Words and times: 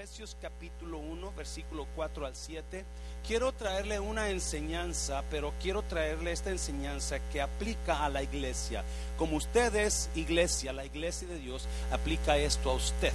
Efesios 0.00 0.34
capítulo 0.40 0.96
1, 0.96 1.34
versículo 1.36 1.86
4 1.94 2.24
al 2.24 2.34
7, 2.34 2.86
quiero 3.26 3.52
traerle 3.52 4.00
una 4.00 4.30
enseñanza, 4.30 5.22
pero 5.30 5.52
quiero 5.60 5.82
traerle 5.82 6.32
esta 6.32 6.48
enseñanza 6.48 7.18
que 7.30 7.42
aplica 7.42 8.02
a 8.02 8.08
la 8.08 8.22
iglesia. 8.22 8.82
Como 9.18 9.36
usted 9.36 9.74
es 9.74 10.08
iglesia, 10.14 10.72
la 10.72 10.86
iglesia 10.86 11.28
de 11.28 11.38
Dios 11.38 11.68
aplica 11.92 12.38
esto 12.38 12.70
a 12.70 12.76
usted, 12.76 13.12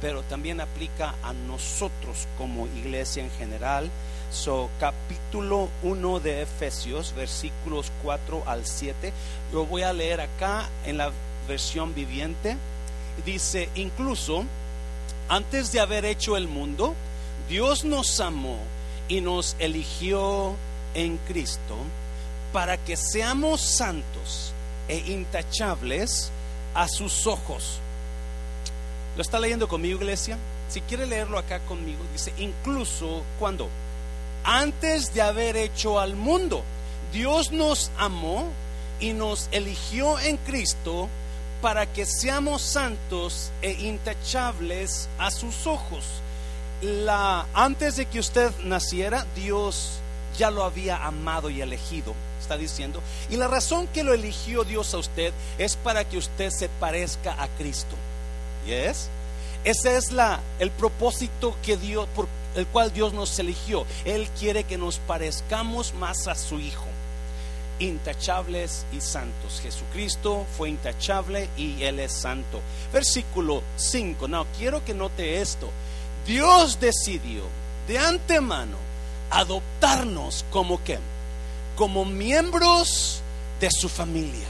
pero 0.00 0.24
también 0.24 0.60
aplica 0.60 1.14
a 1.22 1.32
nosotros 1.32 2.26
como 2.36 2.66
iglesia 2.66 3.22
en 3.22 3.30
general. 3.30 3.88
So, 4.32 4.68
capítulo 4.80 5.68
1 5.84 6.18
de 6.18 6.42
Efesios, 6.42 7.14
versículos 7.14 7.92
4 8.02 8.42
al 8.48 8.66
7, 8.66 9.12
lo 9.52 9.64
voy 9.64 9.82
a 9.82 9.92
leer 9.92 10.20
acá 10.22 10.68
en 10.86 10.96
la 10.96 11.12
versión 11.46 11.94
viviente. 11.94 12.56
Dice, 13.24 13.68
incluso, 13.76 14.44
antes 15.28 15.72
de 15.72 15.80
haber 15.80 16.04
hecho 16.04 16.36
el 16.36 16.48
mundo, 16.48 16.94
Dios 17.48 17.84
nos 17.84 18.20
amó 18.20 18.58
y 19.08 19.20
nos 19.20 19.56
eligió 19.58 20.54
en 20.94 21.16
Cristo 21.18 21.76
para 22.52 22.76
que 22.76 22.96
seamos 22.96 23.60
santos 23.60 24.52
e 24.88 24.98
intachables 24.98 26.30
a 26.74 26.88
sus 26.88 27.26
ojos. 27.26 27.78
¿Lo 29.16 29.22
está 29.22 29.40
leyendo 29.40 29.68
conmigo, 29.68 30.00
iglesia? 30.00 30.38
Si 30.68 30.80
quiere 30.82 31.06
leerlo 31.06 31.38
acá 31.38 31.60
conmigo, 31.60 31.98
dice, 32.12 32.32
incluso 32.38 33.22
cuando, 33.38 33.68
antes 34.44 35.14
de 35.14 35.22
haber 35.22 35.56
hecho 35.56 35.98
al 36.00 36.16
mundo, 36.16 36.62
Dios 37.12 37.52
nos 37.52 37.90
amó 37.98 38.48
y 39.00 39.12
nos 39.12 39.48
eligió 39.52 40.18
en 40.18 40.36
Cristo 40.38 41.08
para 41.60 41.86
que 41.86 42.06
seamos 42.06 42.62
santos 42.62 43.50
e 43.62 43.72
intachables 43.72 45.08
a 45.18 45.30
sus 45.30 45.66
ojos. 45.66 46.04
La, 46.82 47.46
antes 47.54 47.96
de 47.96 48.06
que 48.06 48.20
usted 48.20 48.52
naciera, 48.64 49.26
Dios 49.34 50.00
ya 50.36 50.50
lo 50.50 50.64
había 50.64 51.04
amado 51.04 51.48
y 51.48 51.62
elegido, 51.62 52.14
está 52.40 52.56
diciendo. 52.56 53.02
Y 53.30 53.36
la 53.36 53.48
razón 53.48 53.86
que 53.88 54.04
lo 54.04 54.12
eligió 54.12 54.64
Dios 54.64 54.92
a 54.94 54.98
usted 54.98 55.32
es 55.58 55.76
para 55.76 56.04
que 56.04 56.18
usted 56.18 56.50
se 56.50 56.68
parezca 56.68 57.42
a 57.42 57.48
Cristo. 57.48 57.96
¿Yes? 58.66 59.08
Ese 59.64 59.96
es 59.96 60.12
la, 60.12 60.40
el 60.58 60.70
propósito 60.70 61.56
que 61.62 61.76
Dios, 61.76 62.06
por 62.14 62.28
el 62.54 62.66
cual 62.66 62.92
Dios 62.92 63.14
nos 63.14 63.38
eligió. 63.38 63.86
Él 64.04 64.28
quiere 64.38 64.64
que 64.64 64.78
nos 64.78 64.98
parezcamos 64.98 65.94
más 65.94 66.28
a 66.28 66.34
su 66.34 66.60
Hijo 66.60 66.95
intachables 67.78 68.86
y 68.92 69.00
santos. 69.00 69.60
Jesucristo 69.62 70.46
fue 70.56 70.70
intachable 70.70 71.48
y 71.56 71.82
Él 71.82 72.00
es 72.00 72.12
santo. 72.12 72.60
Versículo 72.92 73.62
5. 73.76 74.28
No, 74.28 74.46
quiero 74.58 74.84
que 74.84 74.94
note 74.94 75.40
esto. 75.40 75.70
Dios 76.26 76.80
decidió 76.80 77.42
de 77.86 77.98
antemano 77.98 78.76
adoptarnos 79.30 80.44
como 80.50 80.82
que, 80.82 80.98
como 81.76 82.04
miembros 82.04 83.20
de 83.60 83.70
su 83.70 83.88
familia. 83.88 84.46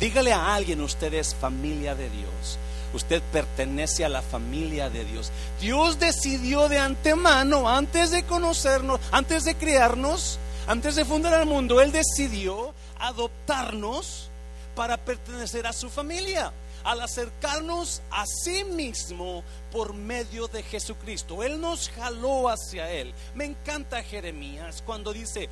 Dígale 0.00 0.32
a 0.32 0.54
alguien, 0.54 0.80
usted 0.80 1.14
es 1.14 1.34
familia 1.34 1.94
de 1.94 2.10
Dios. 2.10 2.58
Usted 2.92 3.22
pertenece 3.32 4.04
a 4.04 4.08
la 4.08 4.22
familia 4.22 4.88
de 4.88 5.04
Dios. 5.04 5.32
Dios 5.60 5.98
decidió 5.98 6.68
de 6.68 6.78
antemano, 6.78 7.68
antes 7.68 8.12
de 8.12 8.22
conocernos, 8.22 9.00
antes 9.10 9.44
de 9.44 9.56
crearnos, 9.56 10.38
antes 10.66 10.96
de 10.96 11.04
fundar 11.04 11.40
el 11.40 11.46
mundo, 11.46 11.80
Él 11.80 11.92
decidió 11.92 12.74
adoptarnos 12.98 14.30
para 14.74 14.96
pertenecer 14.96 15.66
a 15.66 15.72
su 15.72 15.90
familia, 15.90 16.52
al 16.84 17.00
acercarnos 17.00 18.02
a 18.10 18.24
sí 18.26 18.64
mismo 18.64 19.44
por 19.70 19.94
medio 19.94 20.48
de 20.48 20.62
Jesucristo. 20.62 21.42
Él 21.42 21.60
nos 21.60 21.90
jaló 21.90 22.48
hacia 22.48 22.90
Él. 22.90 23.14
Me 23.34 23.44
encanta 23.44 24.02
Jeremías 24.02 24.82
cuando 24.84 25.12
dice, 25.12 25.48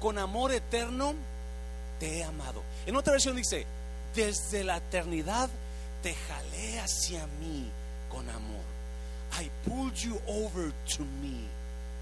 con 0.00 0.18
amor 0.18 0.52
eterno 0.52 1.14
te 2.00 2.18
he 2.18 2.24
amado. 2.24 2.62
En 2.86 2.96
otra 2.96 3.12
versión 3.12 3.36
dice, 3.36 3.66
desde 4.14 4.64
la 4.64 4.78
eternidad 4.78 5.50
te 6.02 6.14
jalé 6.14 6.80
hacia 6.80 7.26
mí 7.40 7.70
con 8.10 8.28
amor. 8.30 8.64
I 9.40 9.50
pulled 9.68 9.96
you 9.96 10.20
over 10.26 10.72
to 10.96 11.04
me 11.20 11.48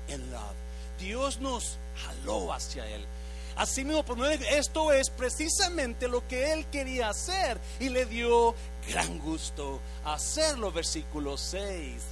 in 0.08 0.30
love. 0.30 0.61
Dios 0.98 1.40
nos 1.40 1.78
jaló 2.04 2.52
hacia 2.52 2.86
Él. 2.86 3.04
Así 3.56 3.84
mismo, 3.84 4.02
esto 4.50 4.92
es 4.92 5.10
precisamente 5.10 6.08
lo 6.08 6.26
que 6.26 6.52
Él 6.52 6.66
quería 6.66 7.10
hacer 7.10 7.58
y 7.80 7.90
le 7.90 8.06
dio 8.06 8.54
gran 8.88 9.18
gusto 9.18 9.80
hacerlo. 10.04 10.72
Versículo 10.72 11.36
6. 11.36 12.02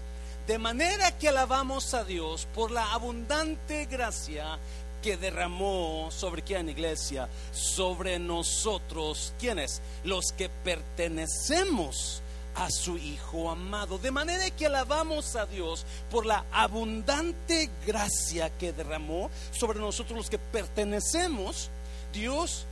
De 0.46 0.58
manera 0.58 1.16
que 1.16 1.28
alabamos 1.28 1.94
a 1.94 2.04
Dios 2.04 2.46
por 2.54 2.70
la 2.70 2.92
abundante 2.92 3.86
gracia 3.86 4.58
que 5.02 5.16
derramó 5.16 6.10
sobre 6.10 6.42
quién 6.42 6.68
iglesia, 6.68 7.28
sobre 7.52 8.18
nosotros, 8.18 9.32
quienes, 9.38 9.80
los 10.04 10.32
que 10.32 10.48
pertenecemos 10.48 12.22
a 12.60 12.71
su 12.71 12.98
Hijo 12.98 13.50
amado. 13.50 13.97
De 13.97 14.10
manera 14.10 14.50
que 14.50 14.66
alabamos 14.66 15.34
a 15.34 15.47
Dios 15.47 15.87
por 16.10 16.26
la 16.26 16.44
abundante 16.53 17.71
gracia 17.87 18.50
que 18.50 18.72
derramó 18.72 19.31
sobre 19.50 19.81
nosotros 19.81 20.16
los 20.19 20.31
que 20.31 20.38
pertenecemos. 20.38 21.71
Dios 22.12 22.66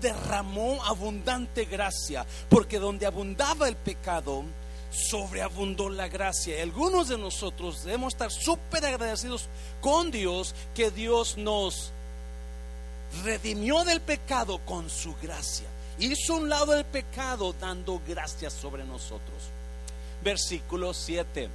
derramó 0.00 0.82
abundante 0.84 1.66
gracia, 1.66 2.24
porque 2.48 2.78
donde 2.78 3.04
abundaba 3.04 3.68
el 3.68 3.76
pecado, 3.76 4.44
sobreabundó 4.90 5.90
la 5.90 6.08
gracia. 6.08 6.62
Algunos 6.62 7.08
de 7.08 7.18
nosotros 7.18 7.84
debemos 7.84 8.14
estar 8.14 8.30
súper 8.30 8.86
agradecidos 8.86 9.48
con 9.82 10.10
Dios 10.10 10.54
que 10.74 10.90
Dios 10.90 11.36
nos 11.36 11.90
redimió 13.22 13.84
del 13.84 14.00
pecado 14.00 14.60
con 14.64 14.88
su 14.88 15.14
gracia 15.20 15.66
hizo 15.98 16.36
un 16.36 16.48
lado 16.48 16.72
del 16.72 16.84
pecado 16.84 17.54
dando 17.60 18.00
gracias 18.06 18.52
sobre 18.52 18.84
nosotros. 18.84 19.50
Versículo 20.22 20.94
7. 20.94 21.48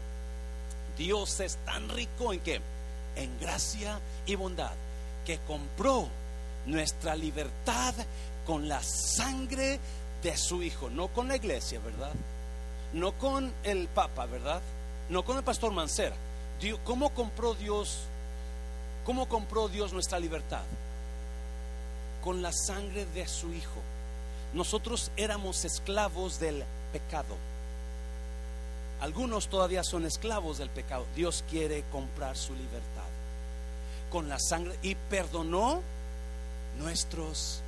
Dios 0.97 1.39
es 1.39 1.57
tan 1.65 1.89
rico 1.89 2.33
en 2.33 2.39
que 2.41 2.61
en 3.15 3.39
gracia 3.39 3.99
y 4.25 4.35
bondad 4.35 4.73
que 5.25 5.39
compró 5.39 6.07
nuestra 6.65 7.15
libertad 7.15 7.93
con 8.45 8.67
la 8.67 8.81
sangre 8.83 9.79
de 10.21 10.37
su 10.37 10.61
hijo, 10.63 10.89
no 10.89 11.07
con 11.07 11.27
la 11.27 11.35
iglesia, 11.35 11.79
¿verdad? 11.79 12.13
No 12.93 13.13
con 13.13 13.51
el 13.63 13.87
papa, 13.87 14.25
¿verdad? 14.25 14.61
No 15.09 15.23
con 15.23 15.37
el 15.37 15.43
pastor 15.43 15.71
Mancera. 15.71 16.15
¿Cómo 16.85 17.09
compró 17.09 17.55
Dios? 17.55 18.03
¿Cómo 19.05 19.27
compró 19.27 19.67
Dios 19.67 19.91
nuestra 19.91 20.19
libertad? 20.19 20.63
Con 22.23 22.41
la 22.41 22.53
sangre 22.53 23.05
de 23.07 23.27
su 23.27 23.53
hijo 23.53 23.81
nosotros 24.53 25.11
éramos 25.17 25.65
esclavos 25.65 26.39
del 26.39 26.63
pecado. 26.91 27.35
Algunos 29.01 29.47
todavía 29.47 29.83
son 29.83 30.05
esclavos 30.05 30.59
del 30.59 30.69
pecado. 30.69 31.05
Dios 31.15 31.43
quiere 31.49 31.83
comprar 31.91 32.37
su 32.37 32.53
libertad 32.53 33.03
con 34.09 34.29
la 34.29 34.39
sangre 34.39 34.77
y 34.81 34.95
perdonó 34.95 35.81
nuestros 36.77 37.61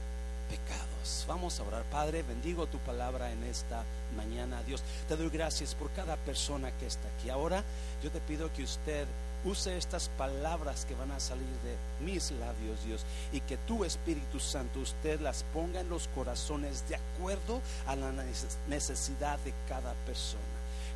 pecados. 0.49 1.25
Vamos 1.27 1.59
a 1.59 1.63
orar. 1.63 1.83
Padre, 1.85 2.23
bendigo 2.23 2.67
tu 2.67 2.77
palabra 2.79 3.31
en 3.31 3.43
esta 3.43 3.83
mañana. 4.15 4.61
Dios, 4.63 4.81
te 5.07 5.17
doy 5.17 5.29
gracias 5.29 5.75
por 5.75 5.91
cada 5.91 6.15
persona 6.17 6.71
que 6.71 6.85
está 6.85 7.07
aquí. 7.17 7.29
Ahora 7.29 7.63
yo 8.03 8.11
te 8.11 8.19
pido 8.21 8.53
que 8.53 8.63
usted 8.63 9.07
use 9.45 9.77
estas 9.77 10.09
palabras 10.09 10.85
que 10.85 10.95
van 10.95 11.11
a 11.11 11.19
salir 11.19 11.47
de 11.63 11.77
mis 12.03 12.31
labios, 12.31 12.83
Dios, 12.85 13.05
y 13.31 13.39
que 13.41 13.57
tu 13.57 13.85
Espíritu 13.85 14.39
Santo 14.39 14.79
usted 14.79 15.21
las 15.21 15.43
ponga 15.53 15.79
en 15.79 15.89
los 15.89 16.07
corazones 16.09 16.87
de 16.89 16.95
acuerdo 16.95 17.61
a 17.87 17.95
la 17.95 18.11
necesidad 18.67 19.39
de 19.39 19.53
cada 19.69 19.93
persona. 20.05 20.41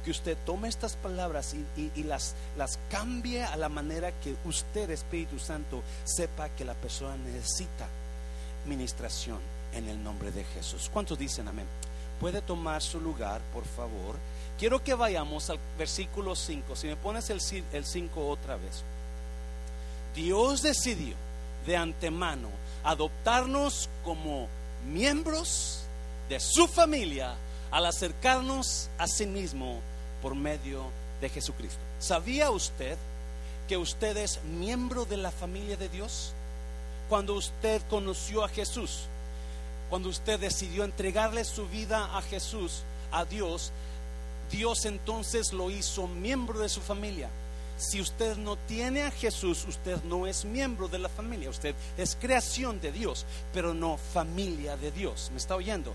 Que 0.03 0.11
usted 0.11 0.37
tome 0.45 0.69
estas 0.69 0.95
palabras 0.95 1.53
y, 1.75 2.03
las, 2.03 2.33
las 2.57 2.79
cambie 2.89 3.43
a 3.43 3.55
la 3.57 3.69
manera 3.69 4.11
que 4.19 4.35
usted, 4.45 4.89
Espíritu 4.89 5.39
Santo, 5.39 5.83
sepa 6.03 6.49
que 6.49 6.65
la 6.65 6.73
persona 6.73 7.17
necesita 7.17 7.87
ministración 8.65 9.39
en 9.73 9.87
el 9.87 10.01
nombre 10.01 10.31
de 10.31 10.43
Jesús. 10.43 10.89
¿Cuántos 10.91 11.19
dicen 11.19 11.47
amén? 11.47 11.67
Puede 12.19 12.41
tomar 12.41 12.81
su 12.81 12.99
lugar, 12.99 13.41
por 13.53 13.65
favor. 13.65 14.15
Quiero 14.59 14.83
que 14.83 14.93
vayamos 14.93 15.49
al 15.49 15.57
versículo 15.77 16.35
5. 16.35 16.75
Si 16.75 16.87
me 16.87 16.97
pones 16.97 17.29
el 17.29 17.39
5 17.39 18.27
otra 18.27 18.57
vez. 18.57 18.83
Dios 20.13 20.61
decidió 20.61 21.15
de 21.65 21.77
antemano 21.77 22.49
adoptarnos 22.83 23.89
como 24.03 24.47
miembros 24.91 25.83
de 26.27 26.39
su 26.41 26.67
familia 26.67 27.35
al 27.71 27.85
acercarnos 27.85 28.89
a 28.97 29.07
sí 29.07 29.25
mismo 29.25 29.79
por 30.21 30.35
medio 30.35 30.85
de 31.21 31.29
Jesucristo. 31.29 31.79
¿Sabía 31.99 32.51
usted 32.51 32.97
que 33.67 33.77
usted 33.77 34.17
es 34.17 34.43
miembro 34.43 35.05
de 35.05 35.17
la 35.17 35.31
familia 35.31 35.77
de 35.77 35.87
Dios? 35.87 36.33
Cuando 37.07 37.35
usted 37.35 37.81
conoció 37.89 38.43
a 38.43 38.49
Jesús, 38.49 39.03
cuando 39.89 40.09
usted 40.09 40.39
decidió 40.39 40.83
entregarle 40.83 41.43
su 41.45 41.67
vida 41.67 42.17
a 42.17 42.21
Jesús, 42.21 42.83
a 43.11 43.25
Dios, 43.25 43.71
Dios 44.51 44.85
entonces 44.85 45.53
lo 45.53 45.71
hizo 45.71 46.07
miembro 46.07 46.59
de 46.59 46.69
su 46.69 46.81
familia. 46.81 47.29
Si 47.79 48.01
usted 48.01 48.35
no 48.35 48.57
tiene 48.57 49.03
a 49.03 49.11
Jesús, 49.11 49.65
usted 49.65 50.03
no 50.03 50.27
es 50.27 50.43
miembro 50.43 50.89
de 50.89 50.99
la 50.99 51.07
familia. 51.07 51.49
Usted 51.49 51.73
es 51.97 52.17
creación 52.19 52.81
de 52.81 52.91
Dios, 52.91 53.25
pero 53.53 53.73
no 53.73 53.97
familia 53.97 54.75
de 54.75 54.91
Dios. 54.91 55.29
¿Me 55.31 55.37
está 55.37 55.55
oyendo? 55.55 55.93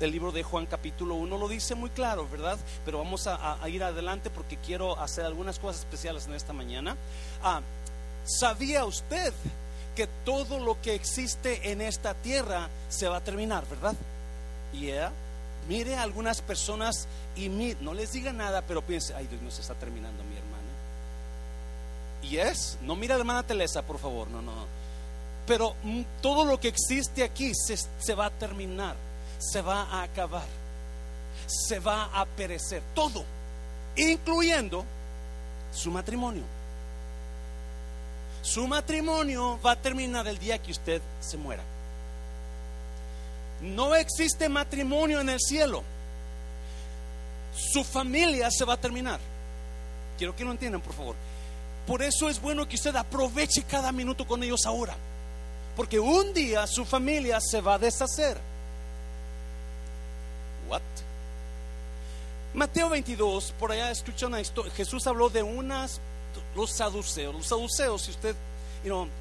El 0.00 0.12
libro 0.12 0.32
de 0.32 0.42
Juan 0.42 0.66
capítulo 0.66 1.14
1 1.14 1.38
lo 1.38 1.48
dice 1.48 1.74
muy 1.74 1.88
claro, 1.90 2.28
¿verdad? 2.30 2.58
Pero 2.84 2.98
vamos 2.98 3.26
a, 3.26 3.58
ir 3.68 3.82
adelante 3.82 4.28
porque 4.28 4.58
quiero 4.58 5.00
hacer 5.00 5.24
algunas 5.24 5.58
cosas 5.58 5.80
especiales 5.80 6.26
en 6.26 6.34
esta 6.34 6.52
mañana. 6.52 6.94
Ah, 7.42 7.62
¿Sabía 8.24 8.84
usted 8.84 9.32
que 9.96 10.06
todo 10.26 10.60
lo 10.60 10.80
que 10.82 10.94
existe 10.94 11.72
en 11.72 11.80
esta 11.80 12.12
tierra 12.14 12.68
se 12.90 13.08
va 13.08 13.16
a 13.16 13.24
terminar, 13.24 13.66
verdad? 13.66 13.94
Yeah. 14.72 15.10
Mire 15.68 15.96
a 15.96 16.02
algunas 16.02 16.40
personas 16.40 17.06
y 17.36 17.48
no 17.48 17.92
les 17.92 18.12
diga 18.12 18.32
nada, 18.32 18.62
pero 18.62 18.80
piense, 18.80 19.14
ay 19.14 19.26
Dios, 19.26 19.42
no 19.42 19.50
se 19.50 19.60
está 19.60 19.74
terminando 19.74 20.24
mi 20.24 20.34
hermano. 20.36 20.48
Y 22.22 22.38
es, 22.38 22.78
no 22.82 22.96
mira 22.96 23.14
a 23.14 23.18
la 23.18 23.22
hermana 23.22 23.42
Telesa, 23.42 23.82
por 23.82 23.98
favor, 23.98 24.28
no, 24.28 24.40
no. 24.40 24.52
Pero 25.46 25.76
mm, 25.82 26.02
todo 26.22 26.46
lo 26.46 26.58
que 26.58 26.68
existe 26.68 27.22
aquí 27.22 27.52
se, 27.54 27.76
se 27.76 28.14
va 28.14 28.26
a 28.26 28.30
terminar, 28.30 28.96
se 29.38 29.60
va 29.60 29.82
a 29.82 30.02
acabar, 30.02 30.46
se 31.46 31.78
va 31.80 32.04
a 32.18 32.24
perecer, 32.24 32.82
todo, 32.94 33.24
incluyendo 33.94 34.84
su 35.72 35.90
matrimonio. 35.90 36.44
Su 38.42 38.66
matrimonio 38.66 39.60
va 39.60 39.72
a 39.72 39.76
terminar 39.76 40.26
el 40.28 40.38
día 40.38 40.58
que 40.58 40.72
usted 40.72 41.02
se 41.20 41.36
muera. 41.36 41.62
No 43.60 43.94
existe 43.94 44.48
matrimonio 44.48 45.20
en 45.20 45.28
el 45.30 45.40
cielo. 45.40 45.82
Su 47.54 47.82
familia 47.82 48.50
se 48.50 48.64
va 48.64 48.74
a 48.74 48.80
terminar. 48.80 49.18
Quiero 50.16 50.34
que 50.34 50.44
lo 50.44 50.52
entiendan, 50.52 50.80
por 50.80 50.94
favor. 50.94 51.16
Por 51.86 52.02
eso 52.02 52.28
es 52.28 52.40
bueno 52.40 52.68
que 52.68 52.76
usted 52.76 52.94
aproveche 52.94 53.62
cada 53.64 53.90
minuto 53.92 54.26
con 54.26 54.42
ellos 54.42 54.66
ahora. 54.66 54.94
Porque 55.76 55.98
un 55.98 56.34
día 56.34 56.66
su 56.66 56.84
familia 56.84 57.38
se 57.40 57.60
va 57.60 57.74
a 57.74 57.78
deshacer. 57.78 58.36
What? 60.68 60.82
Mateo 62.54 62.88
22, 62.88 63.54
por 63.58 63.72
allá 63.72 63.90
escucha 63.90 64.26
una 64.26 64.40
historia. 64.40 64.72
Jesús 64.74 65.06
habló 65.06 65.30
de 65.30 65.42
unas 65.42 66.00
los 66.54 66.70
saduceos. 66.72 67.34
Los 67.34 67.46
saduceos, 67.46 68.02
si 68.02 68.10
usted 68.10 68.34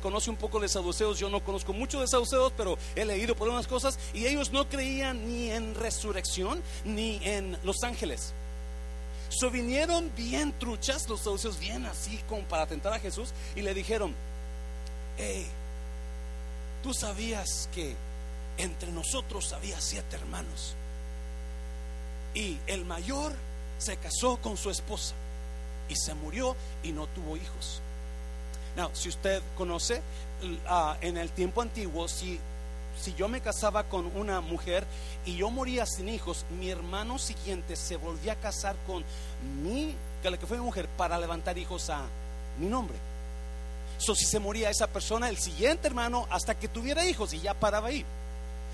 conoce 0.02 0.30
un 0.30 0.36
poco 0.36 0.60
de 0.60 0.70
saduceos, 0.70 1.20
yo 1.20 1.30
no 1.30 1.44
conozco 1.44 1.74
mucho 1.74 2.02
de 2.02 2.08
saduceos, 2.08 2.54
pero 2.56 2.78
he 2.96 3.06
leído 3.06 3.36
por 3.36 3.50
unas 3.50 3.68
cosas, 3.68 3.98
y 4.14 4.26
ellos 4.26 4.52
no 4.52 4.68
creían 4.68 5.28
ni 5.28 5.52
en 5.52 5.76
resurrección 5.76 6.62
ni 6.86 7.20
en 7.24 7.58
los 7.64 7.84
ángeles. 7.84 8.34
So 9.30 9.52
vinieron 9.52 10.12
bien 10.16 10.58
truchas, 10.58 11.10
los 11.10 11.22
saduceos 11.22 11.60
bien 11.60 11.86
así 11.86 12.18
como 12.30 12.44
para 12.44 12.64
atentar 12.64 12.94
a 12.94 13.00
Jesús, 13.00 13.30
y 13.56 13.62
le 13.62 13.74
dijeron, 13.74 14.16
hey, 15.18 15.48
tú 16.84 16.94
sabías 16.94 17.70
que 17.74 17.96
entre 18.58 18.92
nosotros 18.92 19.54
había 19.54 19.80
siete 19.82 20.16
hermanos, 20.16 20.76
y 22.34 22.58
el 22.68 22.86
mayor 22.86 23.34
se 23.78 23.98
casó 23.98 24.38
con 24.38 24.58
su 24.58 24.70
esposa 24.70 25.14
y 25.90 25.96
se 25.96 26.14
murió 26.14 26.56
y 26.84 26.92
no 26.92 27.08
tuvo 27.08 27.38
hijos. 27.38 27.82
Now, 28.78 28.92
si 28.94 29.10
usted 29.10 29.42
conoce, 29.58 30.04
ah, 30.68 30.98
en 31.02 31.18
el 31.18 31.32
tiempo 31.32 31.64
antiguo, 31.64 32.08
si, 32.08 32.40
si 33.02 33.16
yo 33.16 33.28
me 33.28 33.42
casaba 33.42 33.86
con 33.86 34.06
una 34.16 34.40
mujer 34.40 34.86
y 35.26 35.36
yo 35.36 35.50
moría 35.50 35.88
sin 35.88 36.08
hijos, 36.10 36.46
mi 36.60 36.70
hermano 36.70 37.18
siguiente 37.18 37.76
se 37.76 37.98
volvía 37.98 38.34
a 38.34 38.36
casar 38.36 38.76
con 38.86 39.04
mi, 39.64 39.96
que 40.22 40.30
la 40.30 40.38
que 40.38 40.46
fue 40.46 40.60
mi 40.60 40.64
mujer, 40.64 40.88
para 40.96 41.18
levantar 41.18 41.58
hijos 41.58 41.90
a 41.90 42.04
mi 42.60 42.68
nombre. 42.68 42.96
So, 43.98 44.14
si 44.14 44.26
se 44.26 44.38
moría 44.38 44.70
esa 44.70 44.86
persona, 44.86 45.28
el 45.28 45.40
siguiente 45.40 45.88
hermano, 45.88 46.28
hasta 46.30 46.54
que 46.54 46.68
tuviera 46.68 47.04
hijos, 47.04 47.34
y 47.34 47.40
ya 47.40 47.56
paraba 47.56 47.88
ahí. 47.88 48.06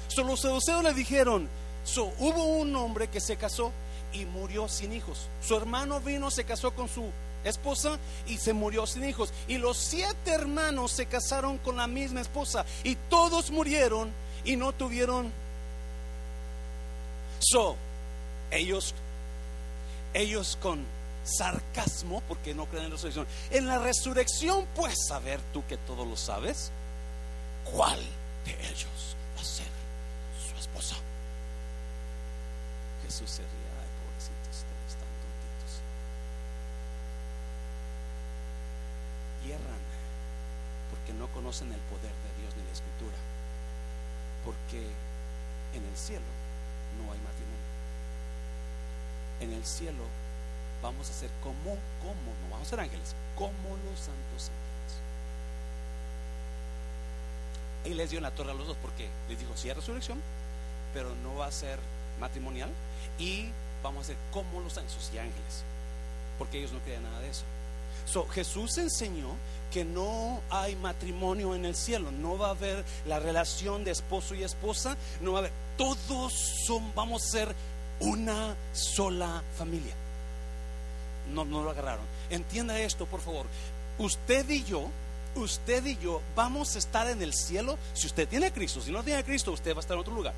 So, 0.10 0.26
los 0.26 0.42
seduceos 0.42 0.84
le 0.84 0.94
dijeron, 0.94 1.48
so, 1.86 2.12
hubo 2.20 2.44
un 2.44 2.76
hombre 2.76 3.08
que 3.08 3.22
se 3.22 3.38
casó 3.38 3.72
y 4.12 4.26
murió 4.26 4.68
sin 4.68 4.92
hijos. 4.92 5.30
Su 5.42 5.56
hermano 5.56 6.02
vino, 6.02 6.30
se 6.30 6.44
casó 6.44 6.72
con 6.72 6.90
su 6.90 7.10
esposa 7.44 8.00
y 8.28 8.38
se 8.38 8.54
murió 8.54 8.86
sin 8.88 9.04
hijos. 9.04 9.32
Y 9.48 9.58
los 9.58 9.78
siete 9.78 10.32
hermanos 10.32 10.92
se 10.92 11.06
casaron 11.06 11.58
con 11.58 11.78
la 11.78 11.88
misma 11.88 12.22
esposa 12.22 12.66
y 12.84 12.96
todos 13.10 13.52
murieron 13.52 14.12
y 14.44 14.56
no 14.56 14.72
tuvieron. 14.74 15.32
So, 17.40 17.76
ellos, 18.52 18.94
ellos 20.14 20.58
con 20.62 20.86
sarcasmo, 21.24 22.22
porque 22.28 22.54
no 22.54 22.66
creen 22.66 22.86
en 22.86 22.90
la 22.92 22.96
resurrección. 22.96 23.28
En 23.52 23.68
la 23.68 23.80
resurrección, 23.80 24.66
pues 24.76 24.96
saber 25.08 25.40
tú 25.54 25.64
que 25.68 25.78
todo 25.78 26.06
lo 26.06 26.16
sabes, 26.16 26.72
¿cuál 27.72 28.00
de 28.46 28.54
ellos 28.70 29.16
va 29.38 29.42
a 29.42 29.46
ser 29.46 29.68
su 30.50 30.60
esposa? 30.60 30.96
Jesús 33.06 33.30
se 33.30 33.44
porque 33.44 33.63
no 41.24 41.30
conocen 41.30 41.72
el 41.72 41.80
poder 41.88 42.12
de 42.12 42.42
Dios 42.42 42.54
ni 42.58 42.64
la 42.66 42.74
escritura. 42.74 43.16
Porque 44.44 44.80
en 45.74 45.86
el 45.86 45.96
cielo 45.96 46.28
no 47.00 47.04
hay 47.12 47.20
matrimonio. 47.20 47.64
En 49.40 49.54
el 49.54 49.66
cielo 49.66 50.04
vamos 50.82 51.10
a 51.10 51.14
ser 51.14 51.30
como, 51.42 51.78
como, 52.04 52.28
no 52.44 52.52
vamos 52.52 52.68
a 52.68 52.72
ser 52.72 52.82
ángeles, 52.82 53.16
como 53.36 53.78
los 53.88 54.00
santos 54.00 54.52
ángeles. 54.52 54.92
Y 57.86 57.94
les 57.94 58.10
dio 58.10 58.20
la 58.20 58.32
torre 58.32 58.52
a 58.52 58.56
los 58.56 58.68
dos 58.68 58.78
porque 58.82 59.08
les 59.30 59.40
dijo, 59.40 59.56
sí 59.56 59.70
hay 59.70 59.76
resurrección, 59.76 60.20
pero 60.94 61.16
no 61.24 61.36
va 61.36 61.48
a 61.48 61.52
ser 61.52 61.80
matrimonial 62.20 62.70
y 63.18 63.48
vamos 63.82 64.04
a 64.04 64.08
ser 64.08 64.18
como 64.34 64.60
los 64.60 64.74
santos 64.74 65.10
y 65.14 65.20
ángeles, 65.20 65.64
porque 66.38 66.60
ellos 66.60 66.74
no 66.74 66.80
creían 66.80 67.04
nada 67.04 67.22
de 67.22 67.30
eso. 67.30 67.44
So, 68.06 68.28
Jesús 68.28 68.78
enseñó 68.78 69.30
que 69.74 69.84
no 69.84 70.40
hay 70.52 70.76
matrimonio 70.76 71.56
en 71.56 71.66
el 71.66 71.76
cielo, 71.76 72.12
no 72.12 72.38
va 72.38 72.48
a 72.48 72.52
haber 72.52 72.86
la 73.08 73.20
relación 73.20 73.84
de 73.84 73.90
esposo 73.90 74.36
y 74.36 74.44
esposa, 74.44 74.96
no 75.20 75.32
va 75.32 75.40
a 75.40 75.42
haber, 75.42 75.52
todos 75.78 76.34
son, 76.68 76.94
vamos 76.94 77.24
a 77.24 77.32
ser 77.32 77.56
una 78.00 78.56
sola 78.72 79.42
familia. 79.58 79.96
No, 81.34 81.44
no 81.44 81.64
lo 81.64 81.72
agarraron. 81.72 82.06
Entienda 82.30 82.80
esto, 82.80 83.08
por 83.08 83.22
favor. 83.22 83.48
Usted 83.98 84.48
y 84.50 84.64
yo, 84.64 84.90
usted 85.36 85.84
y 85.86 85.98
yo 85.98 86.22
vamos 86.36 86.76
a 86.76 86.80
estar 86.80 87.10
en 87.10 87.22
el 87.24 87.34
cielo 87.34 87.80
si 87.94 88.06
usted 88.06 88.28
tiene 88.28 88.48
a 88.48 88.54
Cristo. 88.54 88.80
Si 88.80 88.92
no 88.92 89.04
tiene 89.04 89.22
a 89.22 89.24
Cristo, 89.24 89.52
usted 89.52 89.72
va 89.74 89.78
a 89.78 89.80
estar 89.80 89.96
en 89.96 90.02
otro 90.02 90.14
lugar. 90.14 90.34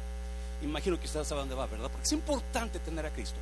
Imagino 0.62 0.98
que 0.98 1.08
usted 1.08 1.26
sabe 1.26 1.42
dónde 1.42 1.56
va, 1.56 1.66
¿verdad? 1.66 1.90
Porque 1.92 2.06
es 2.06 2.14
importante 2.14 2.80
tener 2.80 3.06
a 3.06 3.10
Cristo 3.10 3.38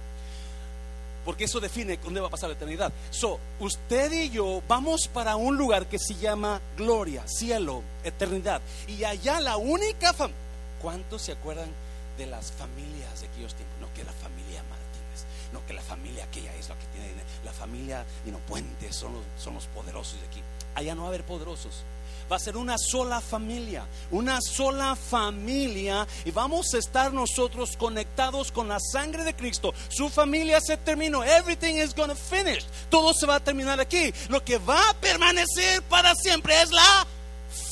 porque 1.26 1.46
eso 1.46 1.60
define 1.60 1.98
dónde 1.98 2.22
va 2.22 2.28
a 2.28 2.32
pasar 2.32 2.50
la 2.50 2.56
eternidad. 2.56 2.92
So, 3.10 3.40
usted 3.60 4.12
y 4.12 4.30
yo 4.30 4.62
vamos 4.68 5.08
para 5.08 5.36
un 5.36 5.58
lugar 5.58 5.88
que 5.88 6.00
se 6.00 6.16
llama 6.16 6.62
gloria, 6.78 7.24
cielo, 7.28 7.84
eternidad. 8.04 8.62
Y 8.88 9.04
allá 9.04 9.40
la 9.40 9.58
única 9.58 10.14
familia. 10.14 10.42
¿Cuántos 10.82 11.22
se 11.22 11.32
acuerdan 11.32 11.70
de 12.18 12.26
las 12.26 12.52
familias 12.52 13.22
de 13.22 13.28
aquellos 13.28 13.56
tiempos? 13.56 13.80
No 13.80 13.94
que 13.94 14.04
la 14.04 14.12
familia 14.12 14.62
Martínez, 14.64 15.26
no 15.54 15.66
que 15.66 15.74
la 15.74 15.82
familia 15.82 16.26
aquella 16.26 16.54
es 16.56 16.68
la 16.68 16.76
que 16.76 16.86
tiene 16.88 17.14
la 17.46 17.54
familia 17.54 18.06
y 18.26 18.32
no 18.32 18.40
Puentes 18.40 18.96
son 18.96 19.14
los, 19.14 19.24
son 19.38 19.54
los 19.54 19.66
poderosos 19.68 20.20
de 20.20 20.28
aquí. 20.28 20.42
Allá 20.76 20.96
no 20.96 21.04
va 21.04 21.08
a 21.08 21.10
haber 21.10 21.24
poderosos 21.24 21.84
va 22.32 22.38
a 22.38 22.40
ser 22.40 22.58
una 22.58 22.78
sola 22.78 23.22
familia, 23.22 23.86
una 24.12 24.40
sola 24.42 24.96
familia 24.96 26.08
y 26.26 26.32
vamos 26.32 26.74
a 26.74 26.78
estar 26.78 27.14
nosotros 27.14 27.78
conectados 27.78 28.52
con 28.52 28.68
la 28.68 28.80
sangre 28.80 29.24
de 29.24 29.36
Cristo. 29.36 29.74
Su 29.90 30.10
familia 30.10 30.60
se 30.62 30.78
terminó, 30.78 31.24
everything 31.24 31.76
is 31.76 31.96
gonna 31.96 32.16
finish. 32.16 32.66
Todo 32.90 33.14
se 33.14 33.26
va 33.26 33.36
a 33.36 33.40
terminar 33.40 33.80
aquí. 33.80 34.14
Lo 34.30 34.44
que 34.44 34.58
va 34.58 34.90
a 34.90 34.94
permanecer 34.94 35.82
para 35.84 36.14
siempre 36.16 36.62
es 36.62 36.72
la 36.72 37.08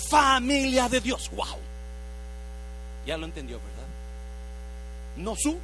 familia 0.10 0.90
de 0.90 1.02
Dios. 1.02 1.30
Wow. 1.32 1.58
Ya 3.06 3.18
lo 3.18 3.26
entendió, 3.26 3.58
¿verdad? 3.58 3.88
No 5.18 5.36
su, 5.36 5.58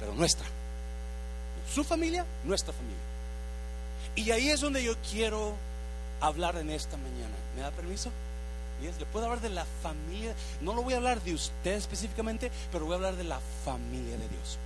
pero 0.00 0.14
nuestra. 0.14 0.46
Su 1.72 1.84
familia, 1.84 2.24
nuestra 2.44 2.72
familia. 2.72 2.98
Y 4.16 4.30
ahí 4.30 4.48
es 4.48 4.60
donde 4.60 4.82
yo 4.82 4.94
quiero 5.10 5.54
hablar 6.20 6.56
en 6.56 6.70
esta 6.70 6.96
mañana. 6.96 7.34
¿Me 7.56 7.62
da 7.62 7.70
permiso? 7.70 8.10
¿Le 8.80 9.06
puedo 9.06 9.26
hablar 9.26 9.40
de 9.40 9.50
la 9.50 9.66
familia? 9.82 10.34
No 10.60 10.74
lo 10.74 10.82
voy 10.82 10.94
a 10.94 10.98
hablar 10.98 11.20
de 11.22 11.34
usted 11.34 11.72
específicamente, 11.72 12.50
pero 12.70 12.84
voy 12.84 12.92
a 12.92 12.96
hablar 12.96 13.16
de 13.16 13.24
la 13.24 13.40
familia 13.64 14.16
de 14.16 14.28
Dios. 14.28 14.58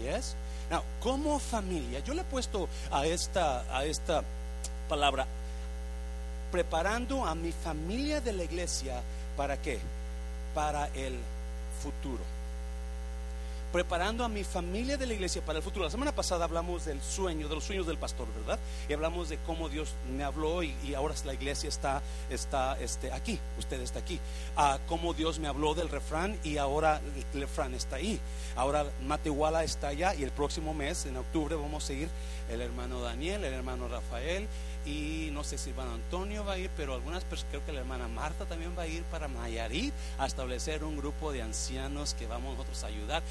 ¿Yes? 0.00 0.36
Now, 0.70 0.82
como 1.00 1.38
familia, 1.38 2.00
yo 2.00 2.14
le 2.14 2.20
he 2.20 2.24
puesto 2.24 2.68
a 2.90 3.06
esta, 3.06 3.64
a 3.76 3.84
esta 3.84 4.22
palabra, 4.88 5.26
preparando 6.52 7.24
a 7.24 7.34
mi 7.34 7.52
familia 7.52 8.20
de 8.20 8.32
la 8.32 8.44
iglesia, 8.44 9.00
¿para 9.36 9.56
qué? 9.60 9.80
Para 10.54 10.86
el 10.94 11.18
futuro. 11.82 12.37
Preparando 13.72 14.24
a 14.24 14.28
mi 14.28 14.44
familia 14.44 14.96
de 14.96 15.06
la 15.06 15.14
iglesia 15.14 15.42
para 15.42 15.58
el 15.58 15.62
futuro. 15.62 15.84
La 15.84 15.90
semana 15.90 16.14
pasada 16.14 16.44
hablamos 16.44 16.84
del 16.84 17.00
sueño, 17.02 17.48
de 17.48 17.54
los 17.54 17.64
sueños 17.64 17.86
del 17.86 17.98
pastor, 17.98 18.26
¿verdad? 18.34 18.58
Y 18.88 18.92
hablamos 18.92 19.28
de 19.28 19.38
cómo 19.38 19.68
Dios 19.68 19.94
me 20.16 20.24
habló 20.24 20.62
y, 20.62 20.74
ahora 20.94 21.14
la 21.24 21.34
iglesia 21.34 21.68
está, 21.68 22.02
está 22.30 22.78
este, 22.80 23.12
aquí, 23.12 23.38
usted 23.58 23.80
está 23.80 23.98
aquí. 23.98 24.18
Ah, 24.56 24.78
cómo 24.88 25.14
Dios 25.14 25.38
me 25.38 25.48
habló 25.48 25.74
del 25.74 25.88
refrán 25.88 26.38
y 26.44 26.56
ahora 26.56 27.00
el 27.34 27.40
refrán 27.40 27.74
está 27.74 27.96
ahí. 27.96 28.20
Ahora 28.56 28.86
Matehuala 29.06 29.64
está 29.64 29.88
allá 29.88 30.14
y 30.14 30.22
el 30.22 30.30
próximo 30.30 30.74
mes, 30.74 31.06
en 31.06 31.16
octubre, 31.16 31.54
vamos 31.54 31.88
a 31.88 31.92
ir 31.92 32.08
el 32.50 32.60
hermano 32.60 33.00
Daniel, 33.00 33.44
el 33.44 33.52
hermano 33.52 33.88
Rafael 33.88 34.48
y 34.86 35.28
no 35.32 35.44
sé 35.44 35.58
si 35.58 35.70
hermano 35.70 35.94
Antonio 35.94 36.44
va 36.44 36.54
a 36.54 36.58
ir, 36.58 36.70
pero 36.76 36.94
algunas 36.94 37.24
personas, 37.24 37.50
creo 37.50 37.66
que 37.66 37.72
la 37.72 37.80
hermana 37.80 38.08
Marta 38.08 38.46
también 38.46 38.74
va 38.76 38.82
a 38.82 38.86
ir 38.86 39.02
para 39.04 39.28
Mayarit 39.28 39.92
a 40.18 40.26
establecer 40.26 40.82
un 40.82 40.96
grupo 40.96 41.32
de 41.32 41.42
ancianos 41.42 42.14
que 42.14 42.26
vamos 42.26 42.52
nosotros 42.52 42.84
a 42.84 42.86
ayudar 42.86 43.22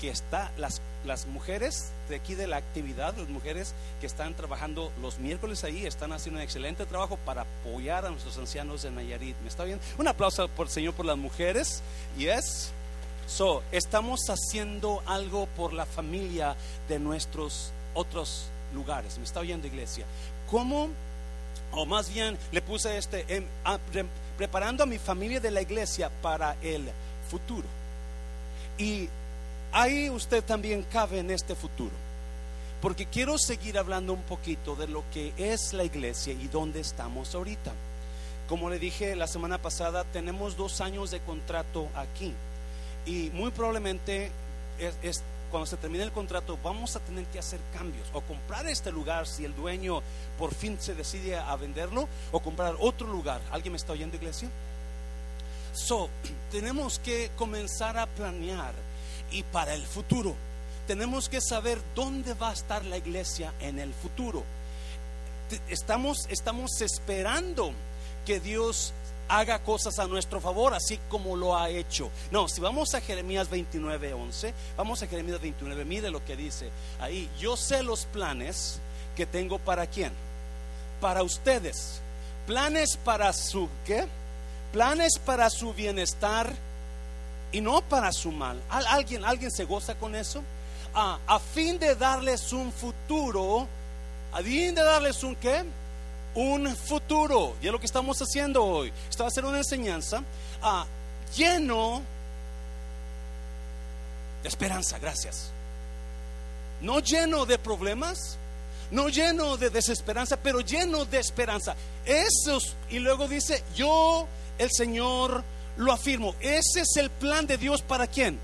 que 0.00 0.10
está, 0.10 0.50
las, 0.56 0.80
las 1.04 1.26
mujeres 1.26 1.92
de 2.08 2.16
aquí 2.16 2.34
de 2.34 2.46
la 2.46 2.56
actividad, 2.56 3.16
las 3.16 3.28
mujeres 3.28 3.74
que 4.00 4.06
están 4.06 4.34
trabajando 4.34 4.92
los 5.00 5.18
miércoles 5.18 5.64
ahí, 5.64 5.86
están 5.86 6.12
haciendo 6.12 6.38
un 6.38 6.44
excelente 6.44 6.86
trabajo 6.86 7.16
para 7.24 7.42
apoyar 7.42 8.06
a 8.06 8.10
nuestros 8.10 8.36
ancianos 8.38 8.82
de 8.82 8.90
Nayarit. 8.90 9.36
¿Me 9.42 9.48
está 9.48 9.64
bien? 9.64 9.80
Un 9.98 10.08
aplauso 10.08 10.48
por 10.48 10.68
Señor 10.68 10.94
por 10.94 11.06
las 11.06 11.16
mujeres. 11.16 11.82
Yes. 12.18 12.70
So, 13.26 13.62
estamos 13.72 14.20
haciendo 14.28 15.02
algo 15.06 15.46
por 15.56 15.72
la 15.72 15.86
familia 15.86 16.56
de 16.88 16.98
nuestros 16.98 17.72
otros 17.94 18.46
lugares. 18.74 19.16
¿Me 19.18 19.24
está 19.24 19.40
oyendo, 19.40 19.66
iglesia? 19.66 20.04
¿Cómo? 20.50 20.88
O 21.72 21.86
más 21.86 22.12
bien 22.12 22.36
le 22.52 22.60
puse 22.60 22.98
este, 22.98 23.24
em, 23.34 23.46
preparando 24.36 24.82
a 24.82 24.86
mi 24.86 24.98
familia 24.98 25.40
de 25.40 25.50
la 25.50 25.62
iglesia 25.62 26.10
para 26.22 26.56
el 26.62 26.84
futuro. 27.30 27.66
Y 28.76 29.08
ahí 29.74 30.08
usted 30.08 30.42
también 30.42 30.82
cabe 30.90 31.18
en 31.18 31.30
este 31.30 31.54
futuro. 31.54 31.92
Porque 32.80 33.06
quiero 33.06 33.38
seguir 33.38 33.78
hablando 33.78 34.12
un 34.12 34.22
poquito 34.22 34.76
de 34.76 34.88
lo 34.88 35.04
que 35.10 35.32
es 35.36 35.72
la 35.72 35.84
iglesia 35.84 36.32
y 36.32 36.48
dónde 36.48 36.80
estamos 36.80 37.34
ahorita. 37.34 37.72
Como 38.48 38.68
le 38.68 38.78
dije 38.78 39.16
la 39.16 39.26
semana 39.26 39.58
pasada, 39.58 40.04
tenemos 40.04 40.56
dos 40.56 40.80
años 40.80 41.10
de 41.10 41.20
contrato 41.20 41.88
aquí. 41.94 42.34
Y 43.06 43.30
muy 43.32 43.50
probablemente 43.50 44.30
es, 45.02 45.22
cuando 45.50 45.66
se 45.66 45.76
termine 45.76 46.04
el 46.04 46.12
contrato 46.12 46.58
vamos 46.62 46.96
a 46.96 47.00
tener 47.00 47.24
que 47.26 47.38
hacer 47.38 47.60
cambios 47.72 48.08
o 48.12 48.20
comprar 48.20 48.66
este 48.66 48.90
lugar 48.90 49.26
si 49.26 49.44
el 49.44 49.54
dueño 49.54 50.02
por 50.38 50.52
fin 50.52 50.76
se 50.80 50.94
decide 50.94 51.36
a 51.36 51.54
venderlo 51.56 52.08
o 52.32 52.40
comprar 52.40 52.76
otro 52.78 53.06
lugar. 53.06 53.40
¿Alguien 53.50 53.72
me 53.72 53.78
está 53.78 53.92
oyendo, 53.92 54.16
iglesia? 54.16 54.50
So, 55.72 56.10
tenemos 56.50 56.98
que 56.98 57.30
comenzar 57.36 57.96
a 57.96 58.06
planear 58.06 58.74
y 59.34 59.42
para 59.42 59.74
el 59.74 59.82
futuro. 59.82 60.34
Tenemos 60.86 61.28
que 61.28 61.40
saber 61.40 61.80
dónde 61.94 62.34
va 62.34 62.50
a 62.50 62.52
estar 62.52 62.84
la 62.84 62.96
iglesia 62.96 63.52
en 63.60 63.78
el 63.78 63.92
futuro. 63.92 64.44
Estamos, 65.68 66.26
estamos 66.30 66.80
esperando 66.80 67.72
que 68.24 68.40
Dios 68.40 68.92
haga 69.28 69.58
cosas 69.60 69.98
a 69.98 70.06
nuestro 70.06 70.40
favor, 70.40 70.74
así 70.74 70.98
como 71.08 71.36
lo 71.36 71.58
ha 71.58 71.70
hecho. 71.70 72.10
No, 72.30 72.48
si 72.48 72.60
vamos 72.60 72.94
a 72.94 73.00
Jeremías 73.00 73.50
29, 73.50 74.12
11, 74.12 74.54
vamos 74.76 75.02
a 75.02 75.06
Jeremías 75.06 75.40
29, 75.40 75.84
mire 75.84 76.10
lo 76.10 76.24
que 76.24 76.36
dice 76.36 76.70
ahí. 77.00 77.28
Yo 77.38 77.56
sé 77.56 77.82
los 77.82 78.06
planes 78.06 78.78
que 79.16 79.26
tengo 79.26 79.58
para 79.58 79.86
quién, 79.86 80.12
para 81.00 81.22
ustedes. 81.22 82.00
Planes 82.46 82.98
para 82.98 83.32
su, 83.32 83.68
¿qué? 83.86 84.06
Planes 84.72 85.18
para 85.24 85.48
su 85.48 85.72
bienestar 85.72 86.52
y 87.54 87.60
no 87.60 87.82
para 87.82 88.10
su 88.12 88.32
mal. 88.32 88.60
¿Alguien, 88.68 89.24
alguien 89.24 89.48
se 89.48 89.64
goza 89.64 89.94
con 89.94 90.16
eso? 90.16 90.42
Ah, 90.92 91.20
a 91.24 91.38
fin 91.38 91.78
de 91.78 91.94
darles 91.94 92.52
un 92.52 92.72
futuro, 92.72 93.68
a 94.32 94.42
fin 94.42 94.74
de 94.74 94.82
darles 94.82 95.22
un 95.22 95.36
qué? 95.36 95.64
Un 96.34 96.76
futuro. 96.76 97.54
Y 97.62 97.66
es 97.66 97.72
lo 97.72 97.78
que 97.78 97.86
estamos 97.86 98.20
haciendo 98.20 98.64
hoy. 98.64 98.92
Esta 99.08 99.22
va 99.22 99.28
a 99.28 99.32
ser 99.32 99.44
una 99.44 99.58
enseñanza 99.58 100.24
ah, 100.62 100.84
lleno 101.36 102.02
de 104.42 104.48
esperanza, 104.48 104.98
gracias. 104.98 105.52
No 106.80 106.98
lleno 106.98 107.46
de 107.46 107.56
problemas, 107.56 108.36
no 108.90 109.08
lleno 109.10 109.56
de 109.56 109.70
desesperanza, 109.70 110.38
pero 110.38 110.58
lleno 110.58 111.04
de 111.04 111.20
esperanza. 111.20 111.76
Esos, 112.04 112.74
y 112.90 112.98
luego 112.98 113.28
dice, 113.28 113.62
yo, 113.76 114.26
el 114.58 114.70
Señor, 114.72 115.44
lo 115.76 115.92
afirmo, 115.92 116.34
ese 116.40 116.80
es 116.80 116.96
el 116.96 117.10
plan 117.10 117.46
de 117.46 117.58
Dios 117.58 117.82
para 117.82 118.06
quién? 118.06 118.38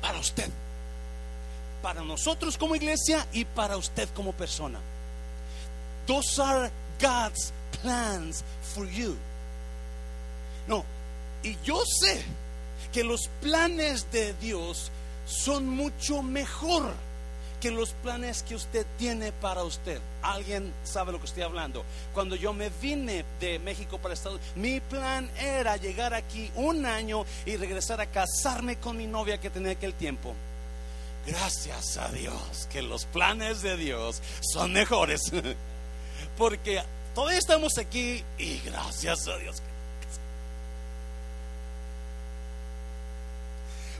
Para 0.00 0.18
usted. 0.18 0.50
Para 1.82 2.02
nosotros 2.02 2.56
como 2.56 2.74
iglesia 2.74 3.26
y 3.32 3.44
para 3.44 3.76
usted 3.76 4.08
como 4.14 4.32
persona. 4.32 4.78
Those 6.06 6.40
are 6.40 6.70
God's 7.00 7.52
plans 7.82 8.42
for 8.74 8.86
you. 8.86 9.16
No, 10.66 10.84
y 11.42 11.56
yo 11.64 11.82
sé 12.00 12.24
que 12.92 13.04
los 13.04 13.28
planes 13.40 14.10
de 14.10 14.34
Dios 14.34 14.90
son 15.26 15.68
mucho 15.68 16.22
mejor 16.22 16.94
que 17.64 17.70
los 17.70 17.92
planes 18.02 18.42
que 18.42 18.54
usted 18.54 18.84
tiene 18.98 19.32
para 19.32 19.64
usted. 19.64 19.98
Alguien 20.20 20.70
sabe 20.84 21.12
lo 21.12 21.18
que 21.18 21.24
estoy 21.24 21.44
hablando. 21.44 21.82
Cuando 22.12 22.36
yo 22.36 22.52
me 22.52 22.68
vine 22.68 23.24
de 23.40 23.58
México 23.58 23.96
para 23.96 24.12
Estados 24.12 24.38
Unidos, 24.38 24.56
mi 24.56 24.80
plan 24.80 25.30
era 25.38 25.78
llegar 25.78 26.12
aquí 26.12 26.50
un 26.56 26.84
año 26.84 27.24
y 27.46 27.56
regresar 27.56 28.02
a 28.02 28.06
casarme 28.06 28.76
con 28.76 28.98
mi 28.98 29.06
novia 29.06 29.40
que 29.40 29.48
tenía 29.48 29.72
aquel 29.72 29.94
tiempo. 29.94 30.34
Gracias 31.26 31.96
a 31.96 32.10
Dios 32.10 32.68
que 32.70 32.82
los 32.82 33.06
planes 33.06 33.62
de 33.62 33.78
Dios 33.78 34.20
son 34.42 34.74
mejores. 34.74 35.22
Porque 36.36 36.82
todavía 37.14 37.38
estamos 37.38 37.78
aquí 37.78 38.22
y 38.36 38.58
gracias 38.58 39.26
a 39.26 39.38
Dios 39.38 39.62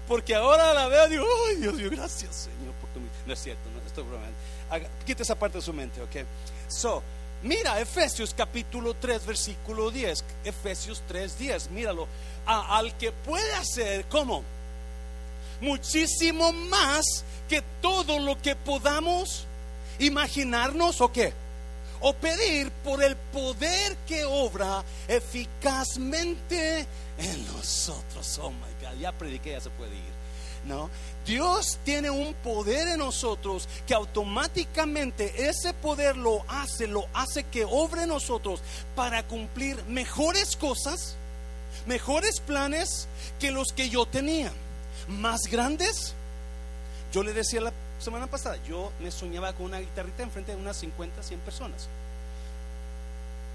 porque 0.06 0.34
ahora 0.34 0.74
la 0.74 0.88
veo 0.88 1.06
y 1.06 1.10
digo, 1.10 1.26
ay 1.48 1.56
Dios 1.56 1.74
mío, 1.74 1.88
gracias 1.90 2.34
Señor 2.34 2.74
por 2.74 2.90
tu 2.90 3.00
No 3.26 3.32
es 3.32 3.42
cierto, 3.42 3.62
no 3.70 3.86
estoy 3.86 4.04
bromeando. 4.04 4.36
Quita 5.06 5.22
esa 5.22 5.34
parte 5.34 5.58
de 5.58 5.62
su 5.62 5.72
mente, 5.72 6.00
ok. 6.02 6.26
So, 6.68 7.02
mira 7.42 7.80
Efesios 7.80 8.34
capítulo 8.34 8.94
3, 8.94 9.26
versículo 9.26 9.90
10. 9.90 10.24
Efesios 10.44 11.02
3, 11.06 11.38
10, 11.38 11.70
míralo. 11.70 12.08
al 12.46 12.96
que 12.96 13.12
puede 13.12 13.54
hacer, 13.54 14.06
¿cómo? 14.06 14.42
Muchísimo 15.60 16.52
más 16.52 17.04
que 17.48 17.62
todo 17.80 18.18
lo 18.18 18.40
que 18.40 18.56
podamos 18.56 19.46
imaginarnos 19.98 21.00
o 21.00 21.12
qué 21.12 21.32
o 22.00 22.12
pedir 22.12 22.70
por 22.70 23.02
el 23.02 23.16
poder 23.16 23.96
que 24.06 24.24
obra 24.24 24.84
eficazmente 25.08 26.86
en 27.18 27.46
nosotros. 27.46 28.38
Oh 28.42 28.50
my 28.50 28.86
God, 28.86 29.00
ya 29.00 29.12
prediqué, 29.12 29.52
ya 29.52 29.60
se 29.60 29.70
puede 29.70 29.94
ir. 29.94 30.14
No, 30.66 30.88
Dios 31.26 31.78
tiene 31.84 32.08
un 32.08 32.32
poder 32.34 32.88
en 32.88 32.98
nosotros 32.98 33.68
que 33.86 33.92
automáticamente 33.92 35.46
ese 35.46 35.74
poder 35.74 36.16
lo 36.16 36.42
hace, 36.48 36.86
lo 36.86 37.06
hace 37.12 37.44
que 37.44 37.66
obre 37.66 38.04
en 38.04 38.08
nosotros 38.08 38.60
para 38.96 39.22
cumplir 39.26 39.82
mejores 39.84 40.56
cosas, 40.56 41.16
mejores 41.86 42.40
planes 42.40 43.08
que 43.38 43.50
los 43.50 43.72
que 43.74 43.90
yo 43.90 44.06
tenía, 44.06 44.52
más 45.06 45.42
grandes. 45.50 46.14
Yo 47.12 47.22
le 47.22 47.34
decía 47.34 47.60
la 47.60 47.72
semana 48.04 48.26
pasada, 48.26 48.58
yo 48.68 48.92
me 49.00 49.10
soñaba 49.10 49.52
con 49.54 49.66
una 49.66 49.80
guitarrita 49.80 50.22
enfrente 50.22 50.52
de 50.52 50.60
unas 50.60 50.76
50, 50.76 51.22
100 51.22 51.40
personas. 51.40 51.88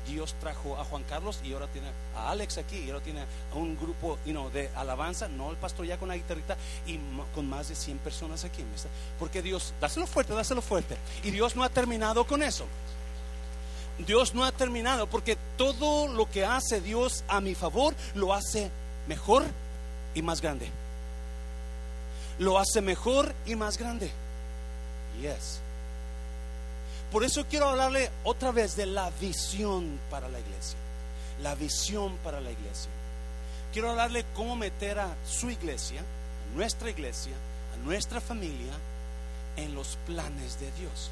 Dios 0.07 0.33
trajo 0.39 0.75
a 0.77 0.83
Juan 0.85 1.03
Carlos 1.03 1.39
y 1.43 1.53
ahora 1.53 1.67
tiene 1.67 1.89
a 2.15 2.31
Alex 2.31 2.57
aquí 2.57 2.77
y 2.77 2.89
ahora 2.89 3.03
tiene 3.03 3.21
a 3.21 3.55
un 3.55 3.77
grupo 3.77 4.17
de 4.25 4.69
alabanza, 4.75 5.27
no 5.27 5.51
el 5.51 5.57
pastor 5.57 5.85
ya 5.85 5.97
con 5.97 6.07
la 6.09 6.15
guitarrita 6.15 6.57
y 6.87 6.97
con 7.35 7.47
más 7.47 7.69
de 7.69 7.75
100 7.75 7.99
personas 7.99 8.43
aquí. 8.43 8.63
Porque 9.19 9.43
Dios, 9.43 9.71
dáselo 9.79 10.07
fuerte, 10.07 10.33
dáselo 10.33 10.63
fuerte. 10.63 10.97
Y 11.23 11.29
Dios 11.29 11.55
no 11.55 11.63
ha 11.63 11.69
terminado 11.69 12.25
con 12.25 12.41
eso. 12.41 12.65
Dios 13.99 14.33
no 14.33 14.45
ha 14.45 14.51
terminado 14.51 15.07
porque 15.07 15.37
todo 15.57 16.07
lo 16.07 16.27
que 16.29 16.43
hace 16.43 16.81
Dios 16.81 17.23
a 17.27 17.39
mi 17.39 17.53
favor 17.53 17.93
lo 18.15 18.33
hace 18.33 18.71
mejor 19.07 19.43
y 20.15 20.23
más 20.23 20.41
grande. 20.41 20.69
Lo 22.39 22.57
hace 22.57 22.81
mejor 22.81 23.35
y 23.45 23.55
más 23.55 23.77
grande. 23.77 24.11
Yes. 25.21 25.59
Por 27.11 27.23
eso 27.23 27.45
quiero 27.49 27.69
hablarle 27.69 28.09
otra 28.23 28.51
vez 28.51 28.75
de 28.75 28.85
la 28.85 29.09
visión 29.19 29.99
para 30.09 30.29
la 30.29 30.39
iglesia. 30.39 30.77
La 31.41 31.55
visión 31.55 32.17
para 32.23 32.39
la 32.39 32.51
iglesia. 32.51 32.91
Quiero 33.73 33.91
hablarle 33.91 34.25
cómo 34.35 34.55
meter 34.55 34.99
a 34.99 35.15
su 35.27 35.49
iglesia, 35.49 36.01
a 36.01 36.55
nuestra 36.55 36.89
iglesia, 36.89 37.33
a 37.73 37.77
nuestra 37.85 38.21
familia 38.21 38.73
en 39.57 39.73
los 39.73 39.97
planes 40.05 40.59
de 40.59 40.71
Dios. 40.73 41.11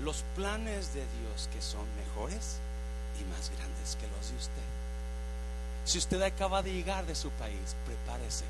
Los 0.00 0.24
planes 0.36 0.94
de 0.94 1.00
Dios 1.00 1.48
que 1.52 1.62
son 1.62 1.84
mejores 1.96 2.58
y 3.20 3.24
más 3.30 3.50
grandes 3.56 3.96
que 3.96 4.06
los 4.08 4.30
de 4.30 4.36
usted. 4.36 4.62
Si 5.84 5.98
usted 5.98 6.22
acaba 6.22 6.62
de 6.62 6.72
llegar 6.72 7.06
de 7.06 7.14
su 7.14 7.30
país, 7.30 7.76
prepárese 7.86 8.44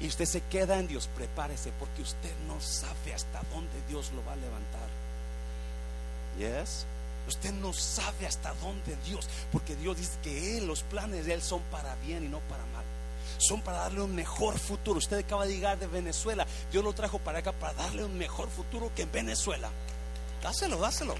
y 0.00 0.08
usted 0.08 0.24
se 0.24 0.40
queda 0.42 0.78
en 0.78 0.88
Dios, 0.88 1.08
prepárese 1.14 1.72
porque 1.78 2.02
usted 2.02 2.32
no 2.46 2.60
sabe 2.60 3.14
hasta 3.14 3.40
dónde 3.52 3.80
Dios 3.88 4.12
lo 4.12 4.24
va 4.24 4.32
a 4.32 4.36
levantar. 4.36 4.88
Yes. 6.38 6.86
Usted 7.26 7.52
no 7.52 7.72
sabe 7.72 8.26
hasta 8.26 8.52
dónde 8.54 8.96
Dios, 9.06 9.28
porque 9.50 9.76
Dios 9.76 9.96
dice 9.96 10.18
que 10.22 10.58
Él, 10.58 10.66
los 10.66 10.82
planes 10.82 11.24
de 11.26 11.34
Él 11.34 11.42
son 11.42 11.62
para 11.70 11.94
bien 11.96 12.24
y 12.24 12.28
no 12.28 12.40
para 12.40 12.64
mal. 12.66 12.84
Son 13.38 13.62
para 13.62 13.78
darle 13.78 14.02
un 14.02 14.14
mejor 14.14 14.58
futuro. 14.58 14.98
Usted 14.98 15.18
acaba 15.18 15.46
de 15.46 15.54
llegar 15.54 15.78
de 15.78 15.86
Venezuela. 15.86 16.46
Dios 16.70 16.84
lo 16.84 16.92
trajo 16.92 17.18
para 17.18 17.38
acá 17.38 17.52
para 17.52 17.72
darle 17.74 18.04
un 18.04 18.16
mejor 18.16 18.48
futuro 18.50 18.90
que 18.94 19.02
en 19.02 19.12
Venezuela. 19.12 19.70
Dáselo, 20.42 20.78
dáselo. 20.78 21.14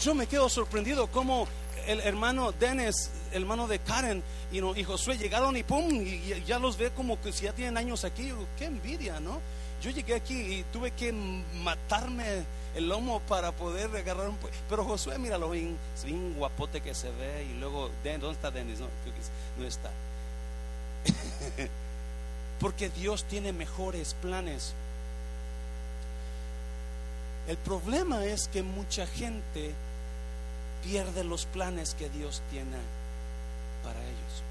Yo 0.00 0.14
me 0.14 0.26
quedo 0.26 0.48
sorprendido 0.48 1.06
como 1.08 1.46
el 1.86 2.00
hermano 2.00 2.52
Dennis, 2.52 3.10
hermano 3.32 3.66
de 3.66 3.78
Karen 3.78 4.22
y, 4.52 4.58
y 4.58 4.84
Josué 4.84 5.16
llegaron 5.16 5.56
y 5.56 5.62
pum, 5.62 5.90
y 5.90 6.42
ya 6.46 6.58
los 6.58 6.76
ve 6.76 6.90
como 6.90 7.20
que 7.20 7.32
si 7.32 7.44
ya 7.44 7.52
tienen 7.52 7.76
años 7.76 8.04
aquí. 8.04 8.32
Qué 8.58 8.66
envidia, 8.66 9.20
¿no? 9.20 9.40
Yo 9.82 9.90
llegué 9.90 10.14
aquí 10.14 10.34
y 10.34 10.64
tuve 10.72 10.90
que 10.90 11.12
matarme 11.12 12.44
el 12.74 12.88
lomo 12.88 13.20
para 13.20 13.52
poder 13.52 13.94
agarrar 13.96 14.28
un 14.28 14.36
Pero 14.68 14.84
Josué, 14.84 15.18
míralo 15.18 15.50
bien, 15.50 15.76
bien 16.04 16.34
guapote 16.34 16.80
que 16.80 16.94
se 16.94 17.10
ve. 17.10 17.44
Y 17.50 17.58
luego, 17.58 17.90
¿dónde 18.04 18.30
está 18.30 18.50
Dennis? 18.50 18.80
No, 18.80 18.88
no 19.58 19.66
está. 19.66 19.90
Porque 22.60 22.90
Dios 22.90 23.24
tiene 23.24 23.52
mejores 23.52 24.14
planes. 24.20 24.74
El 27.48 27.56
problema 27.56 28.26
es 28.26 28.48
que 28.48 28.62
mucha 28.62 29.06
gente 29.06 29.72
pierde 30.82 31.24
los 31.24 31.46
planes 31.46 31.94
que 31.94 32.08
Dios 32.10 32.42
tiene 32.50 32.76
para 33.82 34.00
ellos. 34.00 34.42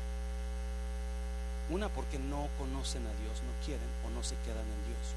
Una 1.69 1.89
porque 1.89 2.17
no 2.17 2.47
conocen 2.57 3.05
a 3.05 3.13
Dios, 3.21 3.41
no 3.43 3.65
quieren 3.65 3.87
o 4.05 4.09
no 4.09 4.23
se 4.23 4.35
quedan 4.45 4.57
en 4.57 4.85
Dios. 4.87 5.15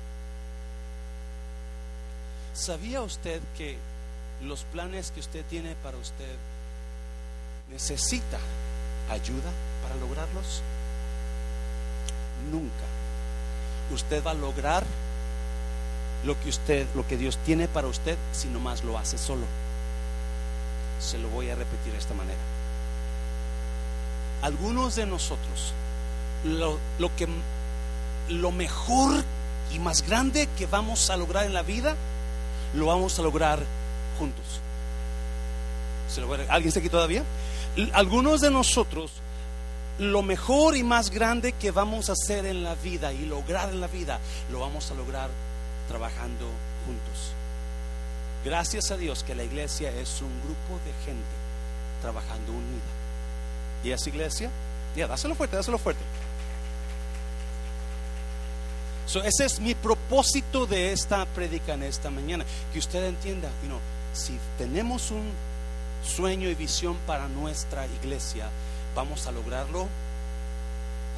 ¿Sabía 2.54 3.00
usted 3.00 3.40
que 3.56 3.78
los 4.42 4.64
planes 4.64 5.10
que 5.10 5.20
usted 5.20 5.44
tiene 5.46 5.74
para 5.82 5.96
usted 5.96 6.36
necesita 7.70 8.38
ayuda 9.10 9.50
para 9.82 9.96
lograrlos? 9.96 10.62
Nunca. 12.50 12.84
Usted 13.94 14.22
va 14.24 14.32
a 14.32 14.34
lograr 14.34 14.84
lo 16.24 16.38
que 16.40 16.50
usted, 16.50 16.86
lo 16.94 17.06
que 17.06 17.16
Dios 17.16 17.38
tiene 17.38 17.68
para 17.68 17.88
usted 17.88 18.16
si 18.32 18.48
nomás 18.48 18.84
lo 18.84 18.98
hace 18.98 19.16
solo. 19.16 19.46
Se 21.02 21.18
lo 21.18 21.28
voy 21.28 21.50
a 21.50 21.54
repetir 21.54 21.92
de 21.92 21.98
esta 21.98 22.14
manera. 22.14 22.38
Algunos 24.42 24.96
de 24.96 25.06
nosotros 25.06 25.72
lo, 26.44 26.78
lo 26.98 27.14
que 27.16 27.28
lo 28.28 28.50
mejor 28.52 29.22
y 29.72 29.78
más 29.78 30.06
grande 30.06 30.48
que 30.58 30.66
vamos 30.66 31.10
a 31.10 31.16
lograr 31.16 31.46
en 31.46 31.54
la 31.54 31.62
vida 31.62 31.96
lo 32.74 32.86
vamos 32.86 33.18
a 33.18 33.22
lograr 33.22 33.60
juntos. 34.18 34.60
¿Alguien 36.48 36.68
está 36.68 36.80
aquí 36.80 36.88
todavía? 36.88 37.24
Algunos 37.92 38.40
de 38.40 38.50
nosotros, 38.50 39.12
lo 39.98 40.22
mejor 40.22 40.76
y 40.76 40.82
más 40.82 41.10
grande 41.10 41.52
que 41.52 41.70
vamos 41.70 42.10
a 42.10 42.12
hacer 42.12 42.44
en 42.46 42.62
la 42.62 42.74
vida 42.74 43.12
y 43.12 43.24
lograr 43.24 43.70
en 43.70 43.80
la 43.80 43.86
vida, 43.86 44.18
lo 44.50 44.60
vamos 44.60 44.90
a 44.90 44.94
lograr 44.94 45.30
trabajando 45.88 46.46
juntos. 46.86 47.32
Gracias 48.44 48.90
a 48.90 48.96
Dios 48.96 49.22
que 49.24 49.34
la 49.34 49.44
iglesia 49.44 49.90
es 49.90 50.20
un 50.20 50.32
grupo 50.42 50.80
de 50.84 50.92
gente 51.04 51.34
trabajando 52.00 52.52
unida. 52.52 52.92
¿Y 53.84 53.90
esa 53.90 54.08
iglesia? 54.08 54.50
Ya, 54.96 55.06
dáselo 55.06 55.34
fuerte, 55.34 55.56
dáselo 55.56 55.78
fuerte 55.78 56.02
ese 59.20 59.44
es 59.44 59.60
mi 59.60 59.74
propósito 59.74 60.66
de 60.66 60.92
esta 60.92 61.26
predica 61.26 61.74
en 61.74 61.82
esta 61.82 62.10
mañana. 62.10 62.44
Que 62.72 62.78
usted 62.78 63.04
entienda, 63.04 63.50
si 64.14 64.38
tenemos 64.56 65.10
un 65.10 65.30
sueño 66.04 66.48
y 66.48 66.54
visión 66.54 66.96
para 67.06 67.28
nuestra 67.28 67.86
iglesia, 67.86 68.48
vamos 68.94 69.26
a 69.26 69.32
lograrlo 69.32 69.86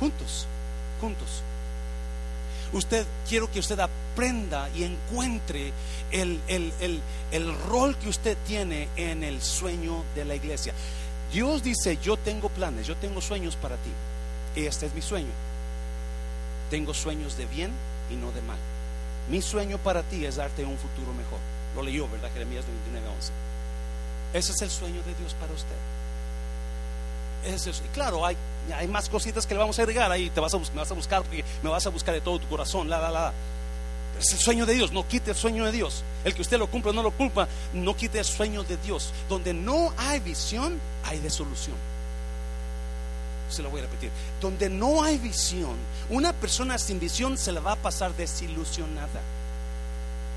juntos, 0.00 0.46
juntos. 1.00 1.42
Usted, 2.74 3.06
quiero 3.28 3.50
que 3.50 3.60
usted 3.60 3.78
aprenda 3.80 4.68
y 4.74 4.84
encuentre 4.84 5.72
el, 6.10 6.40
el 6.48 7.58
rol 7.66 7.96
que 7.96 8.08
usted 8.10 8.36
tiene 8.46 8.88
en 8.96 9.24
el 9.24 9.40
sueño 9.40 10.04
de 10.14 10.26
la 10.26 10.34
iglesia. 10.34 10.74
Dios 11.32 11.62
dice, 11.62 11.98
yo 12.02 12.16
tengo 12.18 12.50
planes, 12.50 12.86
yo 12.86 12.96
tengo 12.96 13.20
sueños 13.20 13.56
para 13.56 13.76
ti. 13.76 13.90
Este 14.56 14.86
es 14.86 14.94
mi 14.94 15.00
sueño 15.00 15.30
tengo 16.74 16.92
sueños 16.92 17.36
de 17.36 17.46
bien 17.46 17.70
y 18.10 18.16
no 18.16 18.32
de 18.32 18.42
mal. 18.42 18.58
Mi 19.30 19.40
sueño 19.40 19.78
para 19.78 20.02
ti 20.02 20.24
es 20.24 20.36
darte 20.36 20.64
un 20.64 20.76
futuro 20.76 21.12
mejor. 21.14 21.38
Lo 21.76 21.82
leyó, 21.82 22.08
¿verdad? 22.08 22.30
Jeremías 22.32 22.64
29, 22.66 23.06
11. 23.16 23.32
Ese 24.34 24.52
es 24.52 24.62
el 24.62 24.70
sueño 24.70 25.00
de 25.02 25.14
Dios 25.14 25.34
para 25.34 25.52
usted. 25.52 25.76
Y 27.46 27.88
claro, 27.94 28.24
hay, 28.24 28.36
más 28.88 29.08
cositas 29.08 29.46
que 29.46 29.54
le 29.54 29.60
vamos 29.60 29.78
a 29.78 29.82
agregar 29.82 30.10
ahí. 30.10 30.30
Te 30.30 30.40
vas 30.40 30.54
a, 30.54 30.56
buscar 30.56 31.22
porque 31.22 31.44
me 31.62 31.70
vas 31.70 31.86
a 31.86 31.90
buscar 31.90 32.14
de 32.14 32.20
todo 32.20 32.38
tu 32.38 32.48
corazón. 32.48 32.88
La, 32.88 32.98
la, 32.98 33.10
la. 33.10 33.32
Es 34.18 34.32
el 34.32 34.38
sueño 34.38 34.66
de 34.66 34.74
Dios. 34.74 34.92
No 34.92 35.06
quite 35.06 35.32
el 35.32 35.36
sueño 35.36 35.64
de 35.64 35.72
Dios. 35.72 36.02
El 36.24 36.34
que 36.34 36.42
usted 36.42 36.58
lo 36.58 36.68
cumpla 36.68 36.90
o 36.90 36.94
no 36.94 37.02
lo 37.02 37.10
culpa, 37.10 37.48
no 37.72 37.96
quite 37.96 38.18
el 38.18 38.24
sueño 38.24 38.62
de 38.62 38.76
Dios. 38.78 39.12
Donde 39.28 39.52
no 39.52 39.92
hay 39.96 40.20
visión, 40.20 40.80
hay 41.04 41.18
desolución 41.18 41.74
se 43.50 43.62
lo 43.62 43.70
voy 43.70 43.80
a 43.80 43.84
repetir, 43.84 44.10
donde 44.40 44.68
no 44.68 45.04
hay 45.04 45.18
visión, 45.18 45.76
una 46.10 46.32
persona 46.32 46.78
sin 46.78 46.98
visión 46.98 47.38
se 47.38 47.52
la 47.52 47.60
va 47.60 47.72
a 47.72 47.76
pasar 47.76 48.14
desilusionada. 48.16 49.20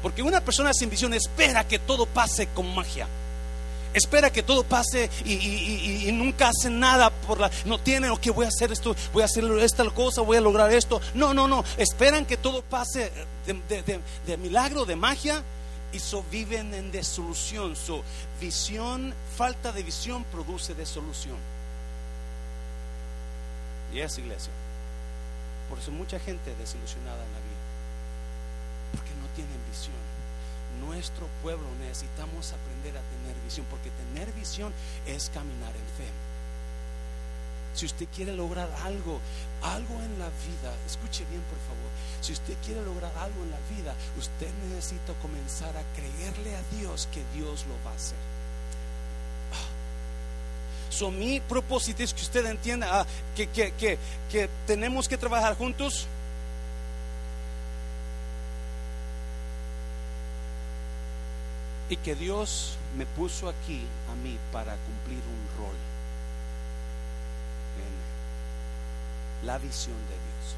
Porque 0.01 0.21
una 0.21 0.41
persona 0.41 0.73
sin 0.73 0.89
visión 0.89 1.13
espera 1.13 1.67
que 1.67 1.79
todo 1.79 2.05
pase 2.05 2.47
con 2.47 2.73
magia. 2.73 3.07
Espera 3.97 4.31
que 4.31 4.43
todo 4.43 4.63
pase 4.63 5.09
y, 5.25 6.11
nunca 6.13 6.49
hace 6.49 6.69
nada 6.69 7.09
por 7.09 7.39
la. 7.39 7.49
No 7.65 7.79
tienen, 7.79 8.11
o 8.11 8.21
que 8.21 8.29
voy 8.29 8.45
a 8.45 8.49
hacer 8.49 8.71
esto, 8.71 8.95
voy 9.11 9.23
a 9.23 9.25
hacer 9.25 9.43
esta 9.59 9.83
cosa, 9.89 10.21
voy 10.21 10.37
a 10.37 10.41
lograr 10.41 10.71
esto. 10.71 11.01
No, 11.15 11.33
no, 11.33 11.47
no. 11.47 11.63
Esperan 11.77 12.27
que 12.27 12.37
todo 12.37 12.61
pase 12.61 13.11
de, 13.47 14.37
milagro, 14.37 14.85
de 14.85 14.95
magia, 14.95 15.43
y 15.91 15.97
so 15.97 16.23
viven 16.29 16.75
en 16.75 16.91
desolución. 16.91 17.75
Su 17.75 18.03
visión, 18.39 19.15
falta 19.35 19.71
de 19.71 19.81
visión 19.81 20.23
produce 20.25 20.75
desolución. 20.75 21.37
Y 23.91 23.99
es 23.99 24.15
iglesia. 24.19 24.53
Por 25.69 25.79
eso 25.79 25.91
mucha 25.91 26.19
gente 26.19 26.53
desilusionada 26.59 27.23
en 27.23 27.33
la 27.33 27.39
vida. 27.39 27.57
Porque 28.91 29.09
no 29.09 29.27
tienen 29.35 29.57
visión. 29.71 30.06
Nuestro 30.87 31.27
pueblo 31.43 31.67
necesitamos 31.79 32.53
aprender 32.53 32.97
a 32.97 33.03
tener 33.13 33.35
visión. 33.43 33.65
Porque 33.69 33.91
tener 33.91 34.31
visión 34.33 34.73
es 35.05 35.29
caminar 35.33 35.75
en 35.75 35.87
fe. 35.97 36.09
Si 37.75 37.85
usted 37.85 38.07
quiere 38.15 38.33
lograr 38.33 38.69
algo, 38.83 39.19
algo 39.61 40.01
en 40.01 40.17
la 40.17 40.29
vida, 40.29 40.73
escuche 40.87 41.25
bien 41.29 41.43
por 41.43 41.59
favor. 41.67 41.91
Si 42.21 42.33
usted 42.33 42.55
quiere 42.65 42.81
lograr 42.81 43.11
algo 43.17 43.43
en 43.43 43.51
la 43.51 43.59
vida, 43.69 43.93
usted 44.17 44.49
necesita 44.69 45.13
comenzar 45.21 45.77
a 45.77 45.83
creerle 45.93 46.55
a 46.55 46.61
Dios 46.75 47.07
que 47.13 47.21
Dios 47.37 47.65
lo 47.67 47.75
va 47.85 47.91
a 47.91 47.95
hacer 47.95 48.37
mi 51.05 51.39
propósito 51.39 52.03
es 52.03 52.13
que 52.13 52.21
usted 52.21 52.45
entienda 52.45 52.87
ah, 52.91 53.05
que, 53.35 53.47
que 53.47 54.49
tenemos 54.65 55.07
que 55.07 55.17
trabajar 55.17 55.55
juntos. 55.55 56.07
Y 61.89 61.97
que 61.97 62.15
Dios 62.15 62.77
me 62.97 63.05
puso 63.05 63.49
aquí 63.49 63.85
a 64.11 64.15
mí 64.15 64.37
para 64.51 64.75
cumplir 64.75 65.19
un 65.19 65.57
rol 65.57 65.75
en 69.41 69.47
la 69.47 69.57
visión 69.57 69.95
de 69.95 70.15
Dios 70.15 70.55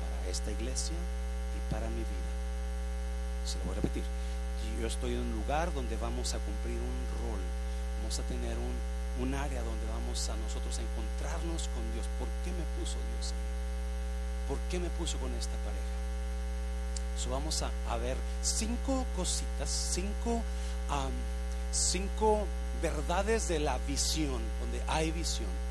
para 0.00 0.30
esta 0.30 0.50
iglesia 0.52 0.96
y 1.56 1.72
para 1.72 1.88
mi 1.88 1.96
vida. 1.96 2.34
Se 3.44 3.58
lo 3.58 3.64
voy 3.64 3.72
a 3.72 3.76
repetir. 3.76 4.04
Yo 4.80 4.86
estoy 4.86 5.14
en 5.14 5.20
un 5.20 5.32
lugar 5.32 5.72
donde 5.74 5.96
vamos 5.96 6.34
a 6.34 6.38
cumplir 6.38 6.78
un 6.78 7.28
rol 7.28 7.40
vamos 8.04 8.18
a 8.18 8.22
tener 8.24 8.58
un, 8.58 9.24
un 9.24 9.34
área 9.34 9.62
donde 9.62 9.86
vamos 9.86 10.28
a 10.28 10.36
nosotros 10.36 10.78
a 10.78 10.82
encontrarnos 10.82 11.72
con 11.72 11.80
Dios. 11.96 12.04
¿Por 12.18 12.28
qué 12.44 12.52
me 12.52 12.64
puso 12.76 13.00
Dios 13.16 13.32
ahí? 13.32 13.48
¿Por 14.46 14.58
qué 14.68 14.78
me 14.78 14.90
puso 14.90 15.16
con 15.16 15.32
esta 15.32 15.56
pareja? 15.64 16.03
So 17.16 17.30
vamos 17.30 17.62
a, 17.62 17.70
a, 17.88 17.96
ver 17.96 18.16
cinco 18.42 19.06
cositas, 19.16 19.68
cinco, 19.68 20.42
cinco 21.72 22.46
verdades 22.82 23.48
de 23.48 23.60
la 23.60 23.78
visión, 23.86 24.40
donde 24.60 24.82
hay 24.88 25.10
visión. 25.10 25.63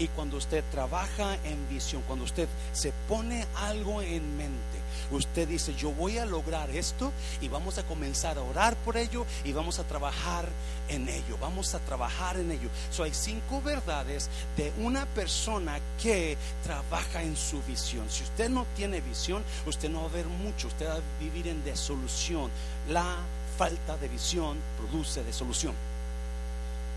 Y 0.00 0.08
cuando 0.08 0.38
usted 0.38 0.64
trabaja 0.72 1.36
en 1.44 1.68
visión, 1.68 2.02
cuando 2.06 2.24
usted 2.24 2.48
se 2.72 2.90
pone 3.06 3.46
algo 3.54 4.00
en 4.00 4.34
mente, 4.38 4.78
usted 5.10 5.46
dice, 5.46 5.74
yo 5.74 5.92
voy 5.92 6.16
a 6.16 6.24
lograr 6.24 6.70
esto 6.70 7.12
y 7.42 7.48
vamos 7.48 7.76
a 7.76 7.82
comenzar 7.82 8.38
a 8.38 8.42
orar 8.42 8.76
por 8.76 8.96
ello 8.96 9.26
y 9.44 9.52
vamos 9.52 9.78
a 9.78 9.84
trabajar 9.84 10.48
en 10.88 11.06
ello, 11.06 11.36
vamos 11.38 11.74
a 11.74 11.80
trabajar 11.80 12.38
en 12.38 12.50
ello. 12.50 12.70
So, 12.90 13.02
hay 13.02 13.12
cinco 13.12 13.60
verdades 13.60 14.30
de 14.56 14.72
una 14.78 15.04
persona 15.04 15.78
que 16.02 16.38
trabaja 16.64 17.22
en 17.22 17.36
su 17.36 17.62
visión. 17.64 18.08
Si 18.08 18.24
usted 18.24 18.48
no 18.48 18.64
tiene 18.74 19.02
visión, 19.02 19.44
usted 19.66 19.90
no 19.90 20.00
va 20.00 20.08
a 20.08 20.12
ver 20.12 20.26
mucho, 20.28 20.68
usted 20.68 20.88
va 20.88 20.94
a 20.94 21.00
vivir 21.20 21.46
en 21.46 21.62
desolución. 21.62 22.50
La 22.88 23.18
falta 23.58 23.98
de 23.98 24.08
visión 24.08 24.56
produce 24.78 25.22
desolución 25.24 25.89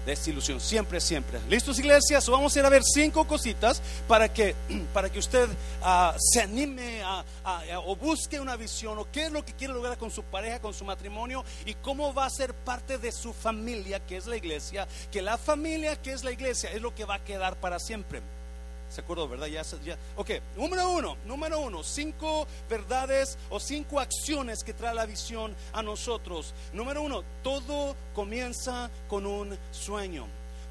desilusión, 0.06 0.60
siempre, 0.60 1.00
siempre. 1.00 1.40
¿Listos, 1.50 1.80
iglesias? 1.80 2.28
Vamos 2.30 2.56
a 2.56 2.60
ir 2.60 2.66
a 2.66 2.70
ver 2.70 2.84
cinco 2.84 3.26
cositas 3.26 3.82
para 4.08 4.32
que, 4.32 4.56
para 4.94 5.10
que 5.10 5.20
usted 5.20 5.48
ah, 5.82 6.16
se 6.18 6.42
anime 6.42 7.02
a, 7.04 7.24
o 7.86 7.96
busque 7.96 8.40
una 8.40 8.56
visión 8.56 8.98
o 9.00 9.08
qué 9.12 9.24
es 9.26 9.32
lo 9.32 9.44
que 9.44 9.54
quiere 9.54 9.74
lograr 9.74 9.98
con 9.98 10.12
su 10.12 10.24
pareja, 10.24 10.60
con 10.60 10.74
su 10.74 10.86
matrimonio 10.86 11.44
y 11.66 11.74
cómo 11.76 12.14
va 12.14 12.26
a 12.26 12.30
ser 12.30 12.54
parte 12.54 12.98
de 12.98 13.12
su 13.12 13.34
familia, 13.34 14.00
que 14.06 14.18
es 14.18 14.28
la 14.28 14.36
iglesia, 14.36 14.88
que 15.12 15.22
la 15.22 15.38
familia, 15.38 16.02
que 16.02 16.12
es 16.12 16.24
la 16.24 16.32
iglesia, 16.32 16.72
es 16.72 16.82
lo 16.82 16.94
que 16.94 17.06
va 17.06 17.16
a 17.16 17.24
quedar 17.24 17.56
para 17.58 17.80
siempre. 17.80 18.22
¿Se 18.94 19.02
acordó, 19.02 19.28
verdad? 19.28 19.48
Ya, 19.48 19.64
ya. 19.84 19.98
Ok, 20.18 20.30
número 20.56 20.92
uno, 20.92 21.18
número 21.26 21.60
uno, 21.60 21.84
cinco 21.84 22.46
verdades 22.70 23.40
o 23.50 23.60
cinco 23.60 24.00
acciones 24.00 24.64
que 24.64 24.74
trae 24.74 24.94
la 24.94 25.08
visión 25.08 25.56
a 25.74 25.82
nosotros. 25.82 26.54
Número 26.74 27.02
uno, 27.02 27.24
todo 27.42 27.96
comienza 28.14 28.92
con 29.08 29.26
un 29.26 29.58
sueño. 29.72 30.28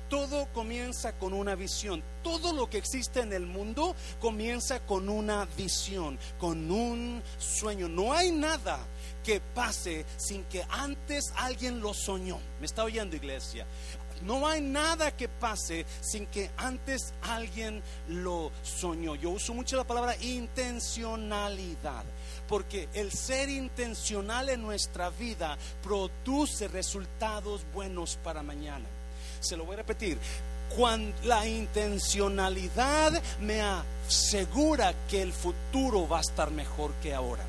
Todo 0.08 0.46
comienza 0.52 1.14
con 1.14 1.32
una 1.32 1.56
visión. 1.56 2.00
Todo 2.22 2.52
lo 2.52 2.70
que 2.70 2.78
existe 2.78 3.20
en 3.20 3.32
el 3.32 3.46
mundo 3.46 3.96
comienza 4.20 4.78
con 4.80 5.08
una 5.08 5.46
visión, 5.56 6.16
con 6.38 6.70
un 6.70 7.22
sueño. 7.38 7.88
No 7.88 8.12
hay 8.12 8.30
nada 8.30 8.78
que 9.24 9.40
pase 9.40 10.04
sin 10.16 10.44
que 10.44 10.64
antes 10.68 11.32
alguien 11.34 11.80
lo 11.80 11.94
soñó. 11.94 12.38
¿Me 12.60 12.66
está 12.66 12.84
oyendo, 12.84 13.16
iglesia? 13.16 13.66
No 14.24 14.46
hay 14.46 14.60
nada 14.60 15.10
que 15.10 15.28
pase 15.28 15.84
sin 16.00 16.26
que 16.26 16.50
antes 16.56 17.12
alguien 17.22 17.82
lo 18.08 18.52
soñó. 18.62 19.14
Yo 19.16 19.30
uso 19.30 19.54
mucho 19.54 19.76
la 19.76 19.84
palabra 19.84 20.16
intencionalidad, 20.20 22.04
porque 22.48 22.88
el 22.94 23.12
ser 23.12 23.48
intencional 23.48 24.48
en 24.48 24.62
nuestra 24.62 25.10
vida 25.10 25.56
produce 25.82 26.68
resultados 26.68 27.62
buenos 27.74 28.18
para 28.22 28.42
mañana. 28.42 28.86
Se 29.40 29.56
lo 29.56 29.64
voy 29.64 29.74
a 29.74 29.78
repetir. 29.78 30.18
Cuando 30.76 31.14
la 31.24 31.46
intencionalidad 31.46 33.20
me 33.40 33.60
asegura 33.60 34.94
que 35.08 35.20
el 35.20 35.32
futuro 35.32 36.08
va 36.08 36.18
a 36.18 36.22
estar 36.22 36.50
mejor 36.50 36.92
que 37.02 37.12
ahora 37.12 37.44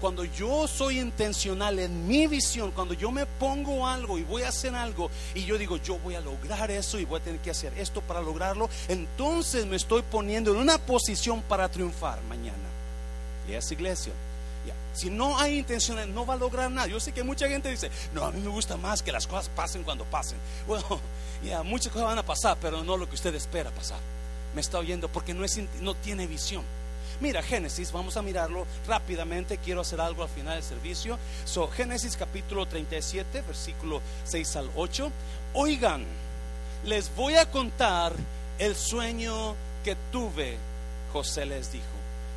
cuando 0.00 0.24
yo 0.24 0.68
soy 0.68 0.98
intencional 0.98 1.78
en 1.78 2.06
mi 2.06 2.26
visión, 2.26 2.70
cuando 2.72 2.94
yo 2.94 3.10
me 3.10 3.26
pongo 3.26 3.86
algo 3.86 4.18
y 4.18 4.22
voy 4.22 4.42
a 4.42 4.48
hacer 4.48 4.74
algo 4.74 5.10
y 5.34 5.44
yo 5.44 5.56
digo, 5.56 5.76
yo 5.78 5.98
voy 5.98 6.14
a 6.14 6.20
lograr 6.20 6.70
eso 6.70 6.98
y 6.98 7.04
voy 7.04 7.20
a 7.20 7.24
tener 7.24 7.40
que 7.40 7.50
hacer 7.50 7.72
esto 7.78 8.00
para 8.02 8.20
lograrlo, 8.20 8.68
entonces 8.88 9.66
me 9.66 9.76
estoy 9.76 10.02
poniendo 10.02 10.52
en 10.52 10.58
una 10.58 10.78
posición 10.78 11.42
para 11.42 11.68
triunfar 11.70 12.22
mañana. 12.22 12.56
Es 13.48 13.72
iglesia. 13.72 14.12
Si 14.92 15.08
no 15.08 15.38
hay 15.38 15.58
intención, 15.58 16.14
no 16.14 16.26
va 16.26 16.34
a 16.34 16.36
lograr 16.36 16.70
nada. 16.70 16.88
Yo 16.88 16.98
sé 16.98 17.12
que 17.12 17.22
mucha 17.22 17.48
gente 17.48 17.70
dice, 17.70 17.90
no, 18.12 18.24
a 18.24 18.32
mí 18.32 18.40
me 18.40 18.48
gusta 18.48 18.76
más 18.76 19.02
que 19.02 19.12
las 19.12 19.26
cosas 19.26 19.48
pasen 19.48 19.82
cuando 19.82 20.04
pasen. 20.04 20.38
Bueno, 20.66 21.00
ya 21.44 21.62
muchas 21.62 21.92
cosas 21.92 22.08
van 22.08 22.18
a 22.18 22.26
pasar, 22.26 22.56
pero 22.60 22.82
no 22.84 22.96
lo 22.96 23.08
que 23.08 23.14
usted 23.14 23.34
espera 23.34 23.70
pasar. 23.70 23.98
Me 24.54 24.60
está 24.60 24.78
oyendo 24.78 25.08
porque 25.08 25.32
no, 25.32 25.44
es, 25.44 25.58
no 25.80 25.94
tiene 25.94 26.26
visión. 26.26 26.64
Mira, 27.20 27.42
Génesis, 27.42 27.92
vamos 27.92 28.16
a 28.16 28.22
mirarlo 28.22 28.66
rápidamente. 28.88 29.58
Quiero 29.58 29.82
hacer 29.82 30.00
algo 30.00 30.22
al 30.22 30.30
final 30.30 30.54
del 30.54 30.62
servicio. 30.62 31.18
So, 31.44 31.68
Génesis 31.68 32.16
capítulo 32.16 32.66
37, 32.66 33.42
versículo 33.42 34.00
6 34.24 34.56
al 34.56 34.70
8. 34.74 35.12
Oigan, 35.52 36.04
les 36.84 37.14
voy 37.14 37.34
a 37.34 37.50
contar 37.50 38.14
el 38.58 38.74
sueño 38.74 39.54
que 39.84 39.96
tuve. 40.10 40.56
José 41.12 41.44
les 41.44 41.70
dijo. 41.72 41.84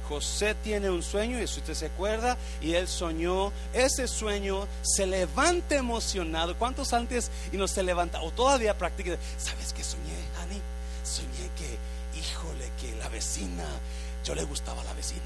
José 0.09 0.53
tiene 0.55 0.89
un 0.89 1.01
sueño, 1.01 1.41
y 1.41 1.47
si 1.47 1.59
usted 1.59 1.75
se 1.75 1.85
acuerda, 1.85 2.37
y 2.61 2.73
él 2.73 2.89
soñó, 2.89 3.53
ese 3.73 4.07
sueño 4.09 4.67
se 4.81 5.05
levanta 5.07 5.75
emocionado. 5.75 6.57
¿Cuántos 6.57 6.91
antes 6.91 7.31
y 7.53 7.57
no 7.57 7.69
se 7.69 7.83
levanta? 7.83 8.21
O 8.21 8.31
todavía 8.31 8.77
practica. 8.77 9.17
¿Sabes 9.37 9.71
qué 9.71 9.81
soñé, 9.81 10.17
Ani? 10.41 10.61
Soñé 11.05 11.49
que, 11.55 12.19
híjole, 12.19 12.69
que 12.81 12.95
la 12.97 13.07
vecina 13.07 13.65
yo 14.23 14.35
le 14.35 14.43
gustaba 14.43 14.83
la 14.83 14.93
vecina. 14.93 15.21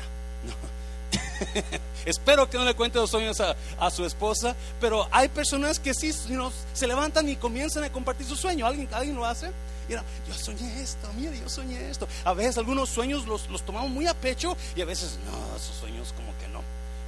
Espero 2.06 2.50
que 2.50 2.58
no 2.58 2.66
le 2.66 2.74
cuente 2.74 2.98
los 2.98 3.10
sueños 3.10 3.38
a, 3.42 3.92
su 3.92 4.06
esposa, 4.06 4.56
pero 4.80 5.08
hay 5.12 5.28
personas 5.28 5.80
que 5.80 5.94
sí 5.94 6.12
se 6.12 6.88
levantan 6.88 7.28
y 7.30 7.36
comienzan 7.36 7.84
a 7.84 7.92
compartir 7.92 8.26
su 8.26 8.36
sueño. 8.36 8.66
¿Alguien, 8.66 8.88
alguien 8.94 9.16
lo 9.16 9.26
hace? 9.26 9.52
Mira, 9.88 10.04
yo 10.28 10.34
soñé 10.34 10.82
esto, 10.82 11.08
mire, 11.14 11.40
yo 11.40 11.50
soñé 11.50 11.90
esto. 11.90 12.08
A 12.26 12.34
veces 12.34 12.58
algunos 12.58 12.90
sueños 12.90 13.26
los, 13.26 13.50
los 13.50 13.64
tomamos 13.64 13.90
muy 13.90 14.08
a 14.08 14.14
pecho 14.14 14.58
y 14.76 14.82
a 14.82 14.86
veces 14.86 15.18
no, 15.26 15.56
esos 15.56 15.76
sueños 15.76 16.14
como 16.14 16.38
que 16.40 16.48
no. 16.48 16.62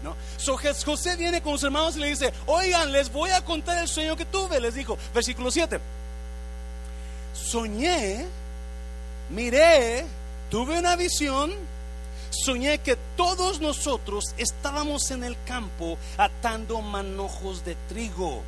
¿no? 0.03 0.15
So, 0.37 0.57
José 0.57 1.17
viene 1.17 1.41
con 1.41 1.53
sus 1.53 1.63
hermanos 1.63 1.97
y 1.97 1.99
le 1.99 2.07
dice, 2.07 2.33
oigan, 2.45 2.91
les 2.91 3.11
voy 3.11 3.31
a 3.31 3.43
contar 3.43 3.77
el 3.79 3.87
sueño 3.87 4.15
que 4.15 4.25
tuve, 4.25 4.61
les 4.61 4.75
dijo, 4.75 4.97
versículo 5.13 5.51
7. 5.51 5.79
Soñé, 7.33 8.25
miré, 9.29 10.05
tuve 10.49 10.79
una 10.79 10.95
visión 10.95 11.51
soñé 12.31 12.79
que 12.79 12.97
todos 13.15 13.59
nosotros 13.59 14.23
estábamos 14.37 15.11
en 15.11 15.23
el 15.23 15.37
campo 15.45 15.97
atando 16.17 16.81
manojos 16.81 17.63
de 17.65 17.75
trigo. 17.87 18.41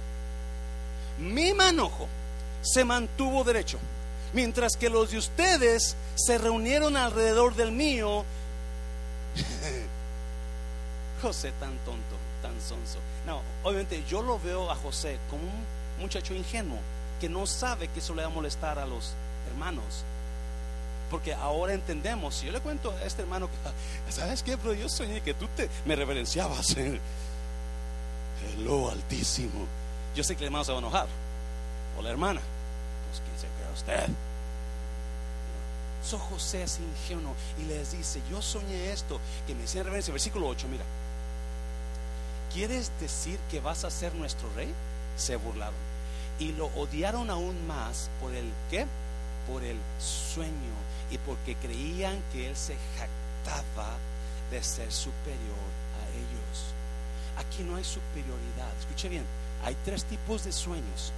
Mi 1.20 1.54
manojo 1.54 2.08
se 2.62 2.84
mantuvo 2.86 3.44
derecho, 3.44 3.80
mientras 4.34 4.76
que 4.76 4.90
los 4.90 5.12
de 5.12 5.18
ustedes 5.18 5.96
se 6.16 6.38
reunieron 6.38 6.98
alrededor 6.98 7.56
del 7.56 7.72
mío. 7.72 8.24
José 11.22 11.52
tan 11.60 11.78
tonto, 11.80 12.16
tan 12.42 12.60
sonso. 12.62 13.00
No, 13.26 13.42
obviamente 13.64 14.04
yo 14.08 14.22
lo 14.22 14.40
veo 14.40 14.72
a 14.72 14.76
José 14.76 15.20
como 15.30 15.44
un 15.44 15.66
muchacho 16.00 16.34
ingenuo 16.34 16.80
que 17.20 17.30
no 17.30 17.46
sabe 17.46 17.88
que 17.88 18.00
eso 18.00 18.16
le 18.16 18.24
va 18.24 18.30
a 18.30 18.32
molestar 18.32 18.80
a 18.80 18.86
los 18.88 19.14
hermanos. 19.52 20.04
Porque 21.12 21.34
ahora 21.34 21.74
entendemos, 21.74 22.36
si 22.36 22.46
yo 22.46 22.54
le 22.54 22.62
cuento 22.62 22.92
a 22.92 23.04
este 23.04 23.22
hermano 23.24 23.50
que, 23.50 24.12
¿sabes 24.12 24.42
qué? 24.42 24.58
Pero 24.58 24.74
yo 24.74 24.88
soñé 24.88 25.20
que 25.20 25.34
tú 25.34 25.46
te, 25.58 25.70
me 25.86 25.98
reverenciabas. 25.98 26.78
en 26.78 27.02
lo 28.64 28.90
altísimo. 28.90 29.68
Yo 30.16 30.24
sé 30.24 30.36
que 30.36 30.44
el 30.44 30.48
hermano 30.48 30.64
se 30.64 30.72
va 30.72 30.78
a 30.78 30.80
enojar. 30.80 31.08
O 32.00 32.02
la 32.02 32.10
hermana. 32.10 32.40
Pues 33.10 33.22
quién 33.22 33.38
se 33.38 33.48
cree 33.58 33.74
usted. 33.74 34.14
So 36.04 36.18
José 36.18 36.64
es 36.64 36.80
ingenuo 36.80 37.36
y 37.60 37.66
les 37.66 37.92
dice, 37.92 38.22
yo 38.32 38.42
soñé 38.42 38.92
esto, 38.92 39.20
que 39.46 39.54
me 39.54 39.66
hicieron 39.66 39.88
reverencia. 39.88 40.14
Versículo 40.14 40.48
8, 40.48 40.68
mira. 40.72 40.84
¿Quieres 42.54 42.90
decir 43.02 43.38
que 43.50 43.60
vas 43.60 43.84
a 43.84 43.92
ser 43.92 44.16
nuestro 44.16 44.48
rey? 44.56 44.74
Se 45.18 45.36
burlaron. 45.36 45.76
Y 46.40 46.54
lo 46.54 46.68
odiaron 46.68 47.30
aún 47.30 47.68
más 47.68 48.10
por 48.22 48.34
el 48.34 48.50
qué? 48.70 48.88
Por 49.48 49.64
el 49.64 49.78
sueño 50.00 50.76
y 51.12 51.18
porque 51.18 51.56
creían 51.56 52.22
que 52.32 52.50
Él 52.50 52.56
se 52.56 52.76
jactaba 52.98 53.98
de 54.52 54.64
ser 54.64 54.92
superior 54.92 55.72
a 56.02 56.10
ellos. 56.10 56.74
Aquí 57.38 57.64
no 57.64 57.76
hay 57.76 57.84
superioridad. 57.84 58.72
Escuche 58.80 59.10
bien, 59.10 59.26
hay 59.64 59.76
tres 59.86 60.06
tipos 60.06 60.44
de 60.44 60.52
sueños. 60.52 61.12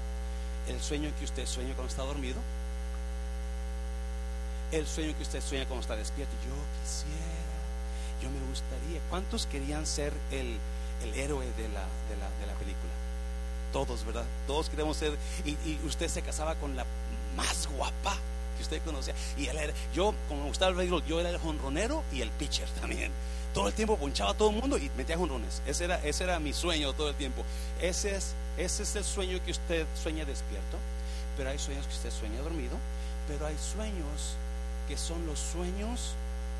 El 0.68 0.82
sueño 0.82 1.12
que 1.20 1.26
usted 1.26 1.46
sueña 1.46 1.74
cuando 1.74 1.90
está 1.90 2.04
dormido. 2.04 2.40
El 4.72 4.88
sueño 4.88 5.16
que 5.16 5.24
usted 5.24 5.42
sueña 5.42 5.66
cuando 5.66 5.82
está 5.82 5.96
despierto. 5.96 6.34
Yo 6.46 6.56
quisiera, 6.82 7.44
yo 8.22 8.30
me 8.30 8.40
gustaría. 8.48 9.00
¿Cuántos 9.10 9.46
querían 9.46 9.86
ser 9.86 10.14
el, 10.32 10.58
héroe 11.16 11.46
de 11.46 11.70
la, 11.70 11.86
de, 12.10 12.18
la, 12.18 12.30
de 12.40 12.48
la 12.48 12.54
película? 12.54 12.92
Todos, 13.72 14.06
¿verdad? 14.06 14.26
Todos 14.48 14.70
queremos 14.70 14.98
ser. 14.98 15.18
y 15.46 15.80
usted 15.86 16.08
se 16.08 16.22
casaba 16.22 16.56
con 16.56 16.76
la 16.76 16.86
más 17.36 17.68
guapa 17.68 18.18
usted 18.64 18.82
conocía. 18.84 19.14
Y 19.38 19.48
él 19.48 19.58
era, 19.58 19.74
yo, 19.94 20.14
como 20.28 20.42
me 20.42 20.48
gustaba 20.48 20.72
el 20.72 20.78
béisbol, 20.78 21.06
yo 21.06 21.20
era 21.20 21.30
el 21.30 21.38
jonronero 21.38 22.04
y 22.12 22.22
el 22.22 22.32
pitcher 22.32 22.68
también. 22.82 23.12
Todo 23.54 23.68
el 23.68 23.74
tiempo 23.74 23.98
ponchaba 23.98 24.32
a 24.32 24.34
todo 24.34 24.50
el 24.50 24.56
mundo 24.56 24.80
y 24.80 24.90
metía 24.98 25.16
jonrones. 25.16 25.62
Ese 25.68 25.86
era, 25.86 26.04
ese 26.04 26.24
era 26.24 26.40
mi 26.40 26.54
sueño 26.54 26.94
todo 26.94 27.10
el 27.10 27.16
tiempo. 27.16 27.44
Ese 27.80 28.16
es, 28.16 28.34
ese 28.58 28.82
es 28.82 28.96
el 28.96 29.04
sueño 29.04 29.40
que 29.46 29.52
usted 29.52 29.86
sueña 30.02 30.26
despierto. 30.26 30.78
Pero 31.38 31.52
hay 31.52 31.60
sueños 31.60 31.86
que 31.86 31.94
usted 31.94 32.12
sueña 32.12 32.42
dormido. 32.42 32.78
Pero 33.28 33.46
hay 33.46 33.56
sueños 33.58 34.38
que 34.88 34.98
son 34.98 35.26
los 35.28 35.38
sueños 35.38 36.16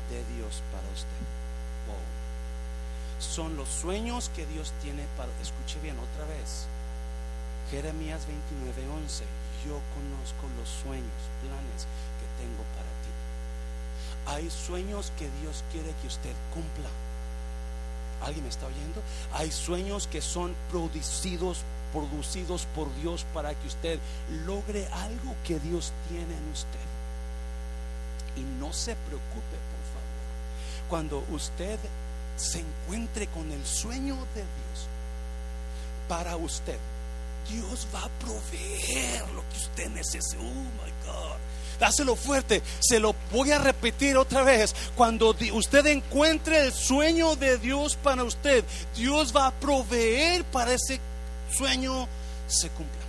de 0.08 0.18
Dios 0.36 0.62
para 0.70 0.86
usted. 0.94 1.08
Son 3.18 3.56
los 3.56 3.68
sueños 3.68 4.30
que 4.36 4.46
Dios 4.46 4.72
tiene 4.82 5.04
para. 5.16 5.30
Escuche 5.42 5.80
bien 5.82 5.96
otra 5.98 6.26
vez. 6.26 6.66
Jeremías 7.70 8.20
29:11 8.28 9.24
yo 9.66 9.80
conozco 9.94 10.44
los 10.58 10.68
sueños, 10.82 11.22
planes 11.42 11.86
que 12.18 12.26
tengo 12.42 12.62
para 12.76 12.92
ti. 13.02 13.12
Hay 14.26 14.50
sueños 14.50 15.12
que 15.18 15.28
Dios 15.40 15.64
quiere 15.72 15.94
que 16.00 16.08
usted 16.08 16.34
cumpla. 16.52 16.90
¿Alguien 18.22 18.44
me 18.44 18.50
está 18.50 18.66
oyendo? 18.66 19.02
Hay 19.32 19.50
sueños 19.50 20.06
que 20.06 20.22
son 20.22 20.54
producidos 20.70 21.64
producidos 21.94 22.66
por 22.74 22.92
Dios 22.96 23.24
para 23.32 23.54
que 23.54 23.68
usted 23.68 24.00
logre 24.46 24.86
algo 24.88 25.36
que 25.46 25.60
Dios 25.60 25.92
tiene 26.08 26.34
en 26.36 26.50
usted. 26.52 26.86
Y 28.36 28.40
no 28.58 28.72
se 28.72 28.96
preocupe, 28.96 29.56
por 29.70 29.84
favor. 29.92 30.88
Cuando 30.88 31.24
usted 31.30 31.78
se 32.36 32.60
encuentre 32.60 33.28
con 33.28 33.50
el 33.52 33.64
sueño 33.64 34.16
de 34.34 34.40
Dios 34.40 34.88
para 36.08 36.36
usted, 36.36 36.78
Dios 37.48 37.86
va 37.94 38.04
a 38.04 38.08
proveer 38.20 39.22
lo 39.34 39.42
que 39.48 39.56
usted 39.56 39.88
necesita. 39.90 40.42
Oh 40.42 40.44
my 40.44 40.90
God. 41.06 41.38
Dáselo 41.78 42.16
fuerte. 42.16 42.62
Se 42.80 43.00
lo 43.00 43.14
voy 43.32 43.52
a 43.52 43.58
repetir 43.58 44.16
otra 44.16 44.42
vez. 44.42 44.74
Cuando 44.96 45.34
usted 45.52 45.86
encuentre 45.86 46.66
el 46.66 46.72
sueño 46.72 47.36
de 47.36 47.58
Dios 47.58 47.96
para 47.96 48.24
usted, 48.24 48.64
Dios 48.96 49.34
va 49.34 49.48
a 49.48 49.52
proveer 49.52 50.44
para 50.44 50.72
ese 50.72 51.00
sueño 51.50 52.08
se 52.46 52.68
cumpla. 52.70 53.03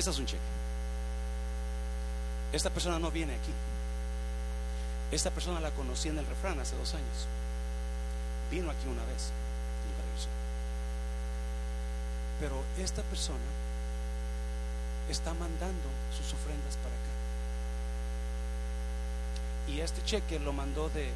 Este 0.00 0.12
es 0.12 0.18
un 0.18 0.24
cheque. 0.24 0.40
Esta 2.54 2.70
persona 2.70 2.98
no 2.98 3.10
viene 3.10 3.34
aquí. 3.34 3.52
Esta 5.12 5.30
persona 5.30 5.60
la 5.60 5.70
conocí 5.72 6.08
en 6.08 6.16
el 6.16 6.26
refrán 6.26 6.58
hace 6.58 6.74
dos 6.74 6.94
años. 6.94 7.26
Vino 8.50 8.70
aquí 8.70 8.88
una 8.88 9.04
vez. 9.04 9.30
Pero 12.40 12.64
esta 12.78 13.02
persona 13.02 13.44
está 15.10 15.34
mandando 15.34 15.90
sus 16.16 16.32
ofrendas 16.32 16.76
para 16.76 16.94
acá. 16.94 17.12
Y 19.68 19.80
este 19.80 20.02
cheque 20.06 20.38
lo 20.38 20.54
mandó 20.54 20.88
de 20.88 21.08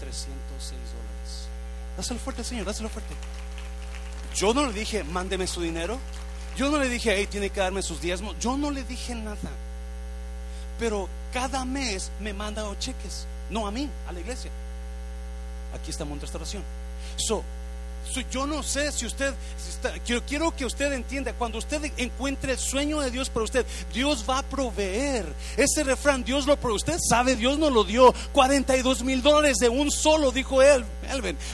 dólares. 0.00 1.46
Dáselo 1.96 2.18
fuerte, 2.18 2.42
Señor, 2.42 2.66
dáselo 2.66 2.88
fuerte. 2.88 3.14
Yo 4.34 4.52
no 4.52 4.66
le 4.66 4.72
dije, 4.72 5.04
mándeme 5.04 5.46
su 5.46 5.62
dinero. 5.62 6.00
Yo 6.56 6.70
no 6.70 6.78
le 6.78 6.88
dije, 6.88 7.14
hey, 7.16 7.26
tiene 7.26 7.50
que 7.50 7.60
darme 7.60 7.82
sus 7.82 8.00
diezmos. 8.00 8.36
Yo 8.38 8.56
no 8.56 8.70
le 8.70 8.84
dije 8.84 9.14
nada. 9.14 9.36
Pero 10.78 11.08
cada 11.32 11.64
mes 11.64 12.10
me 12.20 12.32
mandan 12.32 12.78
cheques. 12.78 13.26
No 13.50 13.66
a 13.66 13.70
mí, 13.70 13.88
a 14.08 14.12
la 14.12 14.20
iglesia. 14.20 14.50
Aquí 15.74 15.90
está 15.90 16.04
en 16.04 16.20
restauración. 16.20 16.62
So, 17.16 17.42
yo 18.30 18.46
no 18.46 18.62
sé 18.62 18.92
si 18.92 19.06
usted, 19.06 19.34
quiero, 20.26 20.54
que 20.54 20.64
usted 20.64 20.92
entienda, 20.92 21.32
cuando 21.32 21.58
usted 21.58 21.92
encuentre 21.96 22.52
el 22.52 22.58
sueño 22.58 23.00
de 23.00 23.10
Dios 23.10 23.30
para 23.30 23.44
usted, 23.44 23.66
Dios 23.92 24.24
va 24.28 24.38
a 24.38 24.42
proveer. 24.42 25.26
Ese 25.56 25.84
refrán, 25.84 26.24
Dios 26.24 26.46
lo 26.46 26.56
provee. 26.56 26.76
Usted 26.76 26.98
sabe, 27.08 27.36
Dios 27.36 27.58
nos 27.58 27.72
lo 27.72 27.84
dio 27.84 28.14
42 28.32 29.02
mil 29.02 29.22
dólares 29.22 29.58
de 29.58 29.68
un 29.68 29.90
solo, 29.90 30.30
dijo 30.30 30.62
él, 30.62 30.84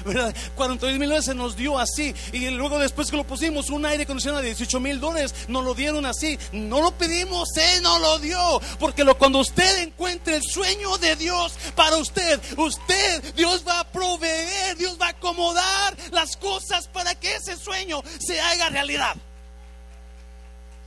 ¿verdad? 0.05 0.35
42 0.55 0.99
mil 0.99 1.09
dólares 1.09 1.27
se 1.27 1.35
nos 1.35 1.57
dio 1.57 1.79
así. 1.79 2.15
Y 2.33 2.49
luego 2.51 2.79
después 2.79 3.11
que 3.11 3.17
lo 3.17 3.25
pusimos, 3.25 3.71
un 3.71 3.87
aire 3.87 4.05
acondicionado 4.05 4.43
de 4.43 4.49
18 4.49 4.81
mil 4.81 5.01
dólares, 5.01 5.35
nos 5.49 5.65
lo 5.65 5.75
dieron 5.75 6.07
así. 6.07 6.39
No 6.53 6.81
lo 6.81 6.93
pedimos, 6.93 7.49
Él 7.57 7.83
nos 7.83 8.01
lo 8.01 8.19
dio. 8.19 8.61
Porque 8.79 9.05
lo, 9.05 9.17
cuando 9.19 9.41
usted 9.41 9.83
encuentre 9.83 10.37
el 10.37 10.43
sueño 10.43 10.97
de 10.99 11.17
Dios 11.17 11.55
para 11.75 11.97
usted, 11.97 12.41
usted, 12.57 13.35
Dios 13.35 13.65
va 13.67 13.81
a 13.81 13.85
proveer, 13.91 14.77
Dios 14.77 14.97
va 15.01 15.07
a 15.07 15.11
acomodar 15.11 15.97
las 16.11 16.37
cosas 16.39 16.89
para 16.89 17.15
que 17.15 17.37
ese 17.37 17.57
sueño 17.57 18.03
se 18.19 18.41
haga 18.41 18.71
realidad. 18.71 19.17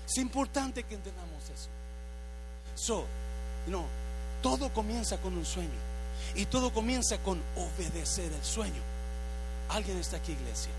Es 0.07 0.17
importante 0.17 0.83
que 0.83 0.95
entendamos 0.95 1.43
eso. 1.49 1.69
So, 2.75 3.05
no, 3.67 3.85
todo 4.41 4.73
comienza 4.73 5.17
con 5.17 5.37
un 5.37 5.45
sueño 5.45 5.69
y 6.35 6.45
todo 6.45 6.73
comienza 6.73 7.17
con 7.19 7.41
obedecer 7.55 8.31
el 8.31 8.43
sueño. 8.43 8.81
Alguien 9.69 9.97
está 9.97 10.17
aquí, 10.17 10.33
iglesia. 10.33 10.71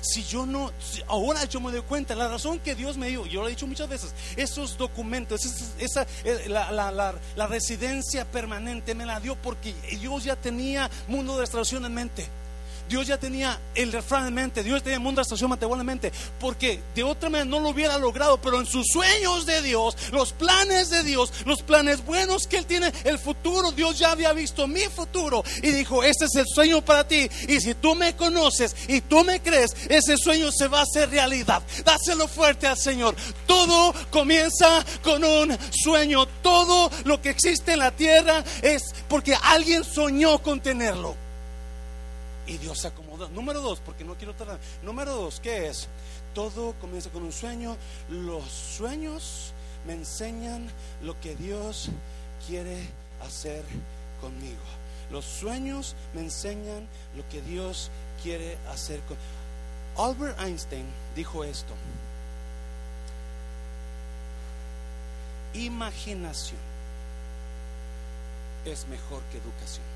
Si 0.00 0.22
yo 0.24 0.46
no, 0.46 0.70
ahora 1.08 1.44
yo 1.44 1.60
me 1.60 1.72
doy 1.72 1.80
cuenta, 1.82 2.14
la 2.14 2.28
razón 2.28 2.60
que 2.60 2.74
Dios 2.74 2.96
me 2.96 3.08
dio, 3.08 3.26
yo 3.26 3.40
lo 3.40 3.48
he 3.48 3.50
dicho 3.50 3.66
muchas 3.66 3.88
veces, 3.88 4.14
esos 4.36 4.76
documentos, 4.76 5.40
esa, 5.78 6.06
eh, 6.24 6.48
la, 6.48 7.46
residencia 7.48 8.24
permanente 8.24 8.94
me 8.94 9.06
la 9.06 9.18
dio 9.18 9.36
porque 9.36 9.72
Dios 9.98 10.24
ya 10.24 10.36
tenía 10.36 10.90
mundo 11.08 11.34
de 11.34 11.40
restauración 11.40 11.84
en 11.84 11.94
mente. 11.94 12.28
Dios 12.88 13.06
ya 13.06 13.18
tenía 13.18 13.60
el 13.74 13.92
refrán 13.92 14.26
en 14.26 14.34
mente, 14.34 14.62
Dios 14.62 14.82
tenía 14.82 14.96
el 14.96 15.02
mundo 15.02 15.20
de 15.20 15.22
estación 15.22 15.56
en 15.60 15.86
mente, 15.86 16.12
porque 16.38 16.80
de 16.94 17.02
otra 17.02 17.28
manera 17.28 17.48
no 17.48 17.60
lo 17.60 17.70
hubiera 17.70 17.98
logrado, 17.98 18.40
pero 18.40 18.60
en 18.60 18.66
sus 18.66 18.86
sueños 18.86 19.46
de 19.46 19.62
Dios, 19.62 19.96
los 20.12 20.32
planes 20.32 20.90
de 20.90 21.02
Dios, 21.02 21.32
los 21.44 21.62
planes 21.62 22.04
buenos 22.04 22.46
que 22.46 22.58
Él 22.58 22.66
tiene, 22.66 22.92
el 23.04 23.18
futuro, 23.18 23.72
Dios 23.72 23.98
ya 23.98 24.12
había 24.12 24.32
visto 24.32 24.66
mi 24.66 24.82
futuro 24.82 25.42
y 25.62 25.70
dijo, 25.72 26.02
este 26.02 26.26
es 26.26 26.34
el 26.36 26.46
sueño 26.46 26.84
para 26.84 27.06
ti, 27.06 27.28
y 27.48 27.60
si 27.60 27.74
tú 27.74 27.94
me 27.94 28.14
conoces 28.14 28.76
y 28.88 29.00
tú 29.00 29.24
me 29.24 29.40
crees, 29.40 29.74
ese 29.88 30.16
sueño 30.16 30.50
se 30.52 30.68
va 30.68 30.80
a 30.80 30.82
hacer 30.82 31.10
realidad. 31.10 31.62
Dáselo 31.84 32.28
fuerte 32.28 32.66
al 32.66 32.78
Señor. 32.78 33.16
Todo 33.46 33.94
comienza 34.10 34.84
con 35.02 35.24
un 35.24 35.56
sueño, 35.70 36.26
todo 36.42 36.90
lo 37.04 37.20
que 37.20 37.30
existe 37.30 37.72
en 37.72 37.80
la 37.80 37.90
tierra 37.90 38.44
es 38.62 38.82
porque 39.08 39.34
alguien 39.34 39.84
soñó 39.84 40.38
con 40.42 40.60
tenerlo. 40.60 41.25
Y 42.46 42.58
Dios 42.58 42.78
se 42.78 42.88
acomodó. 42.88 43.28
Número 43.30 43.60
dos, 43.60 43.80
porque 43.80 44.04
no 44.04 44.14
quiero 44.16 44.34
tardar. 44.34 44.58
Número 44.82 45.14
dos, 45.14 45.40
¿qué 45.40 45.68
es? 45.68 45.88
Todo 46.34 46.74
comienza 46.80 47.10
con 47.10 47.22
un 47.22 47.32
sueño. 47.32 47.76
Los 48.08 48.44
sueños 48.44 49.52
me 49.86 49.94
enseñan 49.94 50.68
lo 51.02 51.18
que 51.20 51.34
Dios 51.34 51.88
quiere 52.46 52.88
hacer 53.20 53.64
conmigo. 54.20 54.62
Los 55.10 55.24
sueños 55.24 55.94
me 56.14 56.20
enseñan 56.20 56.88
lo 57.16 57.28
que 57.28 57.42
Dios 57.42 57.90
quiere 58.22 58.58
hacer 58.68 59.00
con 59.02 59.16
Albert 59.96 60.38
Einstein 60.40 60.86
dijo 61.14 61.42
esto. 61.42 61.72
Imaginación 65.54 66.60
es 68.66 68.86
mejor 68.88 69.22
que 69.32 69.38
educación 69.38 69.95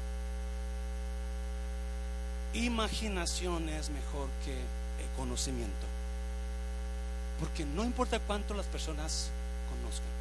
imaginación 2.54 3.68
es 3.68 3.90
mejor 3.90 4.28
que 4.44 4.54
conocimiento. 5.20 5.86
Porque 7.38 7.64
no 7.64 7.84
importa 7.84 8.18
cuánto 8.20 8.54
las 8.54 8.66
personas 8.66 9.28
conozcan, 9.68 10.14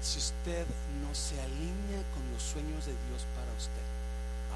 si 0.00 0.18
usted 0.18 0.66
no 1.00 1.14
se 1.14 1.40
alinea 1.40 2.02
con 2.14 2.24
los 2.32 2.42
sueños 2.42 2.86
de 2.86 2.92
Dios 2.92 3.24
para 3.36 3.52
usted, 3.56 3.84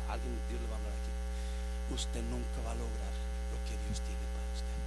a 0.09 0.13
alguien 0.13 0.33
Dios 0.49 0.61
le 0.61 0.69
va 0.69 0.75
a 0.75 0.79
hablar 0.79 0.93
aquí, 0.93 1.95
usted 1.95 2.23
nunca 2.25 2.57
va 2.65 2.73
a 2.73 2.81
lograr 2.81 3.15
lo 3.53 3.59
que 3.69 3.77
Dios 3.85 4.01
tiene 4.01 4.25
para 4.33 4.49
usted. 4.57 4.79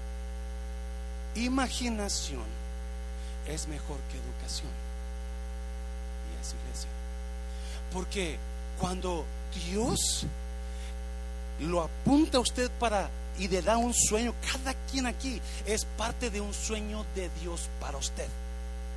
Imaginación 1.45 2.49
es 3.47 3.67
mejor 3.67 3.97
que 4.12 4.17
educación. 4.17 4.73
Y 6.29 6.41
es 6.41 6.53
iglesia. 6.53 6.89
Porque 7.91 8.38
cuando 8.79 9.25
Dios 9.65 10.25
lo 11.62 11.82
apunta 11.82 12.39
usted 12.39 12.69
para 12.80 13.10
y 13.39 13.48
le 13.48 13.62
da 13.62 13.78
un 13.78 13.93
sueño. 13.93 14.34
Cada 14.52 14.74
quien 14.91 15.06
aquí 15.06 15.41
es 15.65 15.86
parte 15.86 16.30
de 16.30 16.41
un 16.41 16.54
sueño 16.54 17.06
de 17.15 17.30
Dios 17.41 17.69
para 17.80 17.98
usted. 17.98 18.28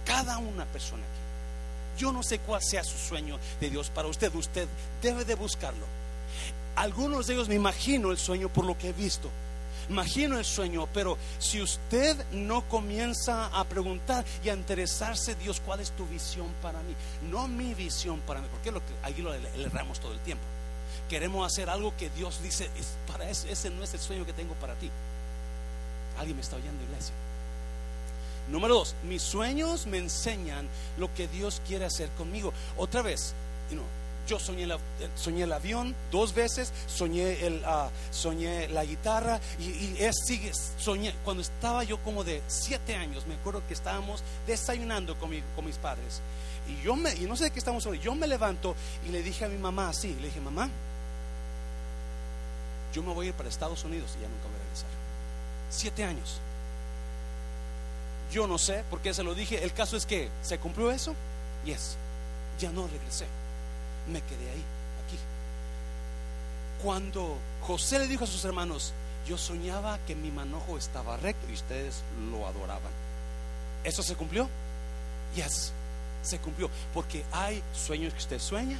Cada 0.05 0.39
una 0.39 0.65
persona 0.67 1.03
aquí. 1.03 2.03
Yo 2.03 2.13
no 2.13 2.23
sé 2.23 2.41
cuál 2.41 2.61
sea 2.63 2.83
su 2.83 2.99
sueño 2.99 3.39
de 3.61 3.71
Dios 3.71 3.91
para 3.91 4.09
usted. 4.09 4.35
Usted 4.35 4.67
debe 5.01 5.25
de 5.25 5.37
buscarlo. 5.37 5.87
Algunos 6.75 7.27
de 7.27 7.35
ellos 7.35 7.49
me 7.49 7.55
imagino 7.55 8.11
el 8.11 8.19
sueño 8.19 8.49
por 8.49 8.65
lo 8.65 8.77
que 8.77 8.89
he 8.89 8.93
visto. 8.93 9.31
Imagino 9.89 10.39
el 10.39 10.45
sueño, 10.45 10.89
pero 10.95 11.19
si 11.39 11.61
usted 11.61 12.17
no 12.33 12.67
comienza 12.69 13.47
a 13.47 13.65
preguntar 13.65 14.25
y 14.45 14.49
a 14.49 14.55
interesarse, 14.55 15.35
Dios, 15.35 15.61
¿cuál 15.61 15.81
es 15.81 15.91
tu 15.91 16.07
visión 16.07 16.47
para 16.63 16.81
mí? 16.83 16.95
No 17.31 17.49
mi 17.49 17.75
visión 17.75 18.21
para 18.21 18.41
mí, 18.41 18.47
porque 18.51 18.71
lo 18.71 18.81
que 18.81 18.93
ahí 19.03 19.21
lo 19.21 19.35
erramos 19.35 20.01
todo 20.01 20.13
el 20.13 20.21
tiempo 20.21 20.45
queremos 21.09 21.47
hacer 21.47 21.71
algo 21.71 21.95
que 21.97 22.11
Dios 22.11 22.43
dice, 22.43 22.71
es 22.79 22.95
para 23.07 23.29
ese 23.29 23.71
no 23.71 23.85
es 23.85 23.95
el 23.95 24.01
sueño 24.01 24.27
que 24.27 24.33
tengo 24.33 24.55
para 24.55 24.75
ti. 24.75 24.91
¿Alguien 26.19 26.37
me 26.37 26.43
está 26.43 26.57
oyendo, 26.57 26.83
iglesia? 26.85 27.15
Número 28.51 28.75
dos, 28.75 28.95
mis 29.05 29.23
sueños 29.23 29.87
me 29.87 29.99
enseñan 29.99 30.69
lo 30.99 31.13
que 31.15 31.29
Dios 31.29 31.63
quiere 31.67 31.85
hacer 31.85 32.09
conmigo. 32.11 32.53
Otra 32.77 33.03
vez, 33.03 33.35
yo 34.27 34.39
soñé, 34.39 35.43
el 35.43 35.53
avión 35.53 35.95
dos 36.11 36.35
veces, 36.35 36.73
soñé, 36.87 37.45
el, 37.47 37.63
ah, 37.65 37.89
soñé 38.11 38.69
la 38.69 38.85
guitarra 38.85 39.41
y, 39.59 39.97
es, 39.99 40.17
sigue, 40.27 40.53
soñé. 40.79 41.15
Cuando 41.25 41.43
estaba 41.43 41.85
yo 41.85 41.99
como 42.03 42.25
de 42.25 42.43
siete 42.47 42.95
años, 42.95 43.27
me 43.27 43.35
acuerdo 43.35 43.63
que 43.67 43.75
estábamos 43.75 44.23
desayunando 44.47 45.19
con, 45.19 45.31
con 45.55 45.65
mis 45.65 45.77
padres 45.77 46.21
y 46.69 46.85
yo 46.85 46.95
me, 46.95 47.13
y 47.15 47.23
no 47.23 47.37
sé 47.37 47.51
qué 47.51 47.59
estamos 47.59 47.85
hablando, 47.87 48.05
yo 48.05 48.15
me 48.15 48.27
levanto 48.27 48.75
y 49.07 49.11
le 49.11 49.23
dije 49.23 49.45
a 49.45 49.49
mi 49.49 49.59
mamá 49.59 49.89
así, 49.89 50.15
le 50.21 50.29
dije, 50.29 50.41
mamá, 50.41 50.69
yo 52.93 53.03
me 53.03 53.13
voy 53.13 53.27
a 53.27 53.29
ir 53.31 53.35
para 53.35 53.49
Estados 53.49 53.85
Unidos 53.85 54.11
y 54.19 54.23
ya 54.23 54.29
nunca 54.29 54.45
voy 54.45 54.57
a 54.57 54.63
regresar. 54.63 54.89
Siete 55.71 56.05
años. 56.05 56.39
Yo 58.31 58.47
no 58.47 58.59
sé 58.59 58.85
por 58.91 59.01
qué 59.01 59.13
se 59.13 59.23
lo 59.23 59.35
dije. 59.35 59.63
El 59.63 59.73
caso 59.73 59.97
es 59.97 60.07
que 60.07 60.31
se 60.43 60.59
cumplió 60.59 60.91
eso. 60.91 61.15
Yes. 61.65 61.97
Ya 62.59 62.71
no 62.71 62.87
regresé. 62.87 63.27
Me 64.09 64.21
quedé 64.21 64.51
ahí, 64.51 64.65
aquí. 65.07 65.19
Cuando 66.83 67.39
José 67.63 67.99
le 67.99 68.09
dijo 68.09 68.25
a 68.25 68.27
sus 68.27 68.45
hermanos, 68.45 68.93
yo 69.27 69.39
soñaba 69.39 69.99
que 70.07 70.15
mi 70.15 70.31
manojo 70.31 70.77
estaba 70.77 71.17
recto 71.17 71.49
y 71.49 71.55
ustedes 71.55 72.03
lo 72.31 72.47
adoraban. 72.47 72.93
¿Eso 73.85 74.03
se 74.03 74.17
cumplió? 74.17 74.49
Yes 75.37 75.73
se 76.23 76.39
cumplió. 76.39 76.71
Porque 76.95 77.25
hay 77.33 77.63
sueños 77.75 78.13
que 78.15 78.21
usted 78.21 78.39
sueña 78.39 78.79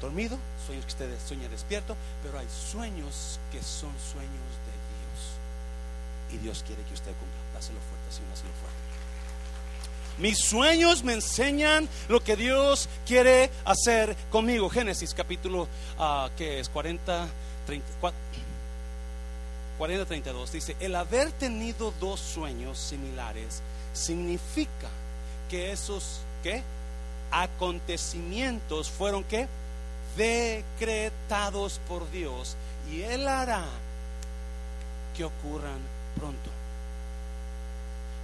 dormido, 0.00 0.38
sueños 0.66 0.84
que 0.86 0.92
usted 0.92 1.18
sueña 1.26 1.48
despierto, 1.48 1.96
pero 2.22 2.38
hay 2.38 2.46
sueños 2.48 3.38
que 3.52 3.62
son 3.62 3.92
sueños 4.12 4.50
de 4.66 4.74
Dios. 4.90 6.32
Y 6.32 6.38
Dios 6.38 6.64
quiere 6.66 6.82
que 6.82 6.94
usted 6.94 7.12
cumpla. 7.12 7.38
Dáselo 7.54 7.78
fuerte, 7.80 8.12
Señor, 8.12 8.30
dáselo 8.30 8.52
fuerte. 8.60 8.80
Mis 10.18 10.38
sueños 10.38 11.02
me 11.02 11.14
enseñan 11.14 11.88
lo 12.08 12.22
que 12.22 12.36
Dios 12.36 12.88
quiere 13.06 13.50
hacer 13.64 14.14
conmigo. 14.30 14.68
Génesis 14.68 15.14
capítulo 15.14 15.62
uh, 15.98 16.28
que 16.36 16.60
es 16.60 16.68
40, 16.68 17.26
34, 17.66 18.18
40, 19.78 20.04
32. 20.04 20.52
Dice, 20.52 20.76
el 20.78 20.94
haber 20.94 21.32
tenido 21.32 21.94
dos 21.98 22.20
sueños 22.20 22.78
similares 22.78 23.62
significa 23.94 24.88
que 25.48 25.72
esos 25.72 26.20
¿qué? 26.42 26.62
acontecimientos 27.30 28.90
fueron 28.90 29.24
que 29.24 29.48
decretados 30.16 31.80
por 31.88 32.10
Dios 32.10 32.56
y 32.90 33.02
Él 33.02 33.28
hará 33.28 33.64
que 35.16 35.24
ocurran 35.24 35.78
pronto. 36.16 36.50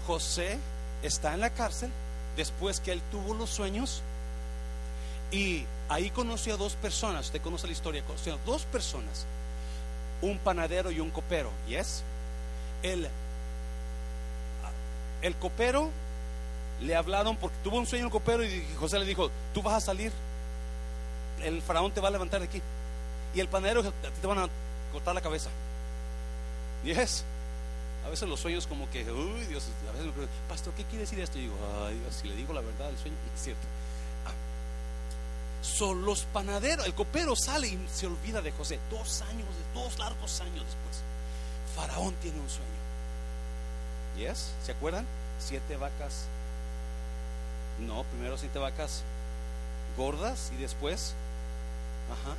José 0.07 0.59
está 1.03 1.35
en 1.35 1.41
la 1.41 1.51
cárcel 1.51 1.91
después 2.37 2.81
que 2.81 2.93
él 2.93 3.03
tuvo 3.11 3.35
los 3.35 3.51
sueños 3.51 4.03
y 5.33 5.65
ahí 5.89 6.11
conoció 6.11 6.55
a 6.55 6.57
dos 6.57 6.75
personas. 6.75 7.27
Usted 7.27 7.43
conoce 7.43 7.67
la 7.67 7.73
historia, 7.73 8.05
conoció 8.05 8.35
a 8.35 8.39
dos 8.47 8.63
personas, 8.65 9.27
un 10.23 10.39
panadero 10.39 10.91
y 10.91 11.01
un 11.01 11.11
copero. 11.11 11.51
¿Yes? 11.69 12.03
El, 12.83 13.09
el 15.23 15.35
copero 15.37 15.91
le 16.81 16.95
hablaron 16.95 17.37
porque 17.37 17.57
tuvo 17.65 17.79
un 17.79 17.87
sueño 17.87 18.05
el 18.05 18.11
copero 18.11 18.45
y 18.45 18.65
José 18.79 18.99
le 18.99 19.07
dijo, 19.07 19.31
tú 19.53 19.63
vas 19.63 19.75
a 19.75 19.87
salir, 19.87 20.13
el 21.43 21.63
faraón 21.63 21.93
te 21.93 22.01
va 22.01 22.09
a 22.09 22.11
levantar 22.11 22.41
de 22.41 22.47
aquí. 22.47 22.63
Y 23.35 23.41
el 23.41 23.49
panadero 23.49 23.83
te 23.83 24.27
van 24.27 24.39
a 24.39 24.49
cortar 24.93 25.15
la 25.15 25.21
cabeza. 25.21 25.51
Y 26.85 26.91
es, 26.93 27.25
a 28.05 28.09
veces 28.09 28.29
los 28.29 28.41
sueños 28.41 28.67
como 28.67 28.89
que, 28.91 29.11
uy 29.11 29.47
Dios, 29.47 29.65
a 29.89 29.93
veces 29.93 30.07
me 30.07 30.13
preguntan, 30.13 30.39
pastor, 30.49 30.73
¿qué 30.75 30.85
quiere 30.85 31.01
decir 31.01 31.21
esto? 31.21 31.39
Y 31.39 31.43
digo, 31.43 31.57
ay 31.87 31.99
Dios, 31.99 32.15
si 32.15 32.29
le 32.29 32.37
digo 32.37 32.53
la 32.53 32.61
verdad, 32.61 32.91
el 32.91 32.99
sueño 32.99 33.17
es 33.35 33.43
cierto. 33.43 33.67
Ah. 34.25 34.33
Son 35.63 36.05
los 36.05 36.23
panaderos, 36.25 36.87
el 36.87 36.95
copero 36.95 37.35
sale 37.37 37.69
y 37.69 37.87
se 37.93 38.07
olvida 38.07 38.41
de 38.41 38.53
José. 38.53 38.79
Dos 38.91 39.23
años, 39.23 39.49
dos 39.75 39.99
largos 39.99 40.41
años 40.41 40.65
después. 40.65 41.03
Faraón 41.75 42.15
tiene 42.23 42.39
un 42.39 42.49
sueño. 42.49 42.67
¿Yes? 44.17 44.53
¿Se 44.65 44.73
acuerdan? 44.73 45.05
Siete 45.39 45.77
vacas 45.77 46.27
no, 47.81 48.05
primero 48.05 48.39
siete 48.39 48.59
vacas 48.59 49.03
gordas 49.97 50.51
y 50.55 50.61
después, 50.61 51.15
ajá, 52.11 52.37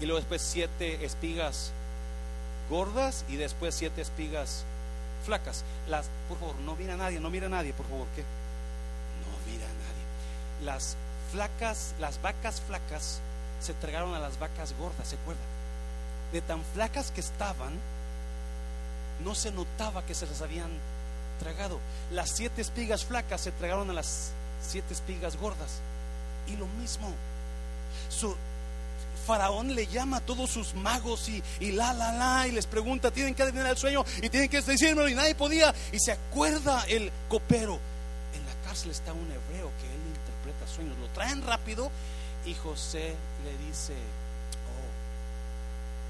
y 0.00 0.06
luego 0.06 0.20
después 0.20 0.42
siete 0.42 1.04
espigas 1.04 1.72
gordas 2.68 3.24
y 3.28 3.36
después 3.36 3.74
siete 3.74 4.02
espigas 4.02 4.64
flacas. 5.24 5.64
Las, 5.88 6.06
por 6.28 6.38
favor, 6.38 6.56
no 6.56 6.76
mira 6.76 6.94
a 6.94 6.96
nadie, 6.96 7.20
no 7.20 7.30
mira 7.30 7.46
a 7.46 7.50
nadie, 7.50 7.72
por 7.72 7.86
favor, 7.86 8.06
¿qué? 8.14 8.22
No 8.22 9.52
mira 9.52 9.64
a 9.64 9.68
nadie. 9.68 10.64
Las 10.64 10.96
flacas, 11.32 11.94
las 11.98 12.20
vacas 12.22 12.60
flacas 12.60 13.20
se 13.60 13.72
entregaron 13.72 14.14
a 14.14 14.18
las 14.18 14.38
vacas 14.38 14.74
gordas, 14.78 15.08
¿se 15.08 15.16
acuerdan? 15.16 15.44
De 16.32 16.40
tan 16.40 16.62
flacas 16.74 17.10
que 17.10 17.20
estaban, 17.20 17.74
no 19.24 19.34
se 19.34 19.50
notaba 19.50 20.04
que 20.04 20.14
se 20.14 20.26
las 20.26 20.42
habían 20.42 20.70
tragado. 21.40 21.80
Las 22.12 22.30
siete 22.30 22.60
espigas 22.60 23.04
flacas 23.04 23.42
se 23.42 23.50
entregaron 23.50 23.90
a 23.90 23.94
las 23.94 24.32
siete 24.66 24.94
espigas 24.94 25.36
gordas. 25.36 25.80
Y 26.46 26.56
lo 26.56 26.66
mismo. 26.66 27.12
Su, 28.08 28.36
Faraón 29.26 29.74
le 29.74 29.88
llama 29.88 30.18
a 30.18 30.20
todos 30.20 30.48
sus 30.48 30.74
magos 30.74 31.28
y, 31.28 31.72
la, 31.72 31.92
la, 31.92 32.12
la, 32.12 32.46
y 32.46 32.52
les 32.52 32.66
pregunta, 32.66 33.10
tienen 33.10 33.34
que 33.34 33.42
adivinar 33.42 33.66
el 33.66 33.76
sueño 33.76 34.04
y 34.22 34.28
tienen 34.30 34.48
que 34.48 34.62
decírmelo 34.62 35.08
y 35.08 35.14
nadie 35.14 35.34
podía. 35.34 35.74
Y 35.92 35.98
se 35.98 36.12
acuerda 36.12 36.84
el 36.88 37.10
copero. 37.28 37.80
En 38.34 38.46
la 38.46 38.54
cárcel 38.64 38.92
está 38.92 39.12
un 39.12 39.26
hebreo 39.26 39.72
que 39.82 39.86
él 39.92 40.00
interpreta 40.14 40.66
sueños. 40.72 40.96
Lo 40.98 41.08
traen 41.08 41.42
rápido 41.42 41.90
y 42.46 42.54
José 42.54 43.14
le 43.44 43.66
dice, 43.66 43.94
oh, 43.94 44.90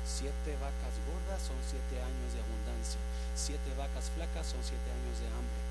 siete 0.06 0.52
vacas 0.60 0.94
gordas 1.08 1.40
son 1.40 1.56
siete 1.64 1.96
años 2.02 2.34
de 2.34 2.40
abundancia. 2.40 3.00
Siete 3.34 3.72
vacas 3.78 4.10
flacas 4.14 4.46
son 4.46 4.60
siete 4.62 4.88
años 4.92 5.20
de 5.20 5.26
hambre 5.28 5.65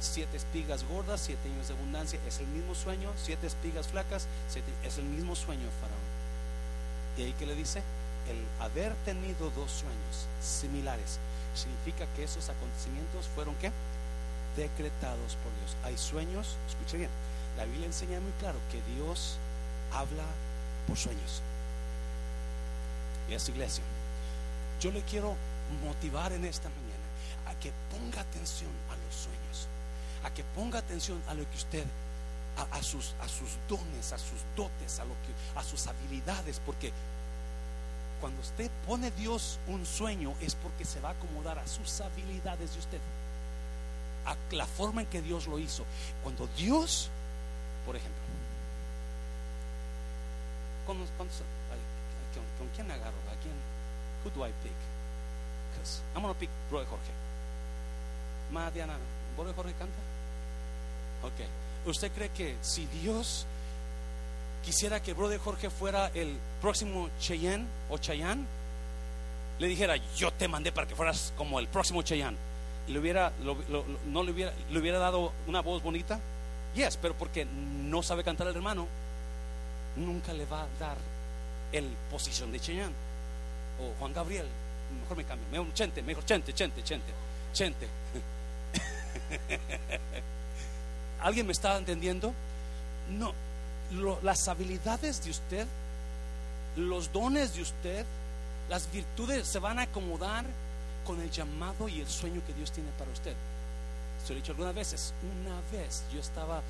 siete 0.00 0.36
espigas 0.36 0.84
gordas, 0.84 1.20
siete 1.20 1.48
años 1.48 1.68
de 1.68 1.74
abundancia, 1.74 2.20
es 2.26 2.38
el 2.38 2.46
mismo 2.48 2.74
sueño, 2.74 3.10
siete 3.16 3.46
espigas 3.46 3.88
flacas, 3.88 4.26
es 4.84 4.98
el 4.98 5.04
mismo 5.04 5.34
sueño 5.34 5.68
Faraón. 5.80 6.18
Y 7.16 7.22
ahí 7.22 7.32
que 7.32 7.46
le 7.46 7.54
dice, 7.54 7.82
el 8.28 8.44
haber 8.62 8.94
tenido 9.04 9.50
dos 9.50 9.70
sueños 9.70 10.26
similares 10.42 11.18
significa 11.54 12.06
que 12.14 12.24
esos 12.24 12.48
acontecimientos 12.48 13.26
fueron 13.34 13.54
qué? 13.56 13.72
Decretados 14.56 15.36
por 15.42 15.52
Dios. 15.58 15.76
Hay 15.84 15.98
sueños, 15.98 16.56
escuche 16.68 16.98
bien, 16.98 17.10
la 17.56 17.64
Biblia 17.64 17.86
enseña 17.86 18.20
muy 18.20 18.32
claro 18.38 18.58
que 18.70 18.80
Dios 18.94 19.36
habla 19.92 20.24
por 20.86 20.96
sueños. 20.96 21.42
Y 23.28 23.34
a 23.34 23.40
su 23.40 23.50
iglesia, 23.50 23.82
yo 24.80 24.90
le 24.90 25.02
quiero 25.02 25.34
motivar 25.84 26.32
en 26.32 26.44
esta 26.44 26.68
mañana 26.68 26.88
a 27.46 27.54
que 27.58 27.72
ponga 27.90 28.20
atención 28.20 28.70
a 28.90 28.96
los 28.96 29.14
sueños 29.14 29.37
a 30.28 30.34
que 30.34 30.44
ponga 30.54 30.78
atención 30.78 31.20
a 31.28 31.34
lo 31.34 31.48
que 31.48 31.56
usted, 31.56 31.84
a, 32.72 32.82
sus, 32.82 33.14
a 33.20 33.28
sus 33.28 33.56
dones, 33.68 34.12
a 34.12 34.18
sus 34.18 34.40
dotes, 34.56 34.98
a, 35.00 35.04
lo 35.04 35.14
que, 35.14 35.58
a 35.58 35.62
sus 35.62 35.86
habilidades, 35.86 36.60
porque 36.64 36.92
cuando 38.20 38.40
usted 38.40 38.70
pone 38.86 39.10
Dios 39.12 39.58
un 39.68 39.86
sueño 39.86 40.34
es 40.40 40.54
porque 40.54 40.84
se 40.84 41.00
va 41.00 41.10
a 41.10 41.12
acomodar 41.12 41.58
a 41.58 41.66
sus 41.66 42.00
habilidades 42.00 42.72
de 42.72 42.78
usted, 42.78 43.00
a 44.26 44.36
la 44.54 44.66
forma 44.66 45.02
en 45.02 45.06
que 45.06 45.22
Dios 45.22 45.46
lo 45.46 45.58
hizo. 45.58 45.84
Cuando 46.22 46.48
Dios, 46.56 47.08
por 47.86 47.96
ejemplo, 47.96 48.18
¿con, 50.86 50.96
con, 50.96 52.68
quién 52.74 52.90
agarro? 52.90 53.16
¿A 53.30 53.36
quién? 53.40 53.54
Who 54.24 54.30
do 54.30 54.46
I 54.46 54.52
pick? 54.62 54.72
I'm 56.14 56.22
to 56.22 56.34
pick 56.34 56.50
Brother 56.68 56.86
Jorge. 56.86 57.12
Madiana, 58.52 58.96
¿Brother 59.36 59.54
Jorge 59.54 59.72
canta? 59.78 60.07
Ok. 61.22 61.88
¿Usted 61.88 62.12
cree 62.12 62.28
que 62.30 62.56
si 62.60 62.86
Dios 62.86 63.46
quisiera 64.64 65.00
que 65.00 65.14
Brother 65.14 65.38
Jorge 65.38 65.70
fuera 65.70 66.10
el 66.14 66.36
próximo 66.60 67.08
Cheyenne 67.18 67.66
o 67.88 67.98
Chayanne, 67.98 68.44
le 69.58 69.66
dijera, 69.66 69.96
yo 70.16 70.30
te 70.32 70.48
mandé 70.48 70.72
para 70.72 70.86
que 70.86 70.94
fueras 70.94 71.32
como 71.36 71.58
el 71.58 71.68
próximo 71.68 72.02
Cheyenne, 72.02 72.36
le 72.88 72.98
hubiera, 72.98 73.32
no 74.06 74.22
le 74.22 74.30
hubiera, 74.30 74.52
le 74.70 74.78
hubiera 74.78 74.98
dado 74.98 75.32
una 75.46 75.62
voz 75.62 75.82
bonita? 75.82 76.20
Yes, 76.74 76.96
pero 76.96 77.14
porque 77.14 77.46
no 77.46 78.02
sabe 78.02 78.22
cantar 78.22 78.46
el 78.48 78.56
hermano, 78.56 78.86
nunca 79.96 80.32
le 80.32 80.44
va 80.44 80.62
a 80.62 80.66
dar 80.78 80.96
el 81.72 81.86
posición 82.10 82.52
de 82.52 82.60
Cheyenne. 82.60 82.94
O 83.80 83.98
Juan 83.98 84.12
Gabriel, 84.12 84.46
mejor 85.00 85.16
me 85.16 85.24
cambio, 85.24 85.46
mejor 85.50 85.72
Chente, 85.74 86.02
mejor 86.02 86.24
Chente, 86.24 86.52
Chente, 86.52 86.82
Chente, 86.82 87.12
Chente. 87.52 87.88
¿Alguien 91.20 91.46
me 91.46 91.52
está 91.52 91.76
entendiendo? 91.76 92.32
No, 93.10 93.32
las 94.22 94.48
habilidades 94.48 95.24
de 95.24 95.30
usted, 95.30 95.66
los 96.76 97.12
dones 97.12 97.54
de 97.54 97.62
usted, 97.62 98.04
las 98.68 98.90
virtudes 98.92 99.48
se 99.48 99.58
van 99.58 99.78
a 99.78 99.82
acomodar 99.82 100.44
con 101.06 101.20
el 101.20 101.30
llamado 101.30 101.88
y 101.88 102.00
el 102.00 102.08
sueño 102.08 102.42
que 102.46 102.52
Dios 102.52 102.70
tiene 102.70 102.90
para 102.98 103.10
usted. 103.10 103.34
se 104.22 104.32
lo 104.32 104.38
he 104.38 104.42
dicho 104.42 104.52
algunas 104.52 104.74
veces, 104.74 105.14
una 105.22 105.60
vez 105.72 106.04
yo 106.12 106.20
estaba 106.20 106.62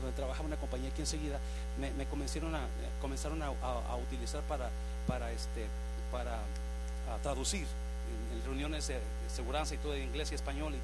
donde 0.00 0.16
trabajaba 0.16 0.46
una 0.46 0.56
compañía 0.56 0.90
aquí 0.90 1.00
enseguida, 1.02 1.38
me, 1.78 1.90
me 1.92 2.06
comenzaron 2.06 2.54
a, 2.54 2.66
comenzaron 3.00 3.42
a, 3.42 3.96
utilizar 3.96 4.42
para, 4.42 4.70
para, 5.06 5.30
este, 5.32 5.66
para 6.12 6.40
traducir 7.22 7.66
en, 7.66 7.85
reuniones 8.44 8.88
de, 8.88 9.00
seguridad 9.34 9.66
y 9.70 9.76
todo 9.78 9.94
en 9.94 10.04
inglés 10.04 10.32
y 10.32 10.34
español. 10.34 10.74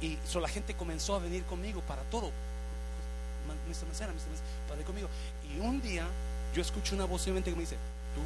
Y, 0.00 0.06
y 0.06 0.18
la 0.40 0.48
gente 0.48 0.74
comenzó 0.74 1.16
a 1.16 1.18
venir 1.18 1.44
conmigo 1.44 1.80
para 1.82 2.02
todo. 2.04 2.30
Mr. 3.68 3.86
Para 4.68 4.80
ir 4.80 4.86
conmigo. 4.86 5.08
Y 5.54 5.60
un 5.60 5.80
día 5.80 6.06
yo 6.54 6.62
escucho 6.62 6.94
una 6.94 7.04
voz 7.04 7.24
que 7.24 7.32
me 7.32 7.40
dice, 7.40 7.76
tú 8.14 8.22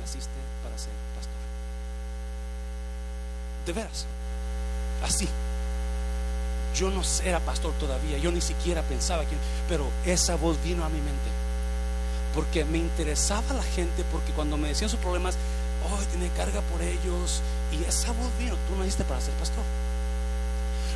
naciste 0.00 0.30
para 0.62 0.76
ser 0.76 0.90
pastor. 1.14 1.34
De 3.66 3.72
veras, 3.72 4.06
así. 5.04 5.28
Yo 6.74 6.90
no 6.90 7.02
era 7.24 7.40
pastor 7.40 7.72
todavía, 7.74 8.18
yo 8.18 8.30
ni 8.30 8.40
siquiera 8.40 8.82
pensaba 8.82 9.24
que, 9.24 9.36
pero 9.68 9.88
esa 10.06 10.36
voz 10.36 10.62
vino 10.62 10.84
a 10.84 10.88
mi 10.88 10.98
mente. 10.98 11.30
Porque 12.34 12.64
me 12.64 12.78
interesaba 12.78 13.54
la 13.54 13.62
gente, 13.62 14.04
porque 14.12 14.32
cuando 14.32 14.56
me 14.56 14.68
decían 14.68 14.88
sus 14.88 15.00
problemas, 15.00 15.36
tiene 16.10 16.28
carga 16.36 16.60
por 16.62 16.82
ellos. 16.82 17.40
Y 17.72 17.84
esa 17.84 18.12
voz 18.12 18.30
vino, 18.38 18.54
tú 18.68 18.76
naciste 18.78 19.04
para 19.04 19.20
ser 19.20 19.34
pastor. 19.34 19.64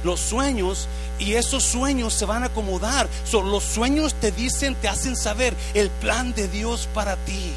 Los 0.03 0.21
sueños 0.21 0.87
y 1.19 1.35
esos 1.35 1.65
sueños 1.65 2.13
se 2.13 2.27
van 2.27 2.43
a 2.43 2.47
acomodar. 2.47 3.09
los 3.33 3.65
sueños 3.65 4.15
te 4.15 4.33
dicen, 4.33 4.75
te 4.75 4.89
hacen 4.89 5.17
saber 5.17 5.55
el 5.73 5.91
plan 5.91 6.35
de 6.35 6.49
Dios 6.49 6.89
para 6.93 7.17
ti 7.17 7.55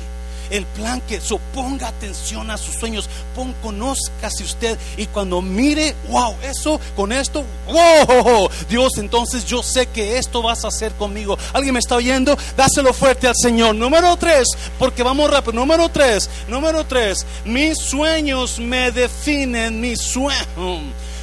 el 0.50 0.66
plan 0.66 1.02
que 1.02 1.22
so, 1.22 1.40
ponga 1.54 1.88
atención 1.88 2.50
a 2.52 2.58
sus 2.58 2.76
sueños, 2.76 3.10
pon, 3.36 3.54
conózcase 3.62 4.44
usted 4.44 4.78
y 4.98 5.06
cuando 5.08 5.42
mire, 5.42 5.96
wow, 6.10 6.36
eso 6.44 6.80
con 6.96 7.12
esto, 7.12 7.44
wow, 7.68 8.50
Dios, 8.70 8.98
entonces 8.98 9.46
yo 9.46 9.64
sé 9.64 9.88
que 9.88 10.18
esto 10.18 10.42
vas 10.42 10.66
a 10.66 10.70
hacer 10.70 10.92
conmigo. 10.94 11.38
¿Alguien 11.54 11.74
me 11.74 11.80
está 11.80 11.96
oyendo? 11.96 12.38
Dáselo 12.56 12.94
fuerte 12.94 13.28
al 13.28 13.36
Señor. 13.36 13.76
Número 13.76 14.16
tres, 14.18 14.48
porque 14.80 15.04
vamos 15.04 15.30
rápido. 15.30 15.54
Número 15.54 15.90
tres, 15.90 16.30
número 16.48 16.86
tres, 16.86 17.26
mis 17.46 17.78
sueños 17.78 18.60
me 18.60 18.92
definen, 18.92 19.80
mis 19.82 20.02
sueños 20.02 20.38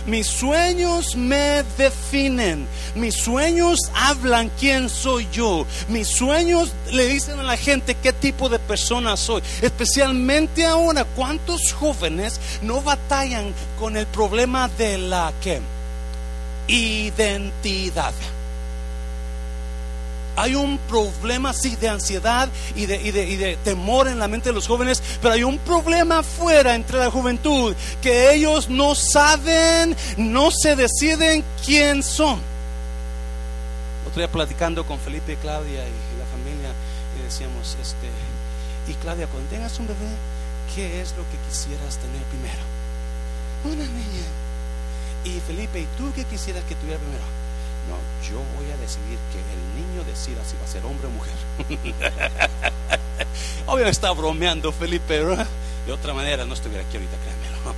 mis 0.06 0.26
sueños 0.26 1.16
me 1.16 1.62
definen. 1.78 2.66
Mis 2.94 3.14
sueños 3.14 3.78
hablan 3.94 4.50
quién 4.58 4.88
soy 4.88 5.26
yo. 5.32 5.66
Mis 5.88 6.08
sueños 6.08 6.72
le 6.92 7.06
dicen 7.06 7.38
a 7.38 7.42
la 7.42 7.56
gente 7.56 7.96
qué 7.96 8.12
tipo 8.12 8.48
de 8.48 8.58
persona 8.58 9.16
soy. 9.16 9.42
Especialmente 9.62 10.64
ahora, 10.64 11.04
¿cuántos 11.04 11.72
jóvenes 11.72 12.40
no 12.62 12.82
batallan 12.82 13.54
con 13.78 13.96
el 13.96 14.06
problema 14.06 14.68
de 14.68 14.98
la 14.98 15.32
identidad? 16.66 18.12
Hay 20.36 20.54
un 20.54 20.78
problema, 20.78 21.52
sí, 21.52 21.76
de 21.76 21.88
ansiedad 21.88 22.48
y 22.74 22.86
de, 22.86 23.00
y, 23.02 23.10
de, 23.10 23.56
temor 23.62 24.08
en 24.08 24.18
la 24.18 24.26
mente 24.26 24.48
de 24.48 24.54
los 24.54 24.66
jóvenes, 24.66 25.02
pero 25.22 25.34
hay 25.34 25.44
un 25.44 25.58
problema 25.58 26.22
fuera 26.22 26.74
entre 26.74 26.98
la 26.98 27.10
juventud, 27.10 27.74
que 28.02 28.34
ellos 28.34 28.68
no 28.68 28.94
saben, 28.94 29.96
no 30.16 30.50
se 30.50 30.74
deciden 30.74 31.44
quién 31.64 32.02
son. 32.02 32.40
Otro 34.06 34.20
día 34.20 34.30
platicando 34.30 34.84
con 34.84 34.98
Felipe 34.98 35.34
y 35.34 35.36
Claudia 35.36 35.86
y 35.86 36.18
la 36.18 36.26
familia, 36.26 36.72
y 37.18 37.22
decíamos, 37.22 37.76
este, 37.80 38.08
y 38.88 38.94
Claudia, 38.94 39.28
cuando 39.28 39.48
tengas 39.50 39.78
un 39.78 39.86
bebé, 39.86 40.10
¿qué 40.74 41.00
es 41.00 41.10
lo 41.16 41.22
que 41.30 41.38
quisieras 41.48 41.98
tener 41.98 42.22
primero? 42.24 42.62
Una 43.64 43.84
niña. 43.84 44.26
Y 45.24 45.40
Felipe, 45.46 45.80
¿y 45.80 45.86
tú 45.96 46.12
qué 46.14 46.24
quisieras 46.24 46.64
que 46.64 46.74
tuviera 46.74 46.98
primero? 46.98 47.43
No, 47.88 47.96
yo 48.28 48.38
voy 48.56 48.70
a 48.70 48.76
decidir 48.78 49.18
que 49.32 49.38
el 49.38 49.60
niño 49.76 50.04
decida 50.04 50.44
si 50.44 50.56
va 50.56 50.64
a 50.64 50.68
ser 50.68 50.84
hombre 50.84 51.06
o 51.06 51.10
mujer. 51.10 51.34
Obviamente 53.66 53.90
está 53.90 54.10
bromeando 54.12 54.72
Felipe, 54.72 55.20
De 55.86 55.92
otra 55.92 56.14
manera 56.14 56.44
no 56.44 56.54
estuviera 56.54 56.84
aquí 56.84 56.96
ahorita, 56.96 57.16
créanmelo. 57.16 57.74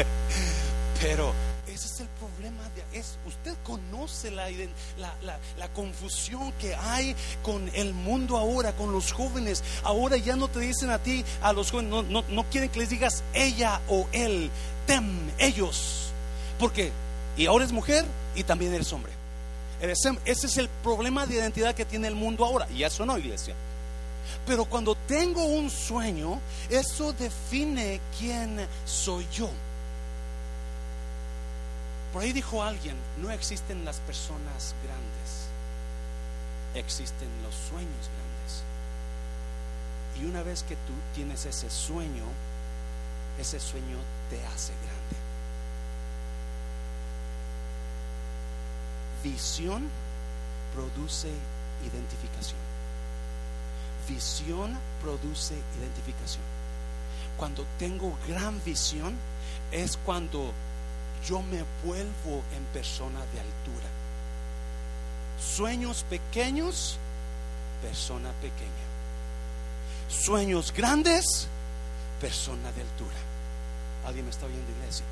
Pero 1.00 1.32
ese 1.66 1.86
es 1.86 2.00
el 2.00 2.08
problema. 2.08 2.62
De, 2.74 2.98
es, 2.98 3.16
usted 3.26 3.54
conoce 3.64 4.30
la, 4.30 4.48
la, 4.98 5.38
la, 5.56 5.68
confusión 5.68 6.52
que 6.60 6.74
hay 6.74 7.16
con 7.42 7.70
el 7.74 7.94
mundo 7.94 8.36
ahora, 8.36 8.72
con 8.72 8.92
los 8.92 9.12
jóvenes. 9.12 9.62
Ahora 9.82 10.16
ya 10.16 10.36
no 10.36 10.48
te 10.48 10.60
dicen 10.60 10.90
a 10.90 10.98
ti, 10.98 11.24
a 11.40 11.52
los 11.52 11.70
jóvenes, 11.70 11.90
no, 11.90 12.02
no, 12.02 12.24
no 12.28 12.44
quieren 12.44 12.68
que 12.68 12.80
les 12.80 12.90
digas 12.90 13.22
ella 13.32 13.80
o 13.88 14.06
él, 14.12 14.50
tem, 14.86 15.30
ellos. 15.38 16.10
Porque, 16.58 16.92
y 17.36 17.46
ahora 17.46 17.64
es 17.64 17.72
mujer, 17.72 18.04
y 18.34 18.44
también 18.44 18.72
eres 18.74 18.92
hombre. 18.92 19.12
Ese 19.80 20.46
es 20.46 20.56
el 20.58 20.68
problema 20.68 21.26
de 21.26 21.36
identidad 21.36 21.74
que 21.74 21.84
tiene 21.84 22.08
el 22.08 22.14
mundo 22.14 22.44
ahora. 22.44 22.68
Y 22.70 22.82
eso 22.82 23.06
no, 23.06 23.16
iglesia. 23.16 23.54
Pero 24.46 24.64
cuando 24.64 24.94
tengo 24.94 25.44
un 25.44 25.70
sueño, 25.70 26.38
eso 26.68 27.12
define 27.12 28.00
quién 28.18 28.66
soy 28.84 29.26
yo. 29.32 29.48
Por 32.12 32.22
ahí 32.22 32.32
dijo 32.32 32.62
alguien, 32.62 32.96
no 33.22 33.30
existen 33.30 33.84
las 33.84 33.98
personas 34.00 34.74
grandes, 34.84 35.46
existen 36.74 37.28
los 37.42 37.54
sueños 37.54 38.10
grandes. 38.10 38.62
Y 40.20 40.24
una 40.26 40.42
vez 40.42 40.64
que 40.64 40.74
tú 40.74 40.92
tienes 41.14 41.46
ese 41.46 41.70
sueño, 41.70 42.24
ese 43.38 43.60
sueño 43.60 43.96
te 44.28 44.44
hace 44.46 44.72
grande. 44.84 44.99
Visión 49.22 49.88
produce 50.74 51.28
identificación. 51.84 52.58
Visión 54.08 54.76
produce 55.02 55.54
identificación. 55.78 56.42
Cuando 57.36 57.64
tengo 57.78 58.16
gran 58.28 58.62
visión 58.64 59.14
es 59.72 59.98
cuando 60.04 60.52
yo 61.26 61.42
me 61.42 61.64
vuelvo 61.84 62.42
en 62.56 62.64
persona 62.72 63.20
de 63.32 63.40
altura. 63.40 63.88
Sueños 65.40 66.04
pequeños, 66.08 66.98
persona 67.82 68.30
pequeña. 68.40 68.90
Sueños 70.08 70.72
grandes, 70.72 71.46
persona 72.20 72.72
de 72.72 72.82
altura. 72.82 73.16
¿Alguien 74.04 74.24
me 74.24 74.30
está 74.30 74.46
viendo, 74.46 74.70
iglesia? 74.72 75.04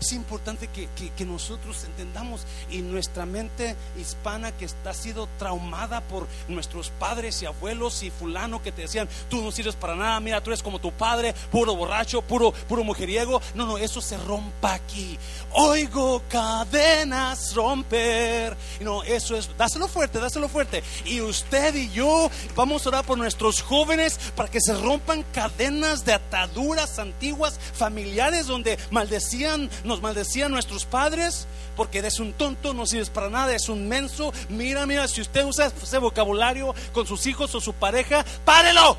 Es 0.00 0.12
importante 0.12 0.68
que, 0.68 0.86
nosotros 1.26 1.82
entendamos 1.84 2.42
y 2.70 2.82
nuestra 2.82 3.26
mente 3.26 3.74
hispana 3.98 4.52
que 4.52 4.64
está 4.64 4.94
sido 4.94 5.28
traumada 5.38 6.00
por 6.02 6.28
nuestros 6.48 6.90
padres 6.90 7.42
y 7.42 7.46
abuelos 7.46 8.04
y 8.04 8.10
fulano 8.10 8.62
que 8.62 8.70
te 8.70 8.82
decían, 8.82 9.08
tú 9.28 9.42
no 9.42 9.50
sirves 9.50 9.74
para 9.74 9.96
nada, 9.96 10.20
mira, 10.20 10.40
tú 10.40 10.50
eres 10.50 10.62
como 10.62 10.78
tu 10.78 10.92
padre, 10.92 11.34
puro 11.50 11.74
borracho, 11.74 12.22
puro, 12.22 12.52
puro 12.52 12.84
mujeriego. 12.84 13.42
No, 13.54 13.66
no, 13.66 13.76
eso 13.78 14.00
se 14.00 14.16
rompa 14.18 14.74
aquí. 14.74 15.18
Oigo 15.52 16.22
cadenas 16.28 17.54
romper. 17.54 18.56
No, 18.80 19.02
eso 19.02 19.36
es, 19.36 19.50
dáselo 19.56 19.88
fuerte, 19.88 20.20
dáselo 20.20 20.48
fuerte. 20.48 20.82
Y 21.04 21.20
usted 21.20 21.74
y 21.74 21.90
yo 21.90 22.30
vamos 22.54 22.84
a 22.86 22.90
orar 22.90 23.04
por 23.04 23.18
nuestros 23.18 23.62
jóvenes 23.62 24.18
para 24.36 24.50
que 24.50 24.60
se 24.60 24.74
rompan 24.74 25.24
cadenas 25.32 26.04
de 26.04 26.12
ataduras 26.12 26.98
antiguas, 26.98 27.58
familiares, 27.74 28.46
donde 28.46 28.78
maldecían 28.90 29.70
nos 29.86 30.02
maldecían 30.02 30.50
nuestros 30.50 30.84
padres 30.84 31.46
porque 31.76 31.98
eres 31.98 32.20
un 32.20 32.32
tonto, 32.32 32.74
no 32.74 32.86
sirves 32.86 33.10
para 33.10 33.30
nada, 33.30 33.54
es 33.54 33.68
un 33.68 33.88
menso. 33.88 34.32
Mira, 34.48 34.86
mira, 34.86 35.06
si 35.08 35.20
usted 35.20 35.44
usa 35.44 35.66
ese 35.66 35.98
vocabulario 35.98 36.74
con 36.92 37.06
sus 37.06 37.26
hijos 37.26 37.54
o 37.54 37.60
su 37.60 37.72
pareja, 37.72 38.24
párelo. 38.44 38.96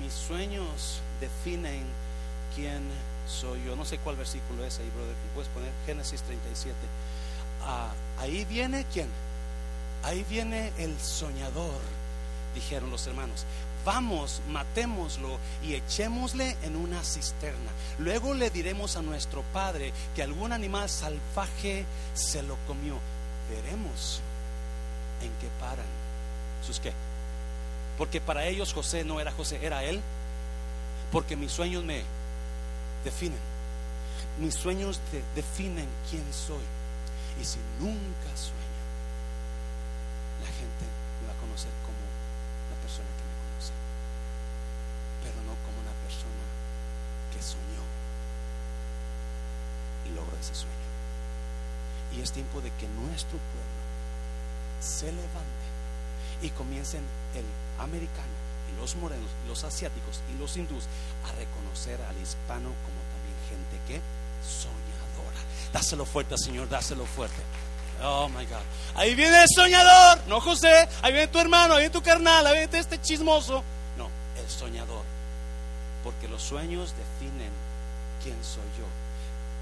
Mis 0.00 0.12
sueños 0.12 1.00
definen 1.20 1.84
quién 2.54 2.82
soy 3.28 3.64
yo. 3.64 3.76
No 3.76 3.84
sé 3.84 3.98
cuál 3.98 4.16
versículo 4.16 4.64
es 4.64 4.78
ahí, 4.78 4.90
brother, 4.94 5.14
puedes 5.34 5.50
poner 5.50 5.70
Génesis 5.86 6.22
37. 6.22 6.74
Ah, 7.62 7.90
ahí 8.18 8.44
viene 8.44 8.86
quién? 8.92 9.08
Ahí 10.04 10.24
viene 10.30 10.72
el 10.78 10.98
soñador, 11.00 11.80
dijeron 12.54 12.90
los 12.90 13.06
hermanos 13.06 13.44
vamos, 13.84 14.40
matémoslo 14.48 15.38
y 15.62 15.74
echémosle 15.74 16.56
en 16.62 16.76
una 16.76 17.02
cisterna. 17.02 17.70
Luego 17.98 18.34
le 18.34 18.50
diremos 18.50 18.96
a 18.96 19.02
nuestro 19.02 19.42
padre 19.52 19.92
que 20.14 20.22
algún 20.22 20.52
animal 20.52 20.88
salvaje 20.88 21.84
se 22.14 22.42
lo 22.42 22.56
comió. 22.66 22.98
Veremos 23.50 24.20
en 25.22 25.30
qué 25.40 25.48
paran. 25.60 25.86
¿Sus 26.66 26.80
qué? 26.80 26.92
Porque 27.96 28.20
para 28.20 28.46
ellos 28.46 28.72
José 28.72 29.04
no 29.04 29.20
era 29.20 29.32
José, 29.32 29.58
era 29.62 29.82
él. 29.84 30.00
Porque 31.10 31.36
mis 31.36 31.52
sueños 31.52 31.84
me 31.84 32.02
definen. 33.04 33.40
Mis 34.38 34.54
sueños 34.54 35.00
definen 35.34 35.88
quién 36.10 36.24
soy. 36.32 36.64
Y 37.40 37.44
si 37.44 37.58
nunca 37.80 38.30
sueño, 38.36 38.82
la 40.42 40.48
gente 40.48 40.84
me 41.20 41.28
va 41.28 41.34
a 41.34 41.40
conocer 41.40 41.70
como 41.86 42.04
la 42.70 42.82
persona 42.82 43.06
que 43.16 43.28
pero 45.22 45.34
no 45.44 45.54
como 45.66 45.76
una 45.82 45.94
persona 46.06 46.44
que 47.32 47.42
soñó. 47.42 47.84
Ese. 50.50 50.66
Y 52.16 52.22
es 52.22 52.32
tiempo 52.32 52.60
de 52.60 52.70
que 52.72 52.88
nuestro 52.88 53.38
pueblo 53.38 53.78
se 54.80 55.06
levante 55.06 55.66
y 56.42 56.50
comiencen 56.50 57.02
el 57.34 57.44
americano 57.82 58.48
los 58.78 58.96
morenos, 58.96 59.30
los 59.46 59.64
asiáticos 59.64 60.20
y 60.32 60.38
los 60.38 60.56
hindús 60.56 60.84
a 61.24 61.32
reconocer 61.32 62.00
al 62.02 62.16
hispano 62.22 62.70
como 62.84 63.00
también 63.12 63.36
gente 63.48 63.78
que 63.86 64.00
soñadora. 64.46 65.40
Dáselo 65.72 66.04
fuerte, 66.04 66.36
Señor, 66.38 66.68
dáselo 66.68 67.04
fuerte. 67.06 67.42
Oh 68.02 68.28
my 68.28 68.44
God. 68.46 68.62
Ahí 68.94 69.14
viene 69.14 69.42
el 69.42 69.48
soñador, 69.54 70.26
no 70.28 70.40
José. 70.40 70.88
Ahí 71.02 71.12
viene 71.12 71.28
tu 71.28 71.38
hermano, 71.38 71.74
ahí 71.74 71.80
viene 71.80 71.92
tu 71.92 72.02
carnal, 72.02 72.46
ahí 72.46 72.58
viene 72.58 72.78
este 72.78 73.00
chismoso. 73.00 73.64
No, 73.96 74.08
el 74.40 74.48
soñador. 74.48 75.02
Porque 76.04 76.28
los 76.28 76.42
sueños 76.42 76.94
definen 76.96 77.50
quién 78.22 78.36
soy 78.42 78.62
yo. 78.78 78.86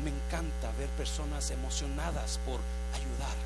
Me 0.02 0.10
encanta 0.10 0.70
ver 0.78 0.88
personas 0.90 1.50
emocionadas 1.50 2.38
por 2.44 2.60
ayudar, 2.94 3.36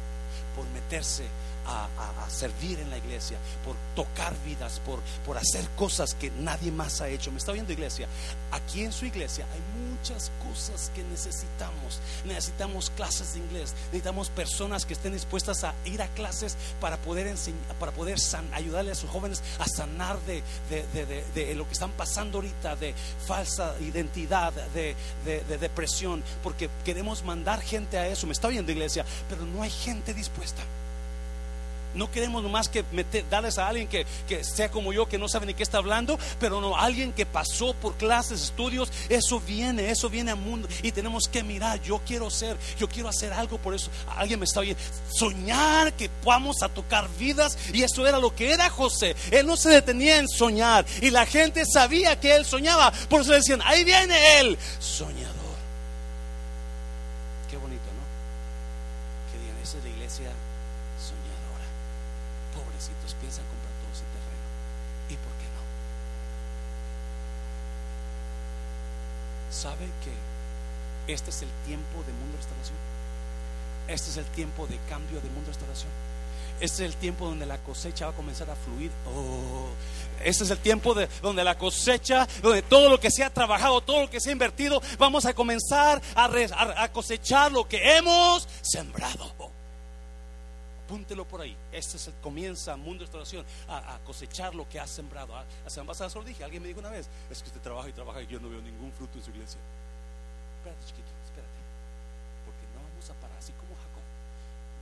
por 0.57 0.67
meterse 0.71 1.25
a, 1.71 2.31
servir 2.31 2.79
en 2.79 2.91
la 2.91 2.99
iglesia, 2.99 3.39
por 3.65 3.75
tocar 3.97 4.35
vidas, 4.45 4.81
por, 4.87 5.01
por 5.27 5.37
hacer 5.37 5.69
cosas 5.77 6.15
que 6.15 6.31
nadie 6.31 6.71
más 6.71 7.01
ha 7.01 7.09
hecho. 7.09 7.33
Me 7.33 7.39
está 7.39 7.53
viendo 7.53 7.73
iglesia. 7.73 8.07
Aquí 8.53 8.83
en 8.85 8.93
su 8.93 9.05
iglesia 9.05 9.47
hay 9.53 9.61
muchas 9.91 10.31
cosas 10.47 10.93
que 10.95 11.03
necesitamos. 11.05 12.01
Necesitamos 12.25 12.91
clases 12.91 13.35
de 13.35 13.41
inglés, 13.41 13.75
necesitamos 13.87 14.31
personas 14.31 14.87
que 14.87 14.95
estén 14.95 15.13
dispuestas 15.13 15.65
a 15.65 15.75
ir 15.85 16.01
a 16.03 16.09
clases 16.09 16.57
para 16.81 16.97
poder 16.99 17.27
enseñar, 17.27 17.61
para 17.79 17.93
poder 17.93 18.17
ayudarle 18.53 18.93
a 18.93 18.95
sus 18.95 19.11
jóvenes 19.11 19.43
a 19.59 19.67
sanar 19.67 20.19
de, 20.21 20.43
de, 20.71 21.55
lo 21.55 21.67
que 21.67 21.73
están 21.73 21.91
pasando 21.93 22.39
ahorita, 22.39 22.77
de 22.77 22.95
falsa 23.27 23.75
identidad, 23.81 24.53
de, 24.53 24.95
depresión, 25.59 26.23
porque 26.43 26.71
queremos 26.85 27.25
mandar 27.25 27.61
gente 27.61 27.99
a 27.99 28.07
eso. 28.07 28.27
Me 28.27 28.33
está 28.33 28.49
viendo 28.49 28.73
iglesia, 28.73 29.05
pero 29.29 29.45
no 29.45 29.63
hay 29.63 29.71
gente 29.71 30.15
dispuesta. 30.15 30.63
No 31.95 32.11
queremos 32.11 32.43
nomás 32.43 32.69
que 32.69 32.85
meter, 32.93 33.29
darles 33.29 33.59
a 33.59 33.67
alguien 33.67 33.89
que, 33.89 34.07
sea 34.45 34.71
como 34.71 34.93
yo, 34.93 35.09
que 35.09 35.19
no 35.19 35.29
sabe 35.29 35.47
ni 35.47 35.55
qué 35.55 35.63
está 35.63 35.79
hablando, 35.79 36.19
pero 36.39 36.61
no, 36.61 36.77
alguien 36.77 37.13
que 37.13 37.27
pasó 37.27 37.75
por 37.75 37.97
clases, 37.97 38.43
estudios, 38.43 38.93
eso 39.09 39.41
viene, 39.41 39.91
eso 39.91 40.09
viene 40.09 40.31
al 40.31 40.37
mundo 40.37 40.69
y 40.83 40.93
tenemos 40.93 41.25
que 41.29 41.43
mirar, 41.43 41.81
yo 41.83 42.01
quiero 42.07 42.31
ser, 42.31 42.57
yo 42.79 42.89
quiero 42.89 43.09
hacer 43.09 43.33
algo 43.33 43.59
por 43.59 43.75
eso. 43.75 43.91
Alguien 44.17 44.39
me 44.39 44.45
está 44.45 44.61
oyendo, 44.61 44.81
soñar 45.13 45.93
que 45.95 46.11
vamos 46.25 46.63
a 46.63 46.69
tocar 46.69 47.09
vidas 47.19 47.59
y 47.73 47.83
eso 47.83 48.07
era 48.07 48.19
lo 48.19 48.35
que 48.35 48.53
era 48.53 48.71
José. 48.71 49.17
Él 49.33 49.47
no 49.47 49.57
se 49.57 49.71
detenía 49.71 50.19
en 50.19 50.29
soñar 50.29 50.87
y 51.01 51.11
la 51.11 51.27
gente 51.27 51.65
sabía 51.67 52.21
que 52.21 52.37
él 52.37 52.45
soñaba, 52.45 52.93
por 53.09 53.23
eso 53.23 53.33
decían, 53.33 53.61
ahí 53.65 53.83
viene 53.83 54.39
él, 54.39 54.57
soñador. 54.79 55.41
Qué 57.51 57.57
bonito, 57.57 57.83
¿no? 57.83 59.33
Que 59.33 59.39
digan, 59.43 59.59
esa 59.61 59.79
es 59.79 59.85
la 59.85 59.91
iglesia 59.91 60.31
piensan 63.21 63.45
comprar 63.45 63.73
todo 63.85 63.93
ese 63.93 64.09
terreno. 64.09 64.47
¿Y 65.13 65.17
por 65.21 65.33
qué 65.37 65.47
no? 65.53 65.63
¿Sabe 69.61 69.91
que 70.03 71.13
este 71.13 71.29
es 71.29 71.43
el 71.43 71.51
tiempo 71.67 72.03
de 72.07 72.15
mundo 72.15 72.39
restauración? 72.39 72.79
Este 73.89 74.09
es 74.09 74.17
el 74.17 74.25
tiempo 74.25 74.67
de 74.67 74.79
cambio 74.89 75.21
de 75.21 75.29
mundo 75.29 75.49
restauración. 75.49 75.91
Este 76.63 76.87
es 76.87 76.95
el 76.95 76.97
tiempo 76.97 77.27
donde 77.27 77.45
la 77.45 77.59
cosecha 77.59 78.07
va 78.07 78.13
a 78.13 78.17
comenzar 78.17 78.49
a 78.49 78.57
fluir. 78.57 78.91
Oh, 79.15 79.69
este 80.25 80.45
es 80.45 80.51
el 80.51 80.59
tiempo 80.61 80.95
de, 80.95 81.11
donde 81.21 81.45
la 81.45 81.59
cosecha, 81.59 82.27
donde 82.41 82.63
todo 82.63 82.89
lo 82.89 82.99
que 82.99 83.11
se 83.11 83.23
ha 83.23 83.29
trabajado, 83.29 83.83
todo 83.83 84.01
lo 84.01 84.11
que 84.11 84.19
se 84.19 84.31
ha 84.31 84.33
invertido, 84.33 84.81
vamos 84.99 85.27
a 85.27 85.35
comenzar 85.35 86.01
a, 86.15 86.83
a 86.83 86.91
cosechar 86.91 87.53
lo 87.53 87.69
que 87.69 87.99
hemos 87.99 88.49
sembrado 88.63 89.60
apúntelo 90.91 91.25
por 91.25 91.41
ahí. 91.41 91.57
Este 91.71 91.97
es 91.97 92.09
el 92.09 92.15
comienza 92.15 92.77
Mundo 92.77 93.05
de 93.05 93.07
Restauración 93.07 93.47
a, 93.69 93.99
cosechar 94.05 94.57
lo 94.57 94.69
que 94.69 94.81
ha 94.81 94.87
sembrado. 94.89 95.37
A, 95.37 95.45
semana 95.69 95.89
pasada 95.89 96.11
solo 96.11 96.25
dije, 96.25 96.43
alguien 96.43 96.61
me 96.61 96.69
dijo 96.69 96.81
una 96.81 96.91
vez, 96.91 97.09
es 97.31 97.41
que 97.41 97.49
usted 97.49 97.61
trabaja 97.61 97.89
y 97.89 97.93
trabaja 97.93 98.21
y 98.23 98.27
yo 98.27 98.41
no 98.41 98.51
veo 98.51 98.61
ningún 98.61 98.91
fruto 98.93 99.17
en 99.17 99.25
su 99.25 99.31
iglesia. 99.31 99.61
Espérate, 100.59 100.85
chiquito, 100.87 101.09
espérate. 101.25 101.61
Porque 102.45 102.67
no 102.75 102.83
vamos 102.83 103.09
a 103.09 103.15
parar 103.15 103.39
así 103.39 103.53
como 103.53 103.71
Jacob. 103.77 104.03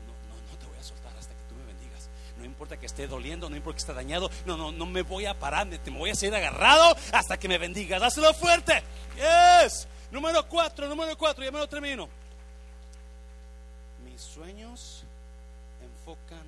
No, 0.06 0.12
no, 0.32 0.50
no 0.50 0.58
te 0.58 0.66
voy 0.66 0.78
a 0.78 0.82
soltar 0.82 1.12
hasta 1.18 1.34
que 1.34 1.44
tú 1.46 1.54
me 1.56 1.66
bendigas. 1.66 2.08
No 2.38 2.44
importa 2.46 2.78
que 2.78 2.86
esté 2.86 3.06
doliendo, 3.06 3.50
no 3.50 3.56
importa 3.56 3.76
que 3.76 3.80
esté 3.80 3.92
dañado. 3.92 4.30
No, 4.46 4.56
no, 4.56 4.72
no 4.72 4.86
me 4.86 5.02
voy 5.02 5.26
a 5.26 5.38
parar, 5.38 5.66
me, 5.66 5.78
me 5.78 5.98
voy 5.98 6.10
a 6.10 6.14
seguir 6.14 6.34
agarrado 6.34 6.96
hasta 7.12 7.36
que 7.36 7.48
me 7.48 7.58
bendigas. 7.58 8.00
Dáselo 8.00 8.32
fuerte. 8.32 8.82
Yes. 9.16 9.86
Número 10.10 10.48
cuatro, 10.48 10.88
número 10.88 11.18
cuatro, 11.18 11.44
ya 11.44 11.52
me 11.52 11.58
lo 11.58 11.68
termino. 11.68 12.08
Mis 14.02 14.22
sueños 14.22 15.04
enfocan 16.08 16.46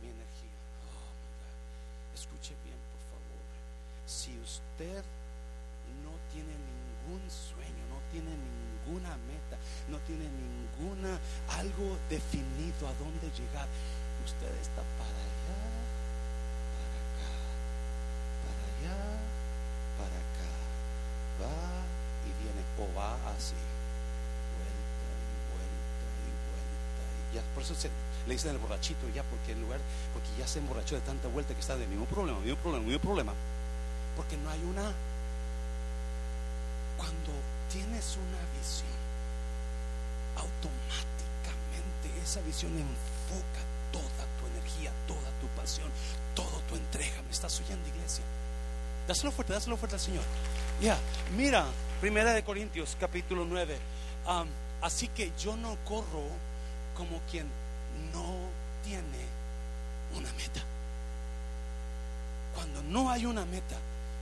mi 0.00 0.08
energía. 0.08 0.54
Oh, 0.86 2.14
Escuche 2.14 2.54
bien, 2.62 2.78
por 2.94 3.02
favor. 3.10 3.42
Si 4.06 4.38
usted 4.38 5.02
no 6.06 6.14
tiene 6.30 6.54
ningún 6.54 7.22
sueño, 7.30 7.82
no 7.90 7.98
tiene 8.12 8.30
ninguna 8.30 9.16
meta, 9.26 9.58
no 9.90 9.98
tiene 10.06 10.30
ninguna 10.30 11.18
algo 11.58 11.98
definido 12.08 12.86
a 12.86 12.94
dónde 13.02 13.26
llegar, 13.34 13.66
usted 14.24 14.54
está 14.62 14.82
para 15.02 15.18
allá, 15.18 15.58
para 16.78 16.94
acá, 17.10 17.34
para 18.46 18.62
allá, 18.70 18.98
para 19.98 20.14
acá. 20.14 20.50
Va 21.42 21.58
y 22.22 22.30
viene 22.38 22.62
o 22.78 22.86
va 22.94 23.18
así. 23.34 23.58
Vuelta 24.54 25.10
y 25.10 25.42
vuelta 25.50 26.06
y 26.22 26.30
vuelta. 26.46 27.02
Y 27.18 27.23
por 27.54 27.62
eso 27.62 27.74
le 28.26 28.34
dicen 28.34 28.52
el 28.52 28.58
borrachito 28.58 29.08
ya, 29.14 29.22
porque 29.24 29.52
en 29.52 29.60
lugar, 29.60 29.80
porque 30.12 30.28
ya 30.38 30.46
se 30.46 30.58
emborrachó 30.58 30.94
de 30.94 31.02
tanta 31.02 31.28
vuelta 31.28 31.54
que 31.54 31.60
está 31.60 31.76
de 31.76 31.86
mismo 31.86 32.06
problema, 32.06 32.38
mismo 32.40 32.56
problema, 32.56 32.84
mismo 32.84 33.00
problema. 33.00 33.32
Porque 34.16 34.36
no 34.36 34.50
hay 34.50 34.60
una. 34.62 34.92
Cuando 36.96 37.32
tienes 37.70 38.16
una 38.16 38.40
visión, 38.58 38.94
automáticamente 40.36 42.22
esa 42.22 42.40
visión 42.42 42.72
enfoca 42.72 43.62
toda 43.92 44.24
tu 44.38 44.46
energía, 44.56 44.92
toda 45.06 45.30
tu 45.40 45.48
pasión, 45.60 45.90
toda 46.34 46.60
tu 46.68 46.76
entrega. 46.76 47.20
¿Me 47.22 47.32
estás 47.32 47.60
oyendo, 47.60 47.88
iglesia? 47.88 48.24
Dáselo 49.08 49.32
fuerte, 49.32 49.52
dáselo 49.52 49.76
fuerte 49.76 49.96
al 49.96 50.00
Señor. 50.00 50.24
Ya, 50.80 50.98
mira, 51.36 51.66
Primera 52.00 52.32
de 52.32 52.42
Corintios, 52.42 52.96
capítulo 52.98 53.44
9. 53.44 53.78
así 54.82 55.08
que 55.08 55.32
yo 55.38 55.56
no 55.56 55.76
corro 55.84 56.28
como 56.96 57.20
quien 57.30 57.46
no 58.12 58.34
tiene 58.84 59.24
una 60.16 60.32
meta. 60.32 60.60
Cuando 62.54 62.82
no 62.82 63.10
hay 63.10 63.26
una 63.26 63.44
meta, 63.44 63.76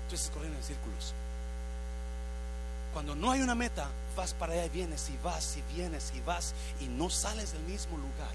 tú 0.08 0.14
estás 0.14 0.30
corriendo 0.30 0.58
en 0.58 0.64
círculos. 0.64 1.14
Cuando 2.92 3.14
no 3.14 3.30
hay 3.30 3.40
una 3.40 3.54
meta, 3.54 3.88
vas 4.16 4.34
para 4.34 4.52
allá 4.52 4.66
y 4.66 4.70
vienes 4.70 5.10
y 5.10 5.18
vas 5.22 5.56
y 5.56 5.74
vienes 5.74 6.12
y 6.14 6.20
vas 6.20 6.54
y 6.80 6.86
no 6.86 7.08
sales 7.10 7.52
del 7.52 7.62
mismo 7.62 7.96
lugar. 7.96 8.34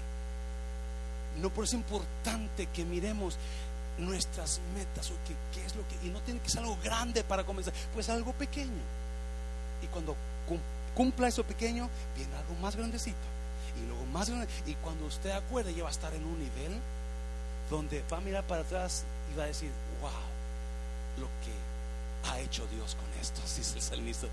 No 1.40 1.50
por 1.50 1.64
eso 1.64 1.76
es 1.76 1.82
importante 1.82 2.66
que 2.66 2.84
miremos 2.84 3.36
nuestras 3.98 4.60
metas 4.74 5.10
o 5.10 5.14
qué 5.54 5.64
es 5.64 5.74
lo 5.74 5.86
que 5.88 6.06
y 6.06 6.10
no 6.10 6.20
tiene 6.20 6.40
que 6.40 6.48
ser 6.48 6.60
algo 6.60 6.78
grande 6.82 7.24
para 7.24 7.44
comenzar, 7.44 7.72
pues 7.94 8.08
algo 8.08 8.32
pequeño. 8.32 8.82
Y 9.82 9.86
cuando 9.88 10.16
cumpla 10.94 11.28
eso 11.28 11.44
pequeño, 11.44 11.88
viene 12.16 12.34
algo 12.36 12.54
más 12.56 12.74
grandecito 12.74 13.37
y 13.82 13.86
luego 13.86 14.04
más. 14.06 14.30
Y 14.66 14.74
cuando 14.74 15.06
usted 15.06 15.30
acuerde, 15.30 15.74
ya 15.74 15.82
va 15.82 15.88
a 15.88 15.92
estar 15.92 16.14
en 16.14 16.24
un 16.24 16.38
nivel 16.38 16.78
donde 17.70 18.02
va 18.10 18.18
a 18.18 18.20
mirar 18.20 18.44
para 18.44 18.62
atrás 18.62 19.04
y 19.32 19.38
va 19.38 19.44
a 19.44 19.46
decir, 19.46 19.70
wow, 20.00 20.10
lo 21.18 21.26
que 21.44 22.30
ha 22.30 22.40
hecho 22.40 22.66
Dios 22.68 22.94
con 22.94 23.20
esto, 23.20 23.40
dice 23.56 23.76
el 23.76 23.82
salmista. 23.82 24.26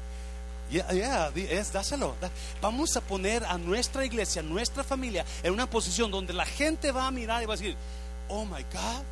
Ya, 0.71 0.87
yeah, 0.89 1.31
es, 1.35 1.71
dáselo. 1.71 2.15
Vamos 2.59 2.97
a 2.97 3.01
poner 3.01 3.45
a 3.45 3.57
nuestra 3.57 4.03
iglesia, 4.03 4.41
nuestra 4.41 4.83
familia, 4.83 5.23
en 5.43 5.53
una 5.53 5.69
posición 5.69 6.09
donde 6.09 6.33
la 6.33 6.45
gente 6.45 6.91
va 6.91 7.05
a 7.05 7.11
mirar 7.11 7.43
y 7.43 7.45
va 7.45 7.53
a 7.53 7.57
decir, 7.57 7.75
oh 8.29 8.45
my 8.45 8.63
God, 8.63 9.03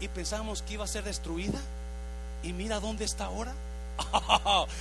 y 0.00 0.08
pensamos 0.08 0.60
que 0.60 0.74
iba 0.74 0.84
a 0.84 0.88
ser 0.88 1.04
destruida, 1.04 1.58
y 2.42 2.52
mira 2.52 2.78
dónde 2.78 3.04
está 3.04 3.26
ahora. 3.26 3.54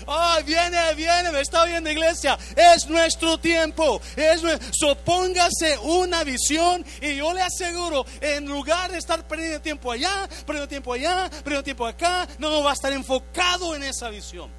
Ay, 0.07 0.43
viene, 0.45 0.93
viene, 0.95 1.31
me 1.31 1.41
está 1.41 1.65
viendo 1.65 1.89
iglesia. 1.89 2.37
Es 2.55 2.87
nuestro 2.87 3.37
tiempo. 3.37 4.01
Es 4.15 4.41
Sopóngase 4.71 5.77
una 5.79 6.23
visión 6.23 6.85
y 7.01 7.15
yo 7.15 7.33
le 7.33 7.41
aseguro, 7.41 8.05
en 8.19 8.45
lugar 8.45 8.91
de 8.91 8.97
estar 8.97 9.25
perdiendo 9.27 9.61
tiempo 9.61 9.91
allá, 9.91 10.27
perdiendo 10.45 10.67
tiempo 10.67 10.93
allá, 10.93 11.29
perdiendo 11.29 11.63
tiempo 11.63 11.85
acá, 11.85 12.27
no, 12.39 12.63
va 12.63 12.71
a 12.71 12.73
estar 12.73 12.91
enfocado 12.91 13.75
en 13.75 13.83
esa 13.83 14.09
visión. 14.09 14.49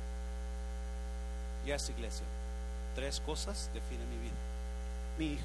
Y 1.67 1.71
es 1.71 1.89
iglesia. 1.91 2.25
Tres 2.95 3.21
cosas 3.21 3.71
definen 3.73 4.09
mi 4.11 4.19
vida. 4.19 4.35
Mi 5.19 5.27
hija, 5.35 5.45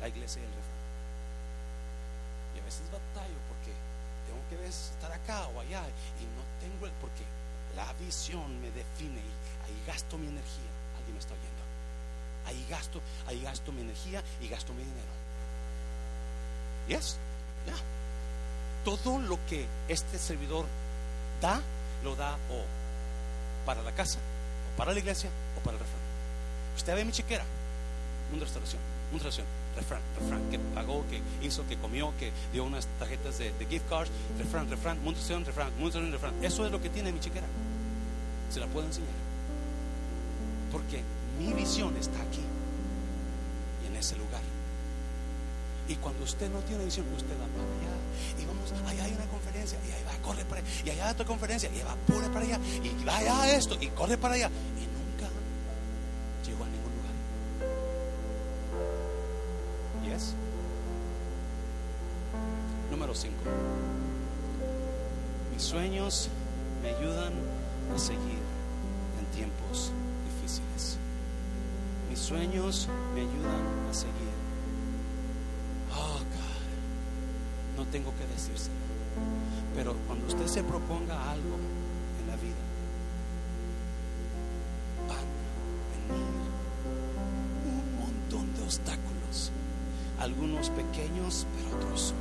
la 0.00 0.08
iglesia 0.08 0.40
y 0.40 0.44
el 0.44 0.50
refugio. 0.50 0.72
Y 2.56 2.60
a 2.60 2.64
veces 2.64 2.82
batallo 2.90 3.36
porque 3.48 3.72
tengo 4.26 4.40
que 4.48 4.68
estar 4.68 5.12
acá 5.12 5.46
o 5.54 5.60
allá 5.60 5.82
y 6.20 6.24
no 6.24 6.42
tengo 6.60 6.86
el 6.86 6.92
porque 7.00 7.22
la 7.76 7.92
visión 7.94 8.60
me 8.60 8.70
define 8.70 9.20
y 9.20 9.64
ahí 9.64 9.82
gasto 9.86 10.18
mi 10.18 10.26
energía. 10.28 10.70
Alguien 10.96 11.14
me 11.14 11.20
está 11.20 11.34
oyendo. 11.34 11.62
ahí 12.46 12.66
gasto, 12.68 13.00
ahí 13.26 13.42
gasto 13.42 13.72
mi 13.72 13.82
energía 13.82 14.22
y 14.40 14.48
gasto 14.48 14.72
mi 14.74 14.82
dinero. 14.82 15.12
Yes, 16.88 17.16
ya. 17.66 17.74
Todo 18.84 19.20
lo 19.20 19.38
que 19.46 19.66
este 19.88 20.18
servidor 20.18 20.66
da, 21.40 21.60
lo 22.02 22.16
da 22.16 22.34
o 22.50 22.64
para 23.64 23.82
la 23.82 23.92
casa, 23.92 24.18
o 24.72 24.76
para 24.76 24.92
la 24.92 24.98
iglesia, 24.98 25.30
o 25.56 25.60
para 25.60 25.76
el 25.76 25.80
refrán. 25.80 26.02
Usted 26.76 26.94
ve 26.94 27.04
mi 27.04 27.12
chequera, 27.12 27.44
una 28.32 28.42
restauración, 28.42 28.80
una 29.12 29.22
restauración, 29.22 29.46
refrán, 29.76 30.00
refrán, 30.18 30.50
que 30.50 30.58
pagó, 30.74 31.04
que 31.08 31.20
hizo, 31.46 31.66
que 31.66 31.76
comió, 31.76 32.12
que 32.18 32.32
dio 32.52 32.64
unas 32.64 32.86
tarjetas 32.98 33.38
de, 33.38 33.52
gift 33.68 33.88
cards, 33.88 34.10
refrán, 34.38 34.68
refrán, 34.68 35.02
mundación, 35.02 35.44
refrán, 35.44 35.70
mundación, 35.78 36.10
refrán. 36.12 36.34
Eso 36.42 36.66
es 36.66 36.72
lo 36.72 36.80
que 36.80 36.90
tiene 36.90 37.12
mi 37.12 37.20
chequera. 37.20 37.46
Se 38.50 38.60
la 38.60 38.66
puedo 38.66 38.86
enseñar. 38.86 39.10
Porque 40.70 41.02
mi 41.38 41.52
visión 41.52 41.96
está 41.96 42.20
aquí 42.22 42.42
y 43.82 43.86
en 43.86 43.96
ese 43.96 44.16
lugar. 44.16 44.42
Y 45.88 45.96
cuando 45.96 46.22
usted 46.24 46.50
no 46.50 46.60
tiene 46.60 46.84
visión, 46.84 47.06
usted 47.14 47.34
va 47.34 47.46
para 47.46 47.64
allá. 47.64 47.92
Y 48.40 48.46
vamos, 48.46 48.72
allá 48.88 49.04
hay 49.04 49.12
una 49.12 49.26
conferencia. 49.26 49.78
Y 49.86 49.92
ahí 49.92 50.04
va, 50.04 50.12
corre 50.22 50.44
para 50.44 50.60
allá. 50.60 50.70
Y 50.84 50.90
allá 50.90 51.06
hay 51.06 51.12
otra 51.12 51.26
conferencia. 51.26 51.70
Y 51.74 51.82
va, 51.82 51.96
corre 52.06 52.28
para 52.28 52.44
allá. 52.44 52.60
Y 52.82 53.04
va 53.04 53.16
allá 53.16 53.56
esto. 53.56 53.76
Y 53.80 53.88
corre 53.88 54.16
para 54.16 54.34
allá. 54.34 54.50
Mis 65.62 65.70
sueños 65.70 66.28
me 66.82 66.88
ayudan 66.88 67.32
a 67.94 67.96
seguir 67.96 68.42
en 69.20 69.26
tiempos 69.26 69.92
difíciles. 70.26 70.98
Mis 72.10 72.18
sueños 72.18 72.88
me 73.14 73.20
ayudan 73.20 73.88
a 73.88 73.94
seguir. 73.94 74.34
Oh, 75.94 76.18
God. 76.18 77.76
No 77.76 77.88
tengo 77.92 78.12
que 78.16 78.26
decírselo. 78.26 78.74
Pero 79.76 79.94
cuando 80.08 80.26
usted 80.26 80.48
se 80.48 80.64
proponga 80.64 81.30
algo 81.30 81.54
en 82.20 82.26
la 82.26 82.36
vida, 82.38 82.64
van 85.08 85.18
a 85.18 86.08
venir 86.08 86.26
un 87.70 88.00
montón 88.00 88.52
de 88.56 88.62
obstáculos. 88.64 89.52
Algunos 90.18 90.70
pequeños, 90.70 91.46
pero 91.54 91.76
otros 91.76 92.14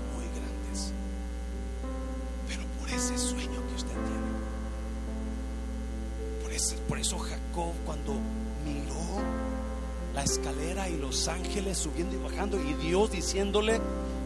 y 10.90 10.98
los 10.98 11.28
ángeles 11.28 11.78
subiendo 11.78 12.16
y 12.16 12.20
bajando 12.20 12.58
y 12.60 12.74
Dios 12.86 13.12
diciéndole, 13.12 13.80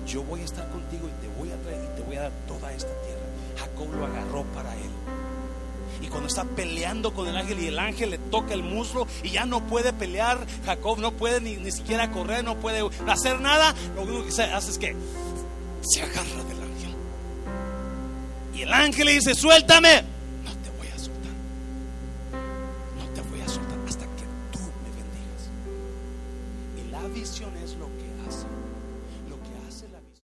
yo 0.08 0.24
voy 0.24 0.42
a 0.42 0.46
estar 0.46 0.70
contigo 0.70 1.08
y 1.08 1.22
te 1.22 1.28
voy 1.40 1.52
a 1.52 1.62
traer 1.62 1.84
y 1.84 1.96
te 1.96 2.02
voy 2.04 2.16
a 2.18 2.22
dar 2.24 2.32
toda 2.48 2.74
esta 2.74 2.92
tierra. 3.02 3.22
Jacob 3.58 3.94
lo 3.96 4.06
agarró 4.06 4.44
para 4.54 4.74
él. 4.76 4.90
Y 6.02 6.08
cuando 6.08 6.28
está 6.28 6.44
peleando 6.44 7.14
con 7.14 7.28
el 7.28 7.38
ángel 7.38 7.60
y 7.60 7.68
el 7.68 7.80
ángel 7.80 8.12
le 8.12 8.18
toca 8.18 8.54
el 8.54 8.64
muslo 8.64 9.08
y 9.24 9.32
ya 9.32 9.46
no 9.46 9.66
puede 9.66 9.94
pelear, 9.94 10.46
Jacob 10.66 11.00
no 11.00 11.12
puede 11.14 11.42
ni, 11.42 11.56
ni 11.56 11.72
siquiera 11.72 12.12
correr, 12.12 12.44
no 12.44 12.58
puede 12.58 12.88
hacer 13.08 13.40
nada, 13.40 13.74
lo 13.96 14.04
único 14.04 14.24
que 14.26 14.42
hace 14.44 14.72
es 14.72 14.78
que 14.78 14.96
se 15.82 16.02
agarra 16.02 16.44
del 16.44 16.62
ángel. 16.62 16.96
Y 18.54 18.62
el 18.62 18.74
ángel 18.74 19.06
le 19.06 19.14
dice, 19.14 19.36
suéltame. 19.36 20.15